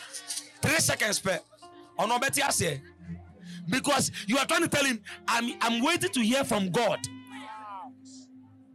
Three 0.60 0.78
seconds 0.78 1.20
per. 1.20 1.40
Ono 1.98 2.18
beti 2.18 2.42
ase. 2.46 2.82
Because 3.68 4.10
you 4.26 4.38
are 4.38 4.46
trying 4.46 4.62
to 4.62 4.68
tell 4.68 4.84
him, 4.84 5.00
I'm 5.28 5.54
I'm 5.60 5.82
waiting 5.82 6.10
to 6.10 6.20
hear 6.20 6.44
from 6.44 6.70
God 6.70 6.98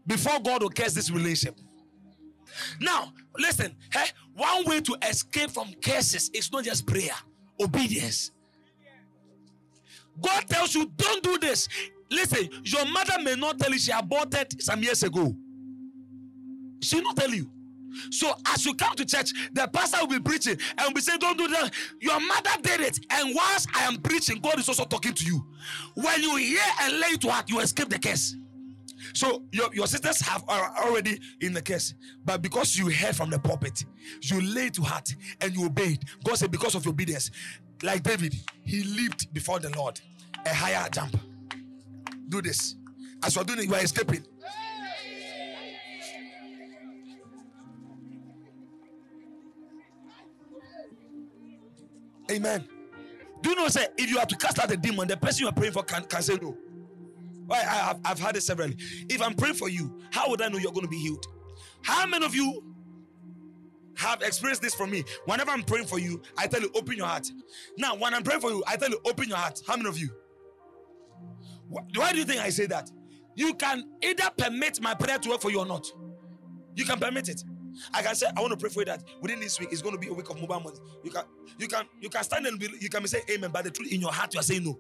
before 0.05 0.39
God 0.39 0.63
will 0.63 0.69
curse 0.69 0.93
this 0.93 1.11
relationship. 1.11 1.59
Now, 2.79 3.13
listen, 3.37 3.75
hey, 3.91 4.05
one 4.33 4.65
way 4.65 4.81
to 4.81 4.95
escape 5.07 5.51
from 5.51 5.73
curses 5.81 6.29
is 6.33 6.51
not 6.51 6.63
just 6.63 6.87
prayer, 6.87 7.13
obedience. 7.59 8.31
God 10.19 10.47
tells 10.47 10.73
you, 10.73 10.91
don't 10.95 11.23
do 11.23 11.37
this. 11.37 11.67
Listen, 12.09 12.49
your 12.63 12.85
mother 12.85 13.21
may 13.21 13.35
not 13.35 13.59
tell 13.59 13.71
you 13.71 13.77
she 13.77 13.91
aborted 13.91 14.61
some 14.61 14.81
years 14.81 15.03
ago. 15.03 15.35
She 16.81 17.01
not 17.01 17.15
tell 17.17 17.29
you. 17.29 17.51
So 18.11 18.33
as 18.47 18.65
you 18.65 18.73
come 18.73 18.95
to 18.95 19.05
church, 19.05 19.31
the 19.53 19.67
pastor 19.67 19.97
will 20.01 20.07
be 20.07 20.19
preaching 20.19 20.57
and 20.77 20.87
will 20.87 20.93
be 20.93 21.01
saying, 21.01 21.19
Don't 21.19 21.37
do 21.37 21.47
that. 21.47 21.71
Your 21.99 22.19
mother 22.19 22.51
did 22.61 22.81
it. 22.81 22.99
And 23.09 23.35
once 23.35 23.67
I 23.73 23.83
am 23.83 23.97
preaching, 23.97 24.39
God 24.39 24.59
is 24.59 24.67
also 24.69 24.85
talking 24.85 25.13
to 25.13 25.25
you. 25.25 25.45
When 25.95 26.21
you 26.21 26.35
hear 26.37 26.61
and 26.81 26.99
lay 26.99 27.15
to 27.17 27.29
heart, 27.31 27.49
you 27.49 27.59
escape 27.59 27.89
the 27.89 27.99
curse. 27.99 28.35
So 29.13 29.43
your, 29.51 29.73
your 29.73 29.87
sisters 29.87 30.19
have 30.21 30.43
are 30.47 30.75
already 30.77 31.19
in 31.41 31.53
the 31.53 31.61
curse, 31.61 31.93
but 32.25 32.41
because 32.41 32.77
you 32.77 32.89
heard 32.89 33.15
from 33.15 33.29
the 33.29 33.39
pulpit, 33.39 33.83
you 34.21 34.41
lay 34.41 34.69
to 34.69 34.81
heart 34.81 35.15
and 35.41 35.55
you 35.55 35.65
obeyed. 35.65 36.03
God 36.23 36.35
said, 36.37 36.51
because 36.51 36.75
of 36.75 36.85
your 36.85 36.93
obedience, 36.93 37.31
like 37.83 38.03
David, 38.03 38.35
he 38.63 38.83
leaped 38.83 39.33
before 39.33 39.59
the 39.59 39.69
Lord 39.77 39.99
a 40.45 40.53
higher 40.53 40.87
jump. 40.89 41.17
Do 42.29 42.41
this. 42.41 42.75
As 43.23 43.35
you're 43.35 43.45
doing 43.45 43.59
it, 43.59 43.65
you 43.65 43.75
are 43.75 43.83
escaping. 43.83 44.23
Amen. 52.31 52.67
Do 53.41 53.51
you 53.51 53.55
know, 53.55 53.67
say, 53.67 53.87
if 53.97 54.09
you 54.09 54.17
have 54.19 54.27
to 54.29 54.35
cast 54.37 54.59
out 54.59 54.69
the 54.69 54.77
demon, 54.77 55.07
the 55.07 55.17
person 55.17 55.43
you 55.43 55.49
are 55.49 55.53
praying 55.53 55.73
for 55.73 55.83
can, 55.83 56.03
can 56.05 56.21
say 56.21 56.37
no. 56.41 56.57
I, 57.49 57.57
have 57.57 57.99
I've 58.05 58.19
had 58.19 58.35
it 58.35 58.41
severally. 58.41 58.75
If 59.09 59.21
I'm 59.21 59.33
praying 59.35 59.55
for 59.55 59.69
you, 59.69 60.01
how 60.11 60.29
would 60.29 60.41
I 60.41 60.49
know 60.49 60.57
you're 60.57 60.71
going 60.71 60.85
to 60.85 60.89
be 60.89 60.97
healed? 60.97 61.25
How 61.83 62.05
many 62.07 62.25
of 62.25 62.35
you 62.35 62.75
have 63.95 64.21
experienced 64.21 64.61
this 64.61 64.75
from 64.75 64.91
me? 64.91 65.03
Whenever 65.25 65.51
I'm 65.51 65.63
praying 65.63 65.87
for 65.87 65.99
you, 65.99 66.21
I 66.37 66.47
tell 66.47 66.61
you, 66.61 66.71
open 66.75 66.97
your 66.97 67.07
heart. 67.07 67.27
Now, 67.77 67.95
when 67.95 68.13
I'm 68.13 68.23
praying 68.23 68.41
for 68.41 68.49
you, 68.51 68.63
I 68.67 68.75
tell 68.75 68.89
you, 68.89 68.99
open 69.05 69.29
your 69.29 69.37
heart. 69.37 69.61
How 69.67 69.77
many 69.77 69.89
of 69.89 69.97
you? 69.97 70.09
Wh- 71.71 71.97
Why 71.97 72.11
do 72.11 72.17
you 72.19 72.25
think 72.25 72.41
I 72.41 72.49
say 72.49 72.65
that? 72.67 72.89
You 73.35 73.53
can 73.53 73.83
either 74.03 74.29
permit 74.37 74.81
my 74.81 74.93
prayer 74.95 75.19
to 75.19 75.29
work 75.29 75.41
for 75.41 75.51
you 75.51 75.59
or 75.59 75.65
not. 75.65 75.85
You 76.75 76.85
can 76.85 76.99
permit 76.99 77.29
it. 77.29 77.43
I 77.93 78.01
can 78.01 78.15
say, 78.15 78.27
I 78.35 78.41
want 78.41 78.51
to 78.51 78.57
pray 78.57 78.69
for 78.69 78.81
you 78.81 78.85
that 78.85 79.03
within 79.21 79.39
this 79.39 79.59
week 79.59 79.69
it's 79.71 79.81
going 79.81 79.95
to 79.95 79.99
be 79.99 80.07
a 80.07 80.13
week 80.13 80.29
of 80.29 80.39
mobile 80.39 80.59
money. 80.59 80.77
You 81.03 81.11
can, 81.11 81.23
you 81.57 81.67
can, 81.67 81.85
you 82.01 82.09
can 82.09 82.23
stand 82.23 82.45
and 82.47 82.59
be, 82.59 82.69
you 82.79 82.89
can 82.89 83.01
be 83.01 83.07
saying 83.07 83.25
amen, 83.31 83.51
but 83.51 83.63
the 83.63 83.71
truth 83.71 83.91
in 83.91 84.01
your 84.01 84.11
heart 84.11 84.33
you 84.33 84.39
are 84.39 84.43
saying 84.43 84.63
no. 84.63 84.79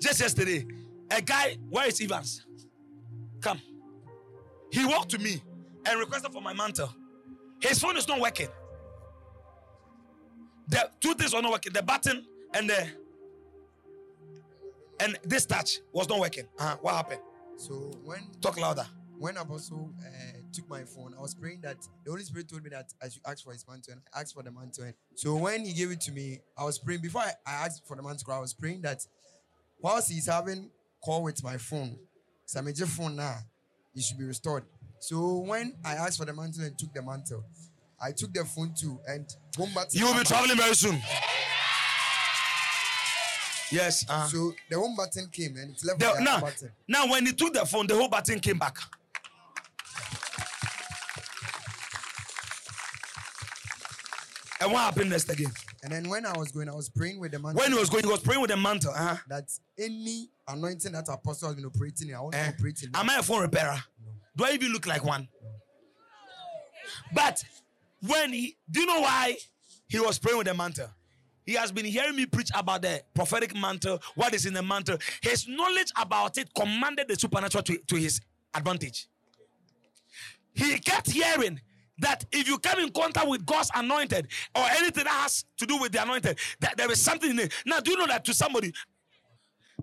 Just 0.00 0.20
yesterday, 0.20 0.66
a 1.10 1.22
guy, 1.22 1.56
where 1.68 1.86
is 1.86 2.00
Evans? 2.00 2.46
Come. 3.40 3.60
He 4.70 4.84
walked 4.84 5.10
to 5.10 5.18
me 5.18 5.42
and 5.86 6.00
requested 6.00 6.32
for 6.32 6.42
my 6.42 6.52
mantle. 6.52 6.92
His 7.60 7.78
phone 7.78 7.96
is 7.96 8.08
not 8.08 8.20
working. 8.20 8.48
The 10.68 10.90
two 11.00 11.14
things 11.14 11.34
were 11.34 11.42
not 11.42 11.52
working. 11.52 11.72
The 11.72 11.82
button 11.82 12.24
and 12.54 12.68
the 12.68 12.88
and 15.00 15.18
this 15.24 15.44
touch 15.44 15.80
was 15.92 16.08
not 16.08 16.20
working. 16.20 16.44
Uh-huh. 16.58 16.76
What 16.80 16.94
happened? 16.94 17.20
So 17.56 17.74
when 18.04 18.20
Talk 18.40 18.58
louder. 18.58 18.86
When 19.18 19.36
Apostle 19.36 19.92
uh, 20.00 20.38
took 20.52 20.68
my 20.68 20.82
phone, 20.82 21.14
I 21.16 21.20
was 21.20 21.34
praying 21.34 21.60
that 21.62 21.76
the 22.04 22.10
Holy 22.10 22.22
Spirit 22.24 22.48
told 22.48 22.62
me 22.62 22.70
that 22.70 22.92
I 23.02 23.08
should 23.08 23.22
ask 23.26 23.44
for 23.44 23.52
his 23.52 23.64
mantle, 23.68 23.92
and 23.92 24.02
I 24.14 24.20
asked 24.20 24.34
for 24.34 24.42
the 24.42 24.50
mantle. 24.50 24.92
So 25.14 25.36
when 25.36 25.64
he 25.64 25.72
gave 25.72 25.90
it 25.90 26.00
to 26.02 26.12
me, 26.12 26.40
I 26.58 26.64
was 26.64 26.78
praying 26.78 27.00
before 27.02 27.22
I, 27.22 27.32
I 27.46 27.52
asked 27.66 27.86
for 27.86 27.96
the 27.96 28.02
mantle. 28.02 28.32
I 28.32 28.38
was 28.40 28.54
praying 28.54 28.82
that 28.82 29.06
whilst 29.80 30.10
he's 30.10 30.26
having 30.26 30.70
call 31.02 31.22
with 31.22 31.42
my 31.44 31.56
phone, 31.56 31.96
it's 32.42 32.54
a 32.56 32.62
major 32.62 32.86
phone 32.86 33.16
now, 33.16 33.36
it 33.94 34.02
should 34.02 34.18
be 34.18 34.24
restored. 34.24 34.64
So 34.98 35.38
when 35.46 35.74
I 35.84 35.94
asked 35.94 36.18
for 36.18 36.24
the 36.24 36.32
mantle 36.34 36.64
and 36.64 36.78
took 36.78 36.92
the 36.92 37.02
mantle, 37.02 37.44
I 38.00 38.12
took 38.12 38.32
the 38.32 38.44
phone 38.44 38.74
too, 38.78 38.98
and 39.06 39.26
home 39.56 39.70
button. 39.74 39.98
You 39.98 40.06
will 40.06 40.14
be 40.14 40.24
traveling 40.24 40.56
very 40.56 40.74
soon. 40.74 41.00
Yes. 43.70 44.04
Uh, 44.08 44.26
So 44.26 44.52
the 44.70 44.78
home 44.78 44.94
button 44.96 45.28
came 45.32 45.56
and 45.56 45.70
it 45.74 45.84
left 45.84 45.98
the, 46.00 46.12
the 46.16 46.20
now, 46.20 46.40
button. 46.40 46.70
now, 46.86 47.06
when 47.10 47.26
he 47.26 47.32
took 47.32 47.52
the 47.52 47.64
phone, 47.66 47.86
the 47.86 47.94
whole 47.94 48.08
button 48.08 48.38
came 48.40 48.58
back. 48.58 48.76
And 54.64 54.72
what 54.72 54.80
happened 54.80 55.10
next 55.10 55.28
again? 55.28 55.52
And 55.82 55.92
then 55.92 56.08
when 56.08 56.24
I 56.24 56.32
was 56.38 56.50
going, 56.50 56.70
I 56.70 56.74
was 56.74 56.88
praying 56.88 57.20
with 57.20 57.32
the 57.32 57.38
mantle. 57.38 57.60
When 57.60 57.70
he 57.70 57.78
was 57.78 57.90
going, 57.90 58.02
he 58.04 58.10
was 58.10 58.20
praying 58.20 58.40
with 58.40 58.50
the 58.50 58.56
mantle. 58.56 58.92
Uh-huh. 58.92 59.16
that 59.28 59.50
any 59.78 60.30
anointing 60.48 60.90
that 60.92 61.06
apostle 61.10 61.48
has 61.48 61.56
been 61.56 61.66
operating 61.66 62.08
in, 62.08 62.14
I 62.14 62.20
want 62.22 62.34
Eh. 62.34 62.42
to 62.50 62.54
operate 62.56 62.82
in. 62.82 62.90
Am 62.94 63.10
I 63.10 63.16
a 63.18 63.22
phone 63.22 63.42
repairer? 63.42 63.76
Do 64.34 64.44
I 64.46 64.52
even 64.52 64.72
look 64.72 64.86
like 64.86 65.04
one? 65.04 65.28
But 67.12 67.44
when 68.06 68.32
he, 68.32 68.56
do 68.70 68.80
you 68.80 68.86
know 68.86 69.00
why 69.00 69.36
he 69.86 70.00
was 70.00 70.18
praying 70.18 70.38
with 70.38 70.46
the 70.46 70.54
mantle? 70.54 70.88
He 71.44 71.52
has 71.54 71.70
been 71.70 71.84
hearing 71.84 72.16
me 72.16 72.24
preach 72.24 72.48
about 72.54 72.80
the 72.80 73.02
prophetic 73.14 73.54
mantle, 73.54 74.00
what 74.14 74.32
is 74.32 74.46
in 74.46 74.54
the 74.54 74.62
mantle. 74.62 74.96
His 75.20 75.46
knowledge 75.46 75.92
about 76.00 76.38
it 76.38 76.48
commanded 76.54 77.08
the 77.08 77.16
supernatural 77.16 77.62
to, 77.64 77.76
to 77.76 77.96
his 77.96 78.18
advantage. 78.54 79.08
He 80.54 80.78
kept 80.78 81.10
hearing 81.10 81.60
that 81.98 82.24
if 82.32 82.48
you 82.48 82.58
come 82.58 82.80
in 82.80 82.90
contact 82.90 83.28
with 83.28 83.46
God's 83.46 83.70
anointed 83.74 84.28
or 84.54 84.62
anything 84.62 85.04
that 85.04 85.12
has 85.12 85.44
to 85.58 85.66
do 85.66 85.78
with 85.78 85.92
the 85.92 86.02
anointed, 86.02 86.38
that 86.60 86.76
there 86.76 86.90
is 86.90 87.00
something 87.00 87.30
in 87.30 87.38
it. 87.38 87.52
Now, 87.64 87.80
do 87.80 87.92
you 87.92 87.96
know 87.96 88.06
that 88.06 88.24
to 88.24 88.34
somebody? 88.34 88.72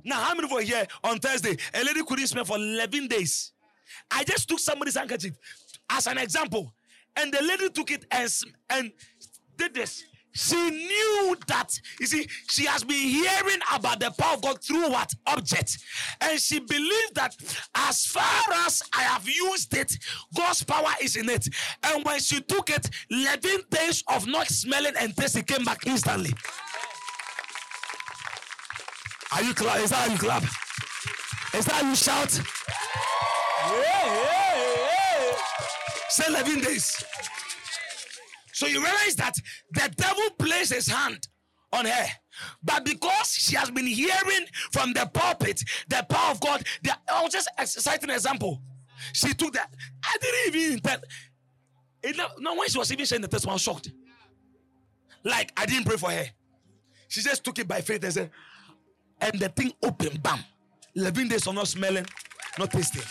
Now, 0.04 0.22
how 0.22 0.36
many 0.36 0.46
of 0.46 0.52
you 0.62 0.76
here 0.76 0.88
on 1.04 1.20
Thursday? 1.20 1.58
A 1.74 1.84
lady 1.84 2.04
couldn't 2.04 2.28
smell 2.28 2.46
for 2.46 2.58
11 2.58 3.08
days. 3.08 3.54
I 4.10 4.24
just 4.24 4.48
took 4.50 4.60
somebody's 4.60 4.96
handkerchief 4.96 5.34
as 5.90 6.08
an 6.08 6.18
example, 6.18 6.74
and 7.16 7.34
the 7.34 7.42
lady 7.42 7.70
took 7.70 7.92
it 7.92 8.06
and, 8.12 8.30
and 8.70 8.92
did 9.58 9.74
this. 9.74 10.04
She 10.34 10.56
knew 10.56 11.36
that, 11.48 11.80
you 12.00 12.08
see, 12.08 12.28
she 12.50 12.66
has 12.66 12.84
been 12.84 12.96
hearing 12.96 13.60
about 13.74 14.00
the 14.00 14.12
power 14.12 14.36
of 14.36 14.42
God 14.42 14.64
through 14.64 14.90
what? 14.90 15.14
Object. 15.28 15.78
And 16.22 16.40
she 16.40 16.60
believed 16.60 17.16
that 17.16 17.36
as 17.76 18.06
far 18.06 18.44
as 18.66 18.82
I 18.94 19.02
have 19.02 19.28
used 19.28 19.76
it, 19.76 19.98
God's 20.36 20.64
power 20.64 20.92
is 21.02 21.16
in 21.18 21.30
it. 21.30 21.48
And 21.84 22.06
when 22.06 22.20
she 22.20 22.42
took 22.42 22.70
it, 22.70 22.90
11 23.10 23.62
days 23.70 24.04
of 24.08 24.26
not 24.28 24.48
smelling 24.48 24.94
and 25.00 25.16
tasting 25.16 25.44
came 25.44 25.66
back 25.66 25.86
instantly. 25.86 26.32
Are 29.34 29.44
you 29.44 29.54
clap? 29.54 29.80
Is 29.80 29.90
that 29.92 30.08
how 30.08 30.14
you 30.14 30.20
clap? 30.20 30.44
Is 31.54 31.66
that 31.66 31.76
how 31.76 31.90
you 31.90 31.96
shout? 31.96 32.42
Yeah, 33.66 34.06
yeah, 34.06 34.56
yeah. 35.22 35.38
Say 36.10 36.26
11 36.28 36.60
days. 36.62 37.04
So 38.62 38.68
you 38.68 38.80
realize 38.80 39.16
that 39.16 39.36
the 39.72 39.92
devil 39.96 40.24
placed 40.38 40.72
his 40.72 40.88
hand 40.88 41.28
on 41.74 41.86
her. 41.86 42.06
But 42.62 42.86
because 42.86 43.34
she 43.34 43.56
has 43.56 43.72
been 43.72 43.88
hearing 43.88 44.46
from 44.72 44.94
the 44.94 45.10
pulpit 45.12 45.64
the 45.88 46.06
power 46.08 46.30
of 46.30 46.40
God, 46.42 46.64
the, 46.84 46.96
I 47.12 47.24
was 47.24 47.34
just 47.34 47.50
citing 47.82 48.12
an 48.12 48.16
example. 48.18 48.62
She 49.14 49.34
took 49.34 49.54
that. 49.54 49.74
I 50.04 50.16
didn't 50.22 50.56
even 50.56 50.74
intend. 50.74 51.04
It, 52.04 52.16
no, 52.38 52.54
when 52.54 52.68
she 52.68 52.78
was 52.78 52.92
even 52.92 53.04
saying 53.08 53.24
the 53.24 53.28
testimony, 53.28 53.54
I 53.54 53.56
was 53.56 53.62
shocked. 53.64 53.90
Like 55.24 55.52
I 55.58 55.66
didn't 55.66 55.86
pray 55.86 55.98
for 55.98 56.12
her. 56.12 56.26
She 57.08 57.22
just 57.22 57.44
took 57.44 57.58
it 57.58 57.68
by 57.68 57.82
faith 57.82 58.04
and 58.04 58.14
said, 58.14 58.30
and 59.20 59.40
the 59.40 59.50
thing 59.50 59.74
opened, 59.82 60.22
bam. 60.22 60.38
11 60.94 61.30
days 61.30 61.48
of 61.48 61.56
not 61.56 61.68
smelling, 61.68 62.06
not 62.60 62.70
tasting. 62.72 63.02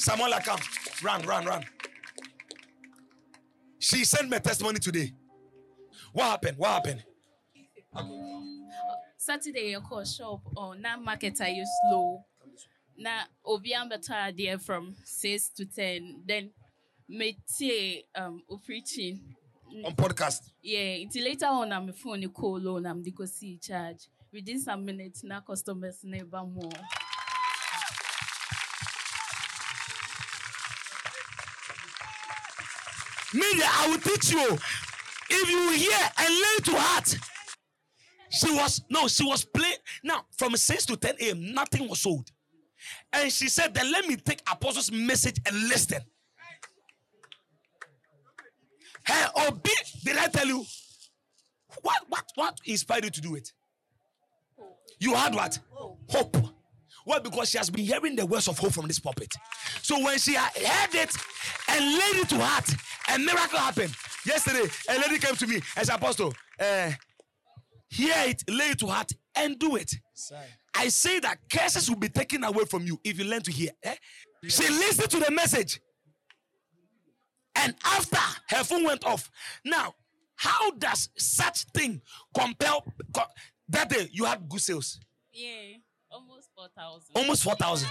Samuel, 0.00 0.32
come. 0.44 0.58
Run, 1.04 1.22
run, 1.22 1.44
run. 1.44 1.64
She 3.86 4.04
sent 4.04 4.28
me 4.28 4.36
a 4.36 4.40
testimony 4.40 4.80
today. 4.80 5.12
What 6.12 6.24
happened? 6.24 6.58
What 6.58 6.70
happened? 6.72 7.04
Saturday 9.16 9.74
yɛkɔ 9.74 10.16
shop 10.16 10.40
ɔ 10.56 10.76
na 10.80 10.96
market 10.96 11.34
ayɛ 11.34 11.62
slow 11.88 12.24
Now 12.98 13.24
obi 13.44 13.70
ambɛtɔ 13.74 14.10
adeɛ 14.34 14.60
from 14.60 14.96
six 15.04 15.50
to 15.50 15.64
ten 15.66 16.20
then 16.26 16.50
metie 17.08 18.02
um 18.16 18.42
preaching 18.64 19.20
On 19.84 19.94
podcast. 19.94 20.50
yeah 20.62 20.96
nti 21.06 21.22
later 21.22 21.46
on 21.46 21.72
I'm 21.72 21.88
a 21.88 21.92
phone 21.92 22.20
ne 22.20 22.26
call 22.28 22.80
na 22.80 22.92
mede 22.92 23.14
kɔsii 23.14 23.60
charge 23.64 24.08
within 24.32 24.60
some 24.60 24.84
minutes 24.84 25.22
now 25.22 25.40
customers 25.40 26.00
never 26.02 26.42
more 26.44 26.70
Media, 33.36 33.68
I 33.70 33.88
will 33.90 33.98
teach 33.98 34.32
you. 34.32 34.58
If 35.28 35.50
you 35.50 35.70
hear 35.72 35.98
and 36.18 36.34
learn 36.34 36.74
to 36.74 36.80
heart. 36.80 37.16
She 38.30 38.50
was 38.52 38.82
no, 38.90 39.08
she 39.08 39.24
was 39.24 39.44
playing. 39.44 39.76
Now, 40.02 40.24
from 40.36 40.56
6 40.56 40.86
to 40.86 40.96
10 40.96 41.14
a.m., 41.20 41.54
nothing 41.54 41.88
was 41.88 42.00
sold. 42.00 42.30
And 43.12 43.32
she 43.32 43.48
said, 43.48 43.74
Then 43.74 43.90
let 43.92 44.06
me 44.06 44.16
take 44.16 44.40
Apostle's 44.50 44.90
message 44.90 45.38
and 45.46 45.68
listen. 45.68 46.00
Her 49.04 49.30
obi, 49.36 49.70
did 50.04 50.16
I 50.16 50.26
tell 50.26 50.46
you? 50.46 50.64
What 51.82 52.02
what 52.08 52.24
what 52.34 52.58
inspired 52.64 53.04
you 53.04 53.10
to 53.10 53.20
do 53.20 53.34
it? 53.36 53.52
You 54.98 55.14
had 55.14 55.34
what? 55.34 55.58
Hope. 56.08 56.36
Well, 57.06 57.20
because 57.20 57.50
she 57.50 57.58
has 57.58 57.70
been 57.70 57.84
hearing 57.84 58.16
the 58.16 58.26
words 58.26 58.48
of 58.48 58.58
hope 58.58 58.72
from 58.72 58.88
this 58.88 58.98
pulpit. 58.98 59.32
So 59.82 60.02
when 60.02 60.18
she 60.18 60.34
heard 60.34 60.94
it 60.94 61.14
and 61.68 61.84
laid 61.84 62.22
it 62.22 62.28
to 62.30 62.38
heart, 62.40 62.68
a 63.14 63.18
miracle 63.18 63.58
happened. 63.58 63.92
Yesterday, 64.26 64.68
a 64.88 64.98
lady 64.98 65.18
came 65.18 65.34
to 65.36 65.46
me 65.46 65.60
as 65.76 65.88
apostle. 65.88 66.34
Uh, 66.58 66.90
hear 67.88 68.14
it, 68.26 68.42
lay 68.50 68.66
it 68.70 68.78
to 68.80 68.86
heart, 68.86 69.12
and 69.36 69.58
do 69.58 69.76
it. 69.76 69.92
I 70.74 70.88
say 70.88 71.20
that 71.20 71.38
curses 71.50 71.88
will 71.88 71.96
be 71.98 72.08
taken 72.08 72.44
away 72.44 72.64
from 72.64 72.84
you 72.84 72.98
if 73.04 73.18
you 73.18 73.24
learn 73.24 73.42
to 73.42 73.52
hear. 73.52 73.70
eh? 73.82 73.94
She 74.48 74.68
listened 74.68 75.10
to 75.10 75.20
the 75.20 75.30
message. 75.30 75.80
And 77.54 77.74
after 77.84 78.18
her 78.50 78.64
phone 78.64 78.84
went 78.84 79.04
off, 79.06 79.30
now, 79.64 79.94
how 80.36 80.70
does 80.72 81.08
such 81.16 81.62
thing 81.74 82.02
compel 82.36 82.84
co- 83.14 83.22
that 83.70 83.88
day 83.88 84.08
you 84.12 84.24
had 84.24 84.46
good 84.48 84.60
sales? 84.60 85.00
yeah 85.32 85.76
almost 86.10 86.48
4000 86.54 87.14
Almost 87.14 87.42
4,000. 87.42 87.88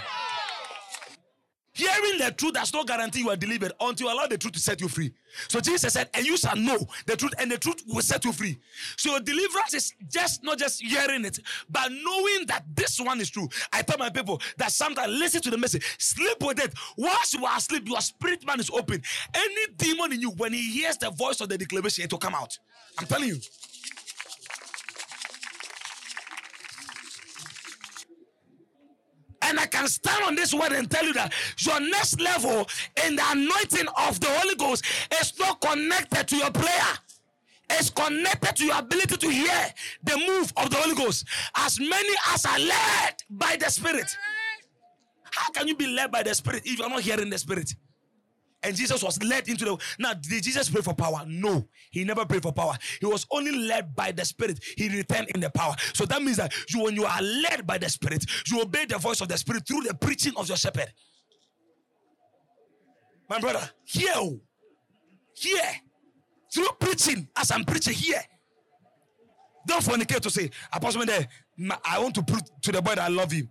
Hearing 1.76 2.18
the 2.18 2.32
truth 2.34 2.54
does 2.54 2.72
not 2.72 2.86
guarantee 2.86 3.20
you 3.20 3.28
are 3.28 3.36
delivered 3.36 3.72
until 3.78 4.06
you 4.08 4.14
allow 4.14 4.26
the 4.26 4.38
truth 4.38 4.54
to 4.54 4.58
set 4.58 4.80
you 4.80 4.88
free. 4.88 5.12
So 5.48 5.60
Jesus 5.60 5.92
said, 5.92 6.08
and 6.14 6.24
you 6.24 6.38
shall 6.38 6.56
know 6.56 6.78
the 7.04 7.16
truth, 7.16 7.34
and 7.38 7.50
the 7.50 7.58
truth 7.58 7.82
will 7.86 8.00
set 8.00 8.24
you 8.24 8.32
free. 8.32 8.58
So 8.96 9.18
deliverance 9.18 9.74
is 9.74 9.92
just 10.08 10.42
not 10.42 10.58
just 10.58 10.80
hearing 10.80 11.26
it, 11.26 11.38
but 11.68 11.92
knowing 11.92 12.46
that 12.46 12.64
this 12.74 12.98
one 12.98 13.20
is 13.20 13.28
true. 13.28 13.46
I 13.74 13.82
tell 13.82 13.98
my 13.98 14.08
people 14.08 14.40
that 14.56 14.72
sometimes 14.72 15.12
listen 15.12 15.42
to 15.42 15.50
the 15.50 15.58
message, 15.58 15.84
sleep 15.98 16.38
with 16.40 16.64
it. 16.64 16.72
Once 16.96 17.34
you 17.34 17.44
are 17.44 17.58
asleep, 17.58 17.86
your 17.86 18.00
spirit 18.00 18.46
man 18.46 18.58
is 18.58 18.70
open. 18.70 19.02
Any 19.34 19.66
demon 19.76 20.14
in 20.14 20.22
you, 20.22 20.30
when 20.30 20.54
he 20.54 20.80
hears 20.80 20.96
the 20.96 21.10
voice 21.10 21.42
of 21.42 21.50
the 21.50 21.58
declaration, 21.58 22.04
it 22.04 22.10
will 22.10 22.18
come 22.18 22.34
out. 22.34 22.58
I'm 22.98 23.06
telling 23.06 23.28
you. 23.28 23.36
And 29.46 29.60
I 29.60 29.66
can 29.66 29.88
stand 29.88 30.24
on 30.24 30.34
this 30.34 30.52
word 30.52 30.72
and 30.72 30.90
tell 30.90 31.04
you 31.04 31.12
that 31.14 31.32
your 31.58 31.80
next 31.80 32.20
level 32.20 32.68
in 33.04 33.16
the 33.16 33.22
anointing 33.30 33.86
of 33.96 34.20
the 34.20 34.28
Holy 34.28 34.56
Ghost 34.56 34.84
is 35.20 35.38
not 35.38 35.60
connected 35.60 36.28
to 36.28 36.36
your 36.36 36.50
prayer. 36.50 36.98
It's 37.70 37.90
connected 37.90 38.56
to 38.56 38.64
your 38.64 38.78
ability 38.78 39.16
to 39.16 39.28
hear 39.28 39.66
the 40.02 40.16
move 40.18 40.52
of 40.56 40.70
the 40.70 40.76
Holy 40.76 40.94
Ghost. 40.94 41.26
As 41.56 41.78
many 41.78 42.14
as 42.32 42.44
are 42.44 42.58
led 42.58 43.22
by 43.30 43.56
the 43.56 43.70
Spirit. 43.70 44.06
How 45.24 45.50
can 45.50 45.68
you 45.68 45.76
be 45.76 45.86
led 45.86 46.10
by 46.10 46.22
the 46.22 46.34
Spirit 46.34 46.62
if 46.64 46.78
you're 46.78 46.88
not 46.88 47.02
hearing 47.02 47.30
the 47.30 47.38
Spirit? 47.38 47.74
And 48.62 48.74
Jesus 48.74 49.02
was 49.02 49.22
led 49.22 49.48
into 49.48 49.64
the. 49.64 49.78
Now, 49.98 50.14
did 50.14 50.42
Jesus 50.42 50.68
pray 50.68 50.82
for 50.82 50.94
power? 50.94 51.22
No, 51.26 51.68
he 51.90 52.04
never 52.04 52.24
prayed 52.24 52.42
for 52.42 52.52
power. 52.52 52.76
He 53.00 53.06
was 53.06 53.26
only 53.30 53.52
led 53.52 53.94
by 53.94 54.12
the 54.12 54.24
Spirit. 54.24 54.58
He 54.76 54.88
returned 54.88 55.28
in 55.34 55.40
the 55.40 55.50
power. 55.50 55.74
So 55.92 56.04
that 56.06 56.22
means 56.22 56.38
that 56.38 56.52
you, 56.70 56.82
when 56.82 56.96
you 56.96 57.04
are 57.04 57.22
led 57.22 57.66
by 57.66 57.78
the 57.78 57.88
Spirit, 57.88 58.24
you 58.50 58.60
obey 58.62 58.86
the 58.86 58.98
voice 58.98 59.20
of 59.20 59.28
the 59.28 59.38
Spirit 59.38 59.66
through 59.66 59.82
the 59.82 59.94
preaching 59.94 60.32
of 60.36 60.48
your 60.48 60.56
shepherd. 60.56 60.92
My 63.28 63.40
brother, 63.40 63.70
hear, 63.84 64.12
oh. 64.16 64.40
hear 65.34 65.62
through 66.52 66.68
preaching 66.78 67.28
as 67.36 67.50
I'm 67.50 67.64
preaching 67.64 67.94
here. 67.94 68.22
Don't 69.66 69.82
fornicate 69.82 70.20
to 70.20 70.30
say, 70.30 70.50
Apostle, 70.72 71.02
I 71.84 71.98
want 71.98 72.14
to 72.14 72.22
prove 72.22 72.42
to 72.62 72.72
the 72.72 72.80
boy 72.80 72.94
that 72.94 73.00
I 73.00 73.08
love 73.08 73.32
him. 73.32 73.50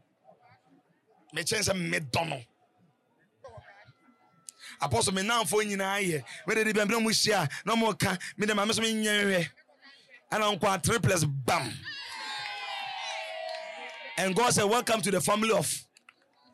Me 1.33 1.43
change 1.43 1.71
me 1.73 1.99
don't. 2.11 2.45
Me 5.13 5.23
now 5.23 5.43
for 5.43 5.61
nyinaa 5.61 6.01
yɛ 6.01 6.23
mede 6.47 6.63
de 6.65 6.73
biambira 6.73 7.01
mu 7.01 7.09
hyia 7.09 7.49
na 7.65 7.75
ɔmo 7.75 7.97
ka 7.97 8.17
me 8.37 8.45
de 8.45 8.53
maame 8.53 8.73
so 8.73 8.81
menyɛ 8.81 9.23
hwɛ 9.23 9.49
ɛna 10.31 10.59
nkɔ 10.59 10.83
three 10.83 10.99
plus 10.99 11.23
bam. 11.23 11.73
And 14.17 14.35
God 14.35 14.53
said 14.53 14.65
welcome 14.65 15.01
to 15.01 15.11
the 15.11 15.21
family 15.21 15.51
of 15.51 15.71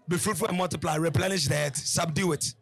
be 0.08 0.18
fruitful 0.18 0.48
and 0.48 0.58
multiply 0.58 0.96
replenish 0.96 1.48
the 1.48 1.56
earth 1.56 1.78
subdue 1.78 2.34
it. 2.34 2.54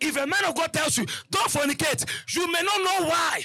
If 0.00 0.16
a 0.16 0.26
man 0.26 0.44
of 0.44 0.54
God 0.54 0.72
tells 0.72 0.96
you 0.98 1.06
don't 1.30 1.50
fornicate 1.50 2.04
you 2.34 2.50
may 2.50 2.62
not 2.62 2.78
know 2.78 3.06
why. 3.08 3.44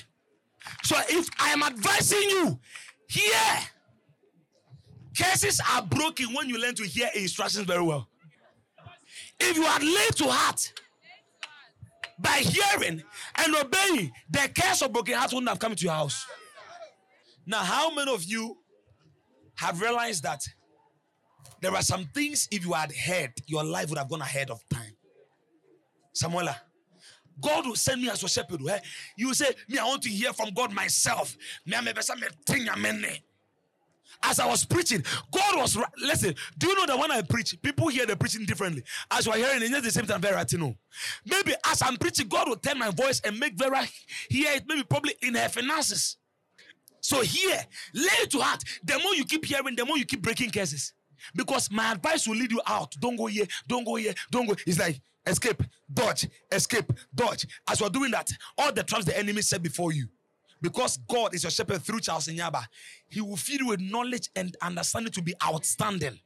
So 0.84 0.96
if 1.10 1.30
I 1.40 1.50
am 1.50 1.64
advising 1.64 2.30
you 2.30 2.60
here 3.08 3.60
curses 5.18 5.62
are 5.72 5.82
broken 5.82 6.34
when 6.34 6.50
you 6.50 6.60
learn 6.60 6.76
to 6.76 6.84
hear 6.84 7.10
instructions 7.16 7.66
very 7.66 7.82
well 7.82 8.08
if 9.40 9.56
you 9.56 9.64
are 9.64 9.80
laid 9.80 10.16
to 10.16 10.26
heart 10.28 10.74
by 12.20 12.38
hearing 12.38 13.04
and 13.36 13.56
obeying, 13.56 14.12
the 14.30 14.50
curse 14.60 14.82
of 14.82 14.92
broken 14.92 15.14
heart 15.16 15.32
wouldn't 15.32 15.50
have 15.50 15.60
come 15.60 15.76
to 15.76 15.84
your 15.84 15.94
house. 15.94 16.26
Now, 17.46 17.60
how 17.60 17.94
many 17.94 18.12
of 18.14 18.24
you 18.24 18.58
have 19.56 19.80
realized 19.82 20.24
that 20.24 20.42
there 21.62 21.74
are 21.74 21.82
some 21.82 22.06
things 22.14 22.48
if 22.52 22.66
you 22.66 22.74
had 22.74 22.92
heard, 22.92 23.32
your 23.46 23.64
life 23.64 23.90
would 23.90 23.98
have 23.98 24.10
gone 24.10 24.22
ahead 24.22 24.50
of 24.50 24.60
time? 24.70 24.96
Samuela, 26.14 26.56
God 27.40 27.68
will 27.68 27.76
send 27.76 28.02
me 28.02 28.10
as 28.10 28.24
a 28.24 28.28
shepherd. 28.28 28.62
eh? 28.68 28.80
You 29.16 29.34
say, 29.34 29.54
Me, 29.70 29.78
I 29.78 29.86
want 29.86 30.02
to 30.04 30.10
hear 30.10 30.34
from 30.34 30.50
God 30.56 30.74
myself. 30.74 31.36
Me, 31.66 31.76
I'm 31.76 31.88
a 31.88 31.94
person, 31.94 32.20
me, 32.20 32.28
think 32.46 32.68
I'm 32.76 32.84
in 32.86 33.06
as 34.24 34.40
I 34.40 34.48
was 34.48 34.66
preaching, 34.66 35.04
God 35.32 35.58
was 35.58 35.78
listen. 35.98 36.36
Do 36.58 36.68
you 36.68 36.76
know 36.76 36.86
that 36.86 36.98
when 36.98 37.12
I 37.12 37.22
preach, 37.22 37.60
people 37.62 37.88
hear 37.88 38.06
the 38.06 38.16
preaching 38.16 38.46
differently? 38.46 38.84
As 39.12 39.26
you 39.26 39.32
are 39.32 39.38
hearing 39.38 39.62
it, 39.64 39.72
it's 39.72 39.86
the 39.86 39.92
same 39.92 40.06
time 40.06 40.22
Vera 40.22 40.44
Tino. 40.46 40.76
Maybe 41.26 41.54
as 41.66 41.82
I'm 41.82 41.98
preaching, 41.98 42.28
God 42.28 42.50
will 42.50 42.56
turn 42.58 42.80
my 42.80 42.92
voice 42.92 43.22
and 43.22 43.40
make 43.40 43.54
Vera 43.56 43.88
hear 44.30 44.54
it, 44.54 44.64
maybe 44.68 44.84
probably 44.84 45.16
in 45.22 45.36
her 45.36 45.50
finances. 45.50 46.18
So 47.02 47.22
here, 47.22 47.64
lay 47.94 48.08
it 48.22 48.32
to 48.32 48.40
heart. 48.40 48.64
The 48.84 49.00
more 49.00 49.16
you 49.16 49.24
keep 49.24 49.46
hearing, 49.46 49.76
the 49.76 49.86
more 49.86 49.98
you 49.98 50.06
keep 50.06 50.22
breaking 50.22 50.52
curses. 50.52 50.94
Because 51.36 51.72
my 51.72 51.94
advice 51.94 52.28
will 52.28 52.36
lead 52.36 52.52
you 52.52 52.62
out. 52.68 52.94
Don't 53.00 53.16
go 53.16 53.28
here, 53.28 53.46
don't 53.68 53.86
go 53.86 53.96
here, 53.96 54.14
don't 54.32 54.48
go. 54.48 54.56
It's 54.66 54.80
like 54.80 55.00
escape, 55.26 55.62
dodge, 55.94 56.28
escape, 56.52 56.92
dodge. 57.14 57.46
As 57.70 57.80
you're 57.80 57.90
doing 57.90 58.12
that, 58.12 58.30
all 58.58 58.72
the 58.72 58.84
traps 58.84 59.06
the 59.06 59.18
enemy 59.18 59.42
set 59.42 59.64
before 59.64 59.92
you. 59.92 60.08
Because 60.62 60.98
God 60.98 61.36
is 61.36 61.44
your 61.44 61.52
shepherd 61.52 61.82
through 61.82 62.00
Charles 62.02 62.28
Nyaba, 62.28 62.66
He 63.10 63.22
will 63.22 63.38
feed 63.38 63.60
you 63.62 63.68
with 63.68 63.80
knowledge 63.80 64.30
and 64.36 64.56
understanding 64.62 65.12
to 65.14 65.22
be 65.22 65.34
outstanding. 65.44 66.20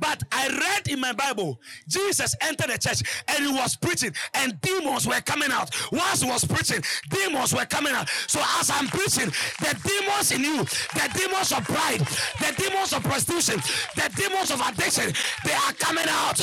But 0.00 0.22
I 0.32 0.40
I 0.40 0.48
read 0.48 0.88
in 0.88 1.00
my 1.00 1.12
Bible, 1.12 1.60
Jesus 1.86 2.34
entered 2.40 2.70
the 2.70 2.78
church 2.78 3.02
and 3.28 3.44
he 3.44 3.52
was 3.52 3.76
preaching, 3.76 4.12
and 4.32 4.58
demons 4.62 5.06
were 5.06 5.20
coming 5.20 5.50
out. 5.52 5.68
Once 5.92 6.22
he 6.22 6.30
was 6.30 6.44
preaching, 6.46 6.82
demons 7.10 7.52
were 7.52 7.66
coming 7.66 7.92
out. 7.92 8.08
So 8.26 8.40
as 8.58 8.70
I'm 8.70 8.86
preaching, 8.88 9.28
the 9.60 9.76
demons 9.84 10.32
in 10.32 10.40
you, 10.40 10.64
the 10.64 11.10
demons 11.12 11.52
of 11.52 11.64
pride, 11.64 12.00
the 12.40 12.54
demons 12.56 12.94
of 12.94 13.02
prostitution, 13.02 13.60
the 13.96 14.10
demons 14.16 14.50
of 14.50 14.62
addiction, 14.66 15.12
they 15.44 15.52
are 15.52 15.74
coming 15.74 16.08
out. 16.08 16.38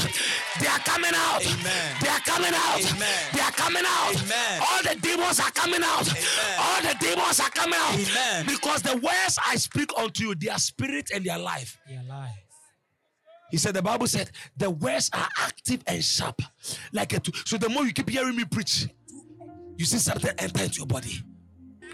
They 0.62 0.68
are 0.68 0.84
coming 0.86 1.16
out. 1.16 1.42
Amen. 1.42 1.96
They 2.02 2.10
are 2.10 2.22
coming 2.22 2.54
out. 2.54 2.78
Amen. 2.78 3.34
They 3.34 3.42
are 3.42 3.52
coming 3.58 3.84
out. 3.86 4.14
Amen. 4.14 4.62
All 4.62 4.84
the 4.84 5.00
demons 5.02 5.40
are 5.40 5.52
coming 5.52 5.82
out. 5.84 6.06
Amen. 6.06 6.56
All 6.60 6.82
the 6.84 6.96
demons 7.00 7.40
are 7.40 7.50
coming 7.50 7.80
out. 7.82 7.98
Amen. 7.98 8.46
Because 8.46 8.84
the 8.84 8.96
words 8.98 9.40
I 9.44 9.56
speak 9.56 9.90
unto 9.98 10.28
you, 10.28 10.36
they 10.36 10.50
are 10.50 10.60
spirit 10.60 11.10
and 11.14 11.26
they 11.26 11.32
are 11.32 11.40
life. 11.40 11.80
Your 11.90 12.04
life. 12.04 12.47
He 13.52 13.58
said, 13.58 13.74
the 13.76 13.82
Bible 13.82 14.08
said, 14.08 14.30
the 14.58 14.70
words 14.70 15.10
are 15.14 15.28
active 15.40 15.82
and 15.88 16.04
sharp. 16.04 16.42
Like 16.92 17.14
a 17.14 17.20
two. 17.20 17.32
So 17.46 17.58
the 17.58 17.70
more 17.70 17.86
you 17.86 17.94
keep 17.94 18.10
hearing 18.10 18.36
me 18.36 18.46
preach, 18.46 18.88
you 19.78 19.86
see 19.86 20.00
something 20.00 20.32
enter 20.38 20.64
into 20.64 20.78
your 20.80 20.88
body. 20.88 21.22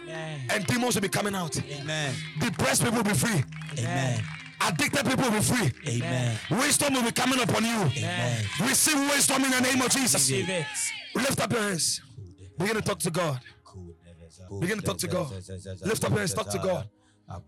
Amen. 0.04 0.42
And 0.50 0.66
demons 0.66 0.96
will 0.96 1.02
be 1.02 1.10
coming 1.10 1.36
out. 1.36 1.56
Amen. 1.72 2.14
Depressed 2.40 2.84
people 2.84 2.98
will 2.98 3.04
be 3.04 3.14
free. 3.14 3.44
Amen. 3.80 4.24
Addicted 4.62 5.06
people 5.06 5.24
will 5.26 5.32
be 5.32 5.42
free. 5.42 5.72
Amen. 5.88 6.38
Wisdom 6.52 6.94
will 6.94 7.04
be 7.04 7.12
coming 7.12 7.40
upon 7.42 7.64
you. 7.66 7.82
Amen. 7.98 8.46
Receive 8.62 8.98
wisdom 9.10 9.44
in 9.44 9.52
the 9.52 9.62
name 9.62 9.82
of 9.82 9.90
Jesus. 9.90 10.30
Lift 11.16 11.42
up 11.42 11.52
your 11.52 11.62
hands. 11.62 12.02
Begin 12.58 12.76
to 12.76 12.82
talk 12.82 13.00
to 13.00 13.12
God. 13.12 13.40
Begin 14.60 14.78
to 14.80 14.84
talk 14.86 14.98
to 15.00 15.08
God. 15.08 15.32
Lift 15.86 16.04
up 16.04 16.10
your 16.12 16.20
hands, 16.20 16.34
talk 16.34 16.50
to 16.50 16.58
God. 16.60 16.90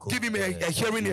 Give 0.10 0.24
him 0.24 0.36
a- 0.36 0.64
a 0.68 0.72
hearing 0.72 1.06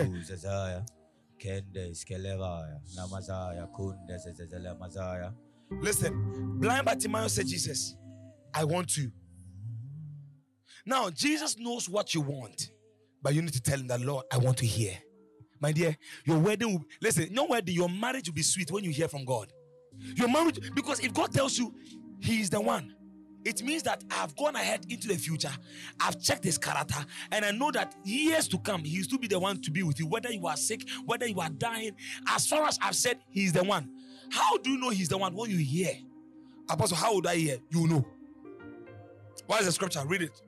Listen, 5.81 6.59
blind 6.59 6.85
Bartimaeus 6.85 7.33
said, 7.33 7.47
Jesus, 7.47 7.95
I 8.53 8.63
want 8.63 8.95
you. 8.97 9.11
Now, 10.85 11.09
Jesus 11.09 11.57
knows 11.57 11.89
what 11.89 12.13
you 12.13 12.21
want, 12.21 12.69
but 13.21 13.33
you 13.33 13.41
need 13.41 13.53
to 13.53 13.61
tell 13.61 13.79
him 13.79 13.87
that, 13.87 14.01
Lord, 14.01 14.25
I 14.31 14.37
want 14.37 14.57
to 14.57 14.65
hear. 14.65 14.97
My 15.59 15.71
dear, 15.71 15.97
your 16.25 16.39
wedding 16.39 16.73
will, 16.73 16.85
listen, 17.01 17.27
your 17.31 17.47
wedding, 17.47 17.75
your 17.75 17.89
marriage 17.89 18.27
will 18.27 18.35
be 18.35 18.41
sweet 18.41 18.69
when 18.69 18.83
you 18.83 18.91
hear 18.91 19.07
from 19.07 19.23
God. 19.23 19.51
Your 20.15 20.27
marriage, 20.27 20.59
because 20.75 20.99
if 20.99 21.13
God 21.13 21.31
tells 21.31 21.57
you 21.57 21.73
He 22.19 22.41
is 22.41 22.49
the 22.49 22.59
one, 22.59 22.93
it 23.45 23.63
means 23.63 23.83
that 23.83 24.03
I've 24.11 24.35
gone 24.35 24.55
ahead 24.55 24.85
into 24.89 25.07
the 25.07 25.15
future. 25.15 25.51
I've 25.99 26.21
checked 26.21 26.43
his 26.43 26.57
character, 26.57 27.05
and 27.31 27.43
I 27.45 27.51
know 27.51 27.71
that 27.71 27.95
years 28.03 28.47
to 28.49 28.57
come, 28.59 28.83
he 28.83 28.97
will 28.97 29.03
still 29.03 29.19
be 29.19 29.27
the 29.27 29.39
one 29.39 29.61
to 29.61 29.71
be 29.71 29.83
with 29.83 29.99
you, 29.99 30.07
whether 30.07 30.31
you 30.31 30.47
are 30.47 30.57
sick, 30.57 30.87
whether 31.05 31.27
you 31.27 31.39
are 31.39 31.49
dying. 31.49 31.95
As 32.29 32.47
far 32.47 32.65
as 32.67 32.79
I've 32.81 32.95
said, 32.95 33.19
he's 33.29 33.53
the 33.53 33.63
one. 33.63 33.89
How 34.31 34.57
do 34.57 34.71
you 34.71 34.77
know 34.77 34.89
he's 34.89 35.09
the 35.09 35.17
one? 35.17 35.35
When 35.35 35.49
you 35.49 35.57
hear, 35.57 35.91
Apostle, 36.69 36.97
how 36.97 37.15
would 37.15 37.27
I 37.27 37.35
hear? 37.35 37.57
You 37.69 37.87
know. 37.87 38.05
What 39.47 39.59
is 39.59 39.65
the 39.65 39.71
scripture? 39.73 40.03
Read 40.05 40.21
it. 40.23 40.41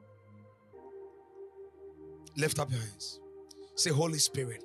Lift 2.37 2.59
up 2.59 2.71
your 2.71 2.79
hands. 2.79 3.19
Say, 3.75 3.89
Holy 3.91 4.17
Spirit, 4.17 4.63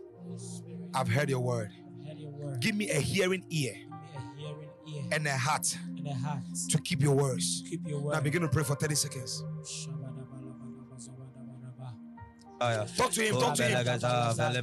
I've 0.95 1.09
heard 1.09 1.29
your 1.31 1.41
word. 1.41 1.71
Hear 2.05 2.15
your 2.15 2.31
word. 2.31 2.61
Give 2.61 2.77
me 2.77 2.91
a 2.91 3.01
hearing 3.01 3.45
ear 3.51 3.75
Give 3.75 3.83
me 3.83 3.89
a 4.15 4.41
hearing 4.41 4.69
ear 4.87 5.05
and 5.13 5.27
a 5.27 5.37
heart 5.37 5.77
and 6.07 6.09
a 6.09 6.15
heart. 6.15 6.39
to 6.69 6.79
keep 6.79 7.03
your 7.03 7.15
words. 7.15 7.63
Keep 7.69 7.89
your 7.89 8.01
word. 8.01 8.15
Now 8.15 8.21
begin 8.21 8.43
to 8.43 8.49
pray 8.49 8.65
for 8.65 8.75
30 8.75 8.95
seconds. 8.95 9.43
Ah, 12.63 12.85
talk 12.95 13.11
to 13.13 13.23
him, 13.23 13.41
talk 13.41 13.55
to 13.57 13.65
him. 13.65 13.89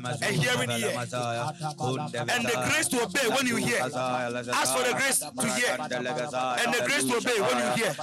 A 0.05 0.27
hearing 0.27 0.69
ear. 0.69 0.93
And 0.93 2.45
the 2.45 2.53
grace 2.69 2.87
to 2.89 3.01
obey 3.01 3.27
when 3.35 3.47
you 3.47 3.55
hear. 3.55 3.81
Ask 3.81 4.77
for 4.77 4.83
the 4.83 4.93
grace 4.93 5.19
to 5.19 5.47
hear. 5.57 5.77
And 5.79 6.73
the 6.75 6.83
grace 6.85 7.05
to 7.05 7.17
obey 7.17 7.41
when 7.41 7.57
you 7.57 7.69
hear. 7.73 7.93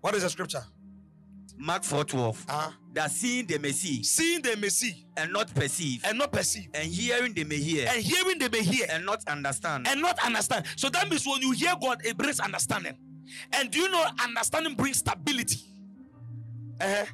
What 0.00 0.14
is 0.14 0.22
the 0.22 0.30
scripture? 0.30 0.64
Mark 1.58 1.82
4:12. 1.82 2.44
Uh-huh. 2.48 2.70
That 2.94 3.10
seeing 3.10 3.46
they 3.46 3.58
may 3.58 3.72
see 3.72 4.02
Seeing 4.02 4.42
they 4.42 4.56
may 4.56 4.68
see 4.70 5.06
and 5.16 5.32
not 5.32 5.52
perceive, 5.54 6.02
and 6.04 6.18
not 6.18 6.32
perceive. 6.32 6.68
and 6.74 6.84
hearing 6.90 7.32
they 7.34 7.44
may 7.44 7.56
hear 7.58 7.88
And 7.88 8.02
hearing 8.02 8.38
they 8.38 8.48
may 8.48 8.62
hear 8.62 8.86
and 8.90 9.04
not 9.04 9.22
understand. 9.28 9.86
and 9.88 10.00
not 10.00 10.18
understand. 10.24 10.66
So 10.76 10.88
that 10.90 11.08
means 11.08 11.26
when 11.26 11.40
you 11.42 11.52
hear 11.52 11.74
God, 11.80 12.00
it 12.04 12.16
brings 12.16 12.40
understanding. 12.40 12.96
And 13.52 13.70
do 13.70 13.78
you 13.80 13.90
know 13.90 14.04
understanding 14.22 14.74
brings 14.74 14.98
stability? 14.98 15.58
Uh-huh. 16.80 17.04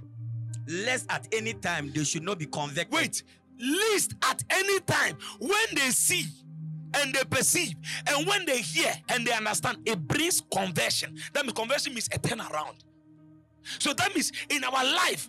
Lest 0.66 1.10
at 1.10 1.26
any 1.32 1.54
time 1.54 1.90
they 1.94 2.04
should 2.04 2.22
not 2.22 2.38
be 2.38 2.46
convicted. 2.46 2.92
Wait, 2.94 3.22
least 3.58 4.14
at 4.22 4.42
any 4.50 4.80
time 4.80 5.16
when 5.38 5.66
they 5.74 5.90
see 5.90 6.26
and 6.96 7.12
they 7.12 7.24
perceive, 7.24 7.74
and 8.06 8.26
when 8.26 8.46
they 8.46 8.60
hear 8.62 8.92
and 9.08 9.26
they 9.26 9.32
understand, 9.32 9.78
it 9.84 9.98
brings 10.06 10.40
conversion. 10.52 11.16
That 11.32 11.44
means 11.44 11.54
conversion 11.54 11.92
means 11.92 12.06
a 12.12 12.18
turnaround. 12.18 12.76
So 13.78 13.92
that 13.94 14.14
means 14.14 14.32
in 14.50 14.62
our 14.64 14.84
life, 14.84 15.28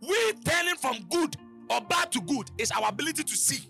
we 0.00 0.32
turning 0.44 0.76
from 0.76 1.06
good 1.10 1.36
or 1.68 1.80
bad 1.82 2.10
to 2.12 2.20
good 2.20 2.50
is 2.58 2.70
our 2.70 2.88
ability 2.88 3.22
to 3.22 3.36
see. 3.36 3.68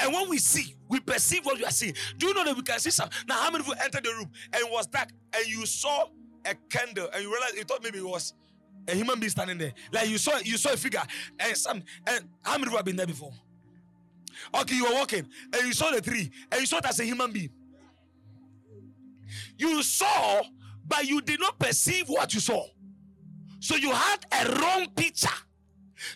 And 0.00 0.12
when 0.12 0.28
we 0.28 0.38
see, 0.38 0.74
we 0.88 1.00
perceive 1.00 1.44
what 1.44 1.58
we 1.58 1.64
are 1.64 1.70
seeing. 1.70 1.94
Do 2.18 2.28
you 2.28 2.34
know 2.34 2.44
that 2.44 2.56
we 2.56 2.62
can 2.62 2.78
see 2.78 2.90
some? 2.90 3.08
Now, 3.28 3.34
how 3.36 3.50
many 3.50 3.62
of 3.62 3.68
you 3.68 3.74
entered 3.82 4.04
the 4.04 4.10
room 4.10 4.30
and 4.52 4.62
it 4.64 4.70
was 4.70 4.86
dark 4.86 5.10
and 5.36 5.46
you 5.46 5.66
saw 5.66 6.06
a 6.44 6.54
candle 6.70 7.08
and 7.12 7.22
you 7.22 7.30
realized 7.30 7.56
you 7.56 7.64
thought 7.64 7.82
maybe 7.82 7.98
it 7.98 8.06
was 8.06 8.34
a 8.88 8.94
human 8.94 9.18
being 9.18 9.30
standing 9.30 9.58
there? 9.58 9.72
Like 9.92 10.08
you 10.08 10.18
saw 10.18 10.38
you 10.38 10.56
saw 10.56 10.72
a 10.72 10.76
figure 10.76 11.02
and 11.38 11.56
some 11.56 11.82
and 12.06 12.28
how 12.42 12.52
many 12.52 12.66
of 12.66 12.70
you 12.70 12.76
have 12.76 12.86
been 12.86 12.96
there 12.96 13.06
before? 13.06 13.32
Okay, 14.54 14.76
you 14.76 14.84
were 14.84 14.94
walking 14.94 15.26
and 15.52 15.66
you 15.66 15.72
saw 15.72 15.90
the 15.90 16.00
tree 16.00 16.30
and 16.50 16.60
you 16.60 16.66
saw 16.66 16.78
it 16.78 16.86
as 16.86 17.00
a 17.00 17.04
human 17.04 17.32
being. 17.32 17.50
You 19.58 19.82
saw, 19.82 20.42
but 20.86 21.06
you 21.06 21.20
did 21.20 21.40
not 21.40 21.58
perceive 21.58 22.08
what 22.08 22.32
you 22.34 22.40
saw. 22.40 22.66
So 23.64 23.76
you 23.76 23.92
had 23.92 24.26
a 24.30 24.60
wrong 24.60 24.88
picture. 24.94 25.28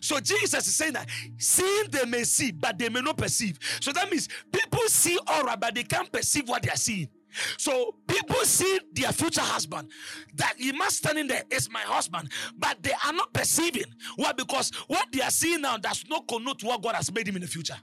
So 0.03 0.21
Jesus 0.21 0.67
is 0.67 0.75
saying 0.75 0.93
that 0.93 1.09
seeing 1.39 1.85
they 1.91 2.05
may 2.05 2.25
see, 2.25 2.53
but 2.53 2.79
they 2.79 2.91
may 2.91 3.01
not 3.01 3.17
perceive. 3.17 3.59
So 3.81 3.91
that 3.91 4.11
means 4.11 4.29
people 4.53 4.87
see 4.89 5.19
right, 5.27 5.59
but 5.59 5.75
they 5.75 5.85
can't 5.85 6.13
perceive 6.13 6.47
what 6.47 6.63
they 6.63 6.69
are 6.69 6.77
seeing. 6.77 7.09
So 7.57 7.95
people 8.07 8.37
see 8.45 8.81
their 8.93 9.13
future 9.13 9.41
husband 9.41 9.91
that 10.35 10.57
he 10.59 10.73
must 10.73 10.99
stand 10.99 11.19
in 11.19 11.27
there 11.27 11.43
is 11.51 11.71
my 11.71 11.81
husband, 11.81 12.29
but 12.59 12.83
they 12.83 12.93
are 13.07 13.15
not 13.15 13.33
perceiving. 13.33 13.95
Why? 14.17 14.33
Because 14.33 14.71
what 14.87 15.07
they 15.11 15.23
are 15.23 15.31
seeing 15.31 15.63
now 15.63 15.79
does 15.79 16.05
not 16.07 16.29
connote 16.29 16.63
what 16.63 16.83
God 16.83 16.97
has 16.97 17.11
made 17.11 17.27
him 17.27 17.37
in 17.37 17.43
the 17.43 17.49
future. 17.49 17.79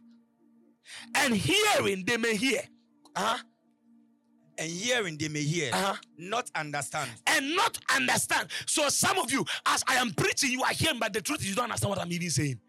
And 1.15 1.33
hearing 1.33 2.03
they 2.05 2.17
may 2.17 2.35
hear. 2.35 2.61
Uh-huh. 3.15 3.37
And 4.57 4.69
hearing 4.71 5.17
they 5.17 5.27
may 5.27 5.43
hear, 5.43 5.69
Uh-huh. 5.73 5.95
not 6.17 6.49
understand. 6.55 7.09
and 7.27 7.55
not 7.55 7.77
understand. 7.93 8.49
So 8.65 8.87
some 8.89 9.17
of 9.17 9.31
you, 9.31 9.45
as 9.65 9.83
I 9.87 9.95
am 9.95 10.13
preaching, 10.13 10.51
you 10.51 10.63
are 10.63 10.71
hearing, 10.73 10.99
but 10.99 11.11
the 11.13 11.21
truth 11.21 11.41
is 11.41 11.49
you 11.49 11.55
don't 11.55 11.65
understand 11.65 11.89
what 11.89 11.99
I'm 11.99 12.11
even 12.11 12.29
saying. 12.29 12.59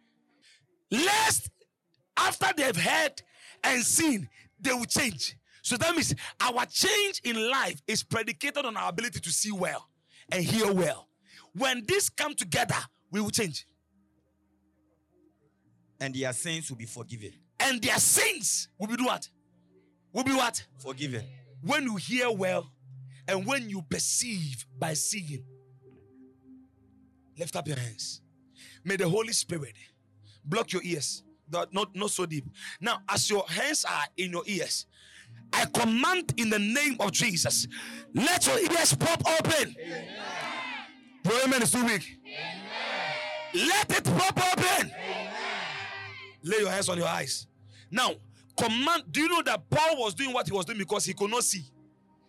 Lest 0.91 1.49
after 2.17 2.49
they've 2.57 2.77
heard 2.77 3.23
and 3.63 3.83
seen, 3.85 4.29
they 4.61 4.73
will 4.73 4.85
change. 4.85 5.37
So 5.63 5.77
that 5.77 5.93
means 5.95 6.15
our 6.41 6.65
change 6.67 7.21
in 7.25 7.51
life 7.51 7.81
is 7.87 8.03
predicated 8.03 8.65
on 8.65 8.77
our 8.77 8.89
ability 8.89 9.21
to 9.21 9.31
see 9.31 9.53
well 9.53 9.89
and 10.31 10.43
hear 10.45 10.73
well. 10.73 11.09
When 11.55 11.85
this 11.87 12.09
come 12.09 12.35
together, 12.35 12.77
we 13.11 13.21
will 13.21 13.31
change. 13.31 13.67
And 16.01 16.15
their 16.15 16.33
sins 16.33 16.69
will 16.71 16.77
be 16.79 16.85
forgiven. 16.85 17.33
And 17.59 17.81
their 17.83 17.99
sins 17.99 18.69
will 18.79 18.89
be 18.89 19.03
what? 19.03 19.29
Will 20.13 20.25
be 20.25 20.33
what? 20.35 20.65
Forgiven. 20.79 21.25
When 21.67 21.85
you 21.85 21.97
hear 21.97 22.31
well 22.31 22.71
and 23.29 23.45
when 23.47 23.69
you 23.69 23.83
perceive 23.83 24.65
by 24.79 24.95
seeing. 24.95 25.45
Lift 27.39 27.57
up 27.57 27.67
your 27.67 27.79
hands. 27.79 28.23
May 28.85 28.97
the 28.97 29.09
Holy 29.09 29.33
Spirit 29.33 29.75
block 30.45 30.73
your 30.73 30.83
ears. 30.83 31.23
Not, 31.51 31.95
not, 31.95 32.11
so 32.11 32.27
deep. 32.27 32.45
Now, 32.81 32.99
as 33.09 33.31
your 33.31 33.45
hands 33.49 33.85
are 33.85 34.05
in 34.17 34.33
your 34.33 34.43
ears, 34.47 34.87
I 35.53 35.65
command 35.67 36.35
in 36.37 36.51
the 36.51 36.59
name 36.59 36.97
of 36.99 37.13
Jesus, 37.13 37.69
let 38.15 38.47
your 38.47 38.59
ears 38.59 38.95
pop 38.95 39.23
open. 39.39 39.77
Your 41.25 41.45
amen 41.45 41.63
is 41.63 41.71
too 41.71 41.85
weak. 41.85 42.19
Let 43.55 43.91
it 43.97 44.05
pop 44.05 44.39
open. 44.53 44.91
Lay 46.43 46.59
your 46.59 46.71
hands 46.71 46.89
on 46.89 46.99
your 46.99 47.07
eyes. 47.07 47.47
Now, 47.91 48.13
command. 48.57 49.05
Do 49.11 49.21
you 49.21 49.29
know 49.29 49.43
that 49.43 49.69
Paul 49.71 49.99
was 49.99 50.15
doing 50.15 50.33
what 50.33 50.47
he 50.47 50.53
was 50.53 50.65
doing 50.65 50.79
because 50.79 51.05
he 51.05 51.13
could 51.13 51.31
not 51.31 51.45
see? 51.45 51.65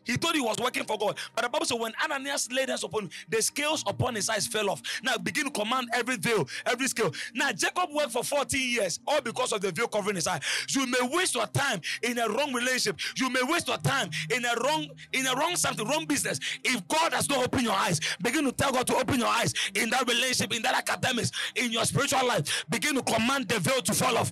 He 0.07 0.15
thought 0.15 0.36
he 0.36 0.41
was 0.41 0.57
working 0.57 0.86
for 0.86 0.97
God. 0.97 1.17
But 1.36 1.43
the 1.43 1.49
Bible 1.49 1.65
says 1.65 1.78
when 1.78 1.91
Ananias 2.03 2.49
laid 2.51 2.69
hands 2.69 2.84
upon 2.84 3.03
him, 3.03 3.09
the 3.30 3.41
scales 3.41 3.84
upon 3.86 4.15
his 4.15 4.30
eyes 4.30 4.47
fell 4.47 4.69
off. 4.69 4.82
Now 5.03 5.17
begin 5.17 5.43
to 5.45 5.51
command 5.51 5.89
every 5.93 6.15
veil, 6.15 6.47
every 6.65 6.88
scale. 6.88 7.13
Now 7.36 7.51
Jacob 7.51 7.89
worked 7.93 8.13
for 8.13 8.23
14 8.23 8.69
years, 8.69 8.99
all 9.05 9.19
because 9.21 9.51
of 9.51 9.59
the 9.59 9.71
veil 9.71 9.88
covering 9.88 10.15
his 10.15 10.25
eye. 10.25 10.39
You 10.69 10.88
may 10.88 11.05
waste 11.11 11.36
your 11.36 11.47
time 11.47 11.82
in 12.01 12.17
a 12.19 12.30
wrong 12.30 12.53
relationship. 12.53 12.99
You 13.17 13.30
may 13.30 13.41
waste 13.43 13.67
your 13.67 13.78
time 13.78 14.09
in 14.34 14.45
a 14.45 14.55
wrong, 14.63 14.88
in 15.11 15.28
a 15.28 15.36
wrong 15.36 15.57
something, 15.57 15.86
wrong 15.86 16.05
business. 16.05 16.39
If 16.63 16.88
God 16.88 17.13
has 17.13 17.28
not 17.28 17.43
opened 17.43 17.63
your 17.63 17.73
eyes, 17.73 17.99
begin 18.23 18.45
to 18.45 18.53
tell 18.53 18.71
God 18.71 18.88
to 18.88 18.95
open 18.95 19.19
your 19.19 19.28
eyes 19.28 19.53
in 19.75 19.89
that 19.89 20.07
relationship, 20.07 20.55
in 20.55 20.61
that 20.61 20.75
academics, 20.75 21.32
in 21.55 21.71
your 21.73 21.84
spiritual 21.84 22.25
life. 22.25 22.63
Begin 22.69 22.95
to 22.95 23.01
command 23.01 23.49
the 23.49 23.59
veil 23.59 23.82
to 23.82 23.93
fall 23.93 24.17
off. 24.17 24.32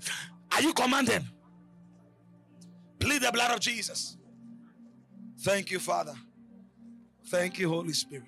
Are 0.54 0.62
you 0.62 0.74
commanding? 0.74 1.28
Plead 3.06 3.22
the 3.22 3.32
blood 3.32 3.52
of 3.52 3.60
Jesus. 3.60 4.18
Thank 5.42 5.70
you, 5.70 5.78
Father. 5.78 6.16
Thank 7.28 7.60
you, 7.60 7.70
Holy 7.70 7.94
Spirit. 7.94 8.26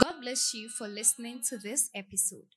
God 0.00 0.14
bless 0.20 0.52
you 0.54 0.68
for 0.70 0.88
listening 0.88 1.40
to 1.50 1.58
this 1.58 1.88
episode. 1.94 2.50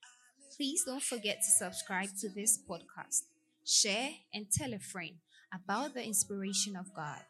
Please 0.56 0.82
don't 0.84 1.02
forget 1.02 1.36
to 1.36 1.50
subscribe 1.64 2.08
to 2.20 2.28
this 2.30 2.58
podcast, 2.68 3.22
share, 3.64 4.10
and 4.32 4.46
tell 4.50 4.74
a 4.74 4.80
friend 4.80 5.14
about 5.54 5.94
the 5.94 6.04
inspiration 6.04 6.74
of 6.74 6.92
God. 6.96 7.22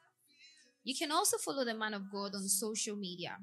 You 0.82 0.94
can 0.96 1.12
also 1.12 1.36
follow 1.36 1.66
the 1.66 1.74
man 1.74 1.92
of 1.92 2.10
God 2.10 2.34
on 2.34 2.48
social 2.48 2.96
media 2.96 3.36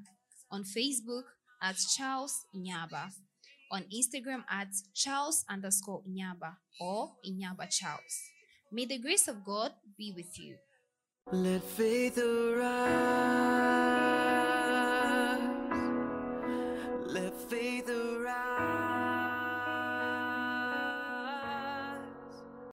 on 0.50 0.64
Facebook 0.64 1.22
at 1.62 1.76
Charles 1.96 2.46
Inyaba, 2.52 3.12
on 3.72 3.84
Instagram 3.88 4.44
at 4.48 4.68
Charles 4.94 5.44
underscore 5.48 6.02
Inyaba 6.06 6.56
or 6.78 7.12
Inyaba 7.26 7.68
Charles. 7.70 8.20
May 8.70 8.84
the 8.84 8.98
grace 8.98 9.26
of 9.28 9.44
God 9.44 9.72
be 9.96 10.12
with 10.14 10.38
you. 10.38 10.56
Let 11.32 11.62
faith 11.64 12.18
arise. 12.18 14.11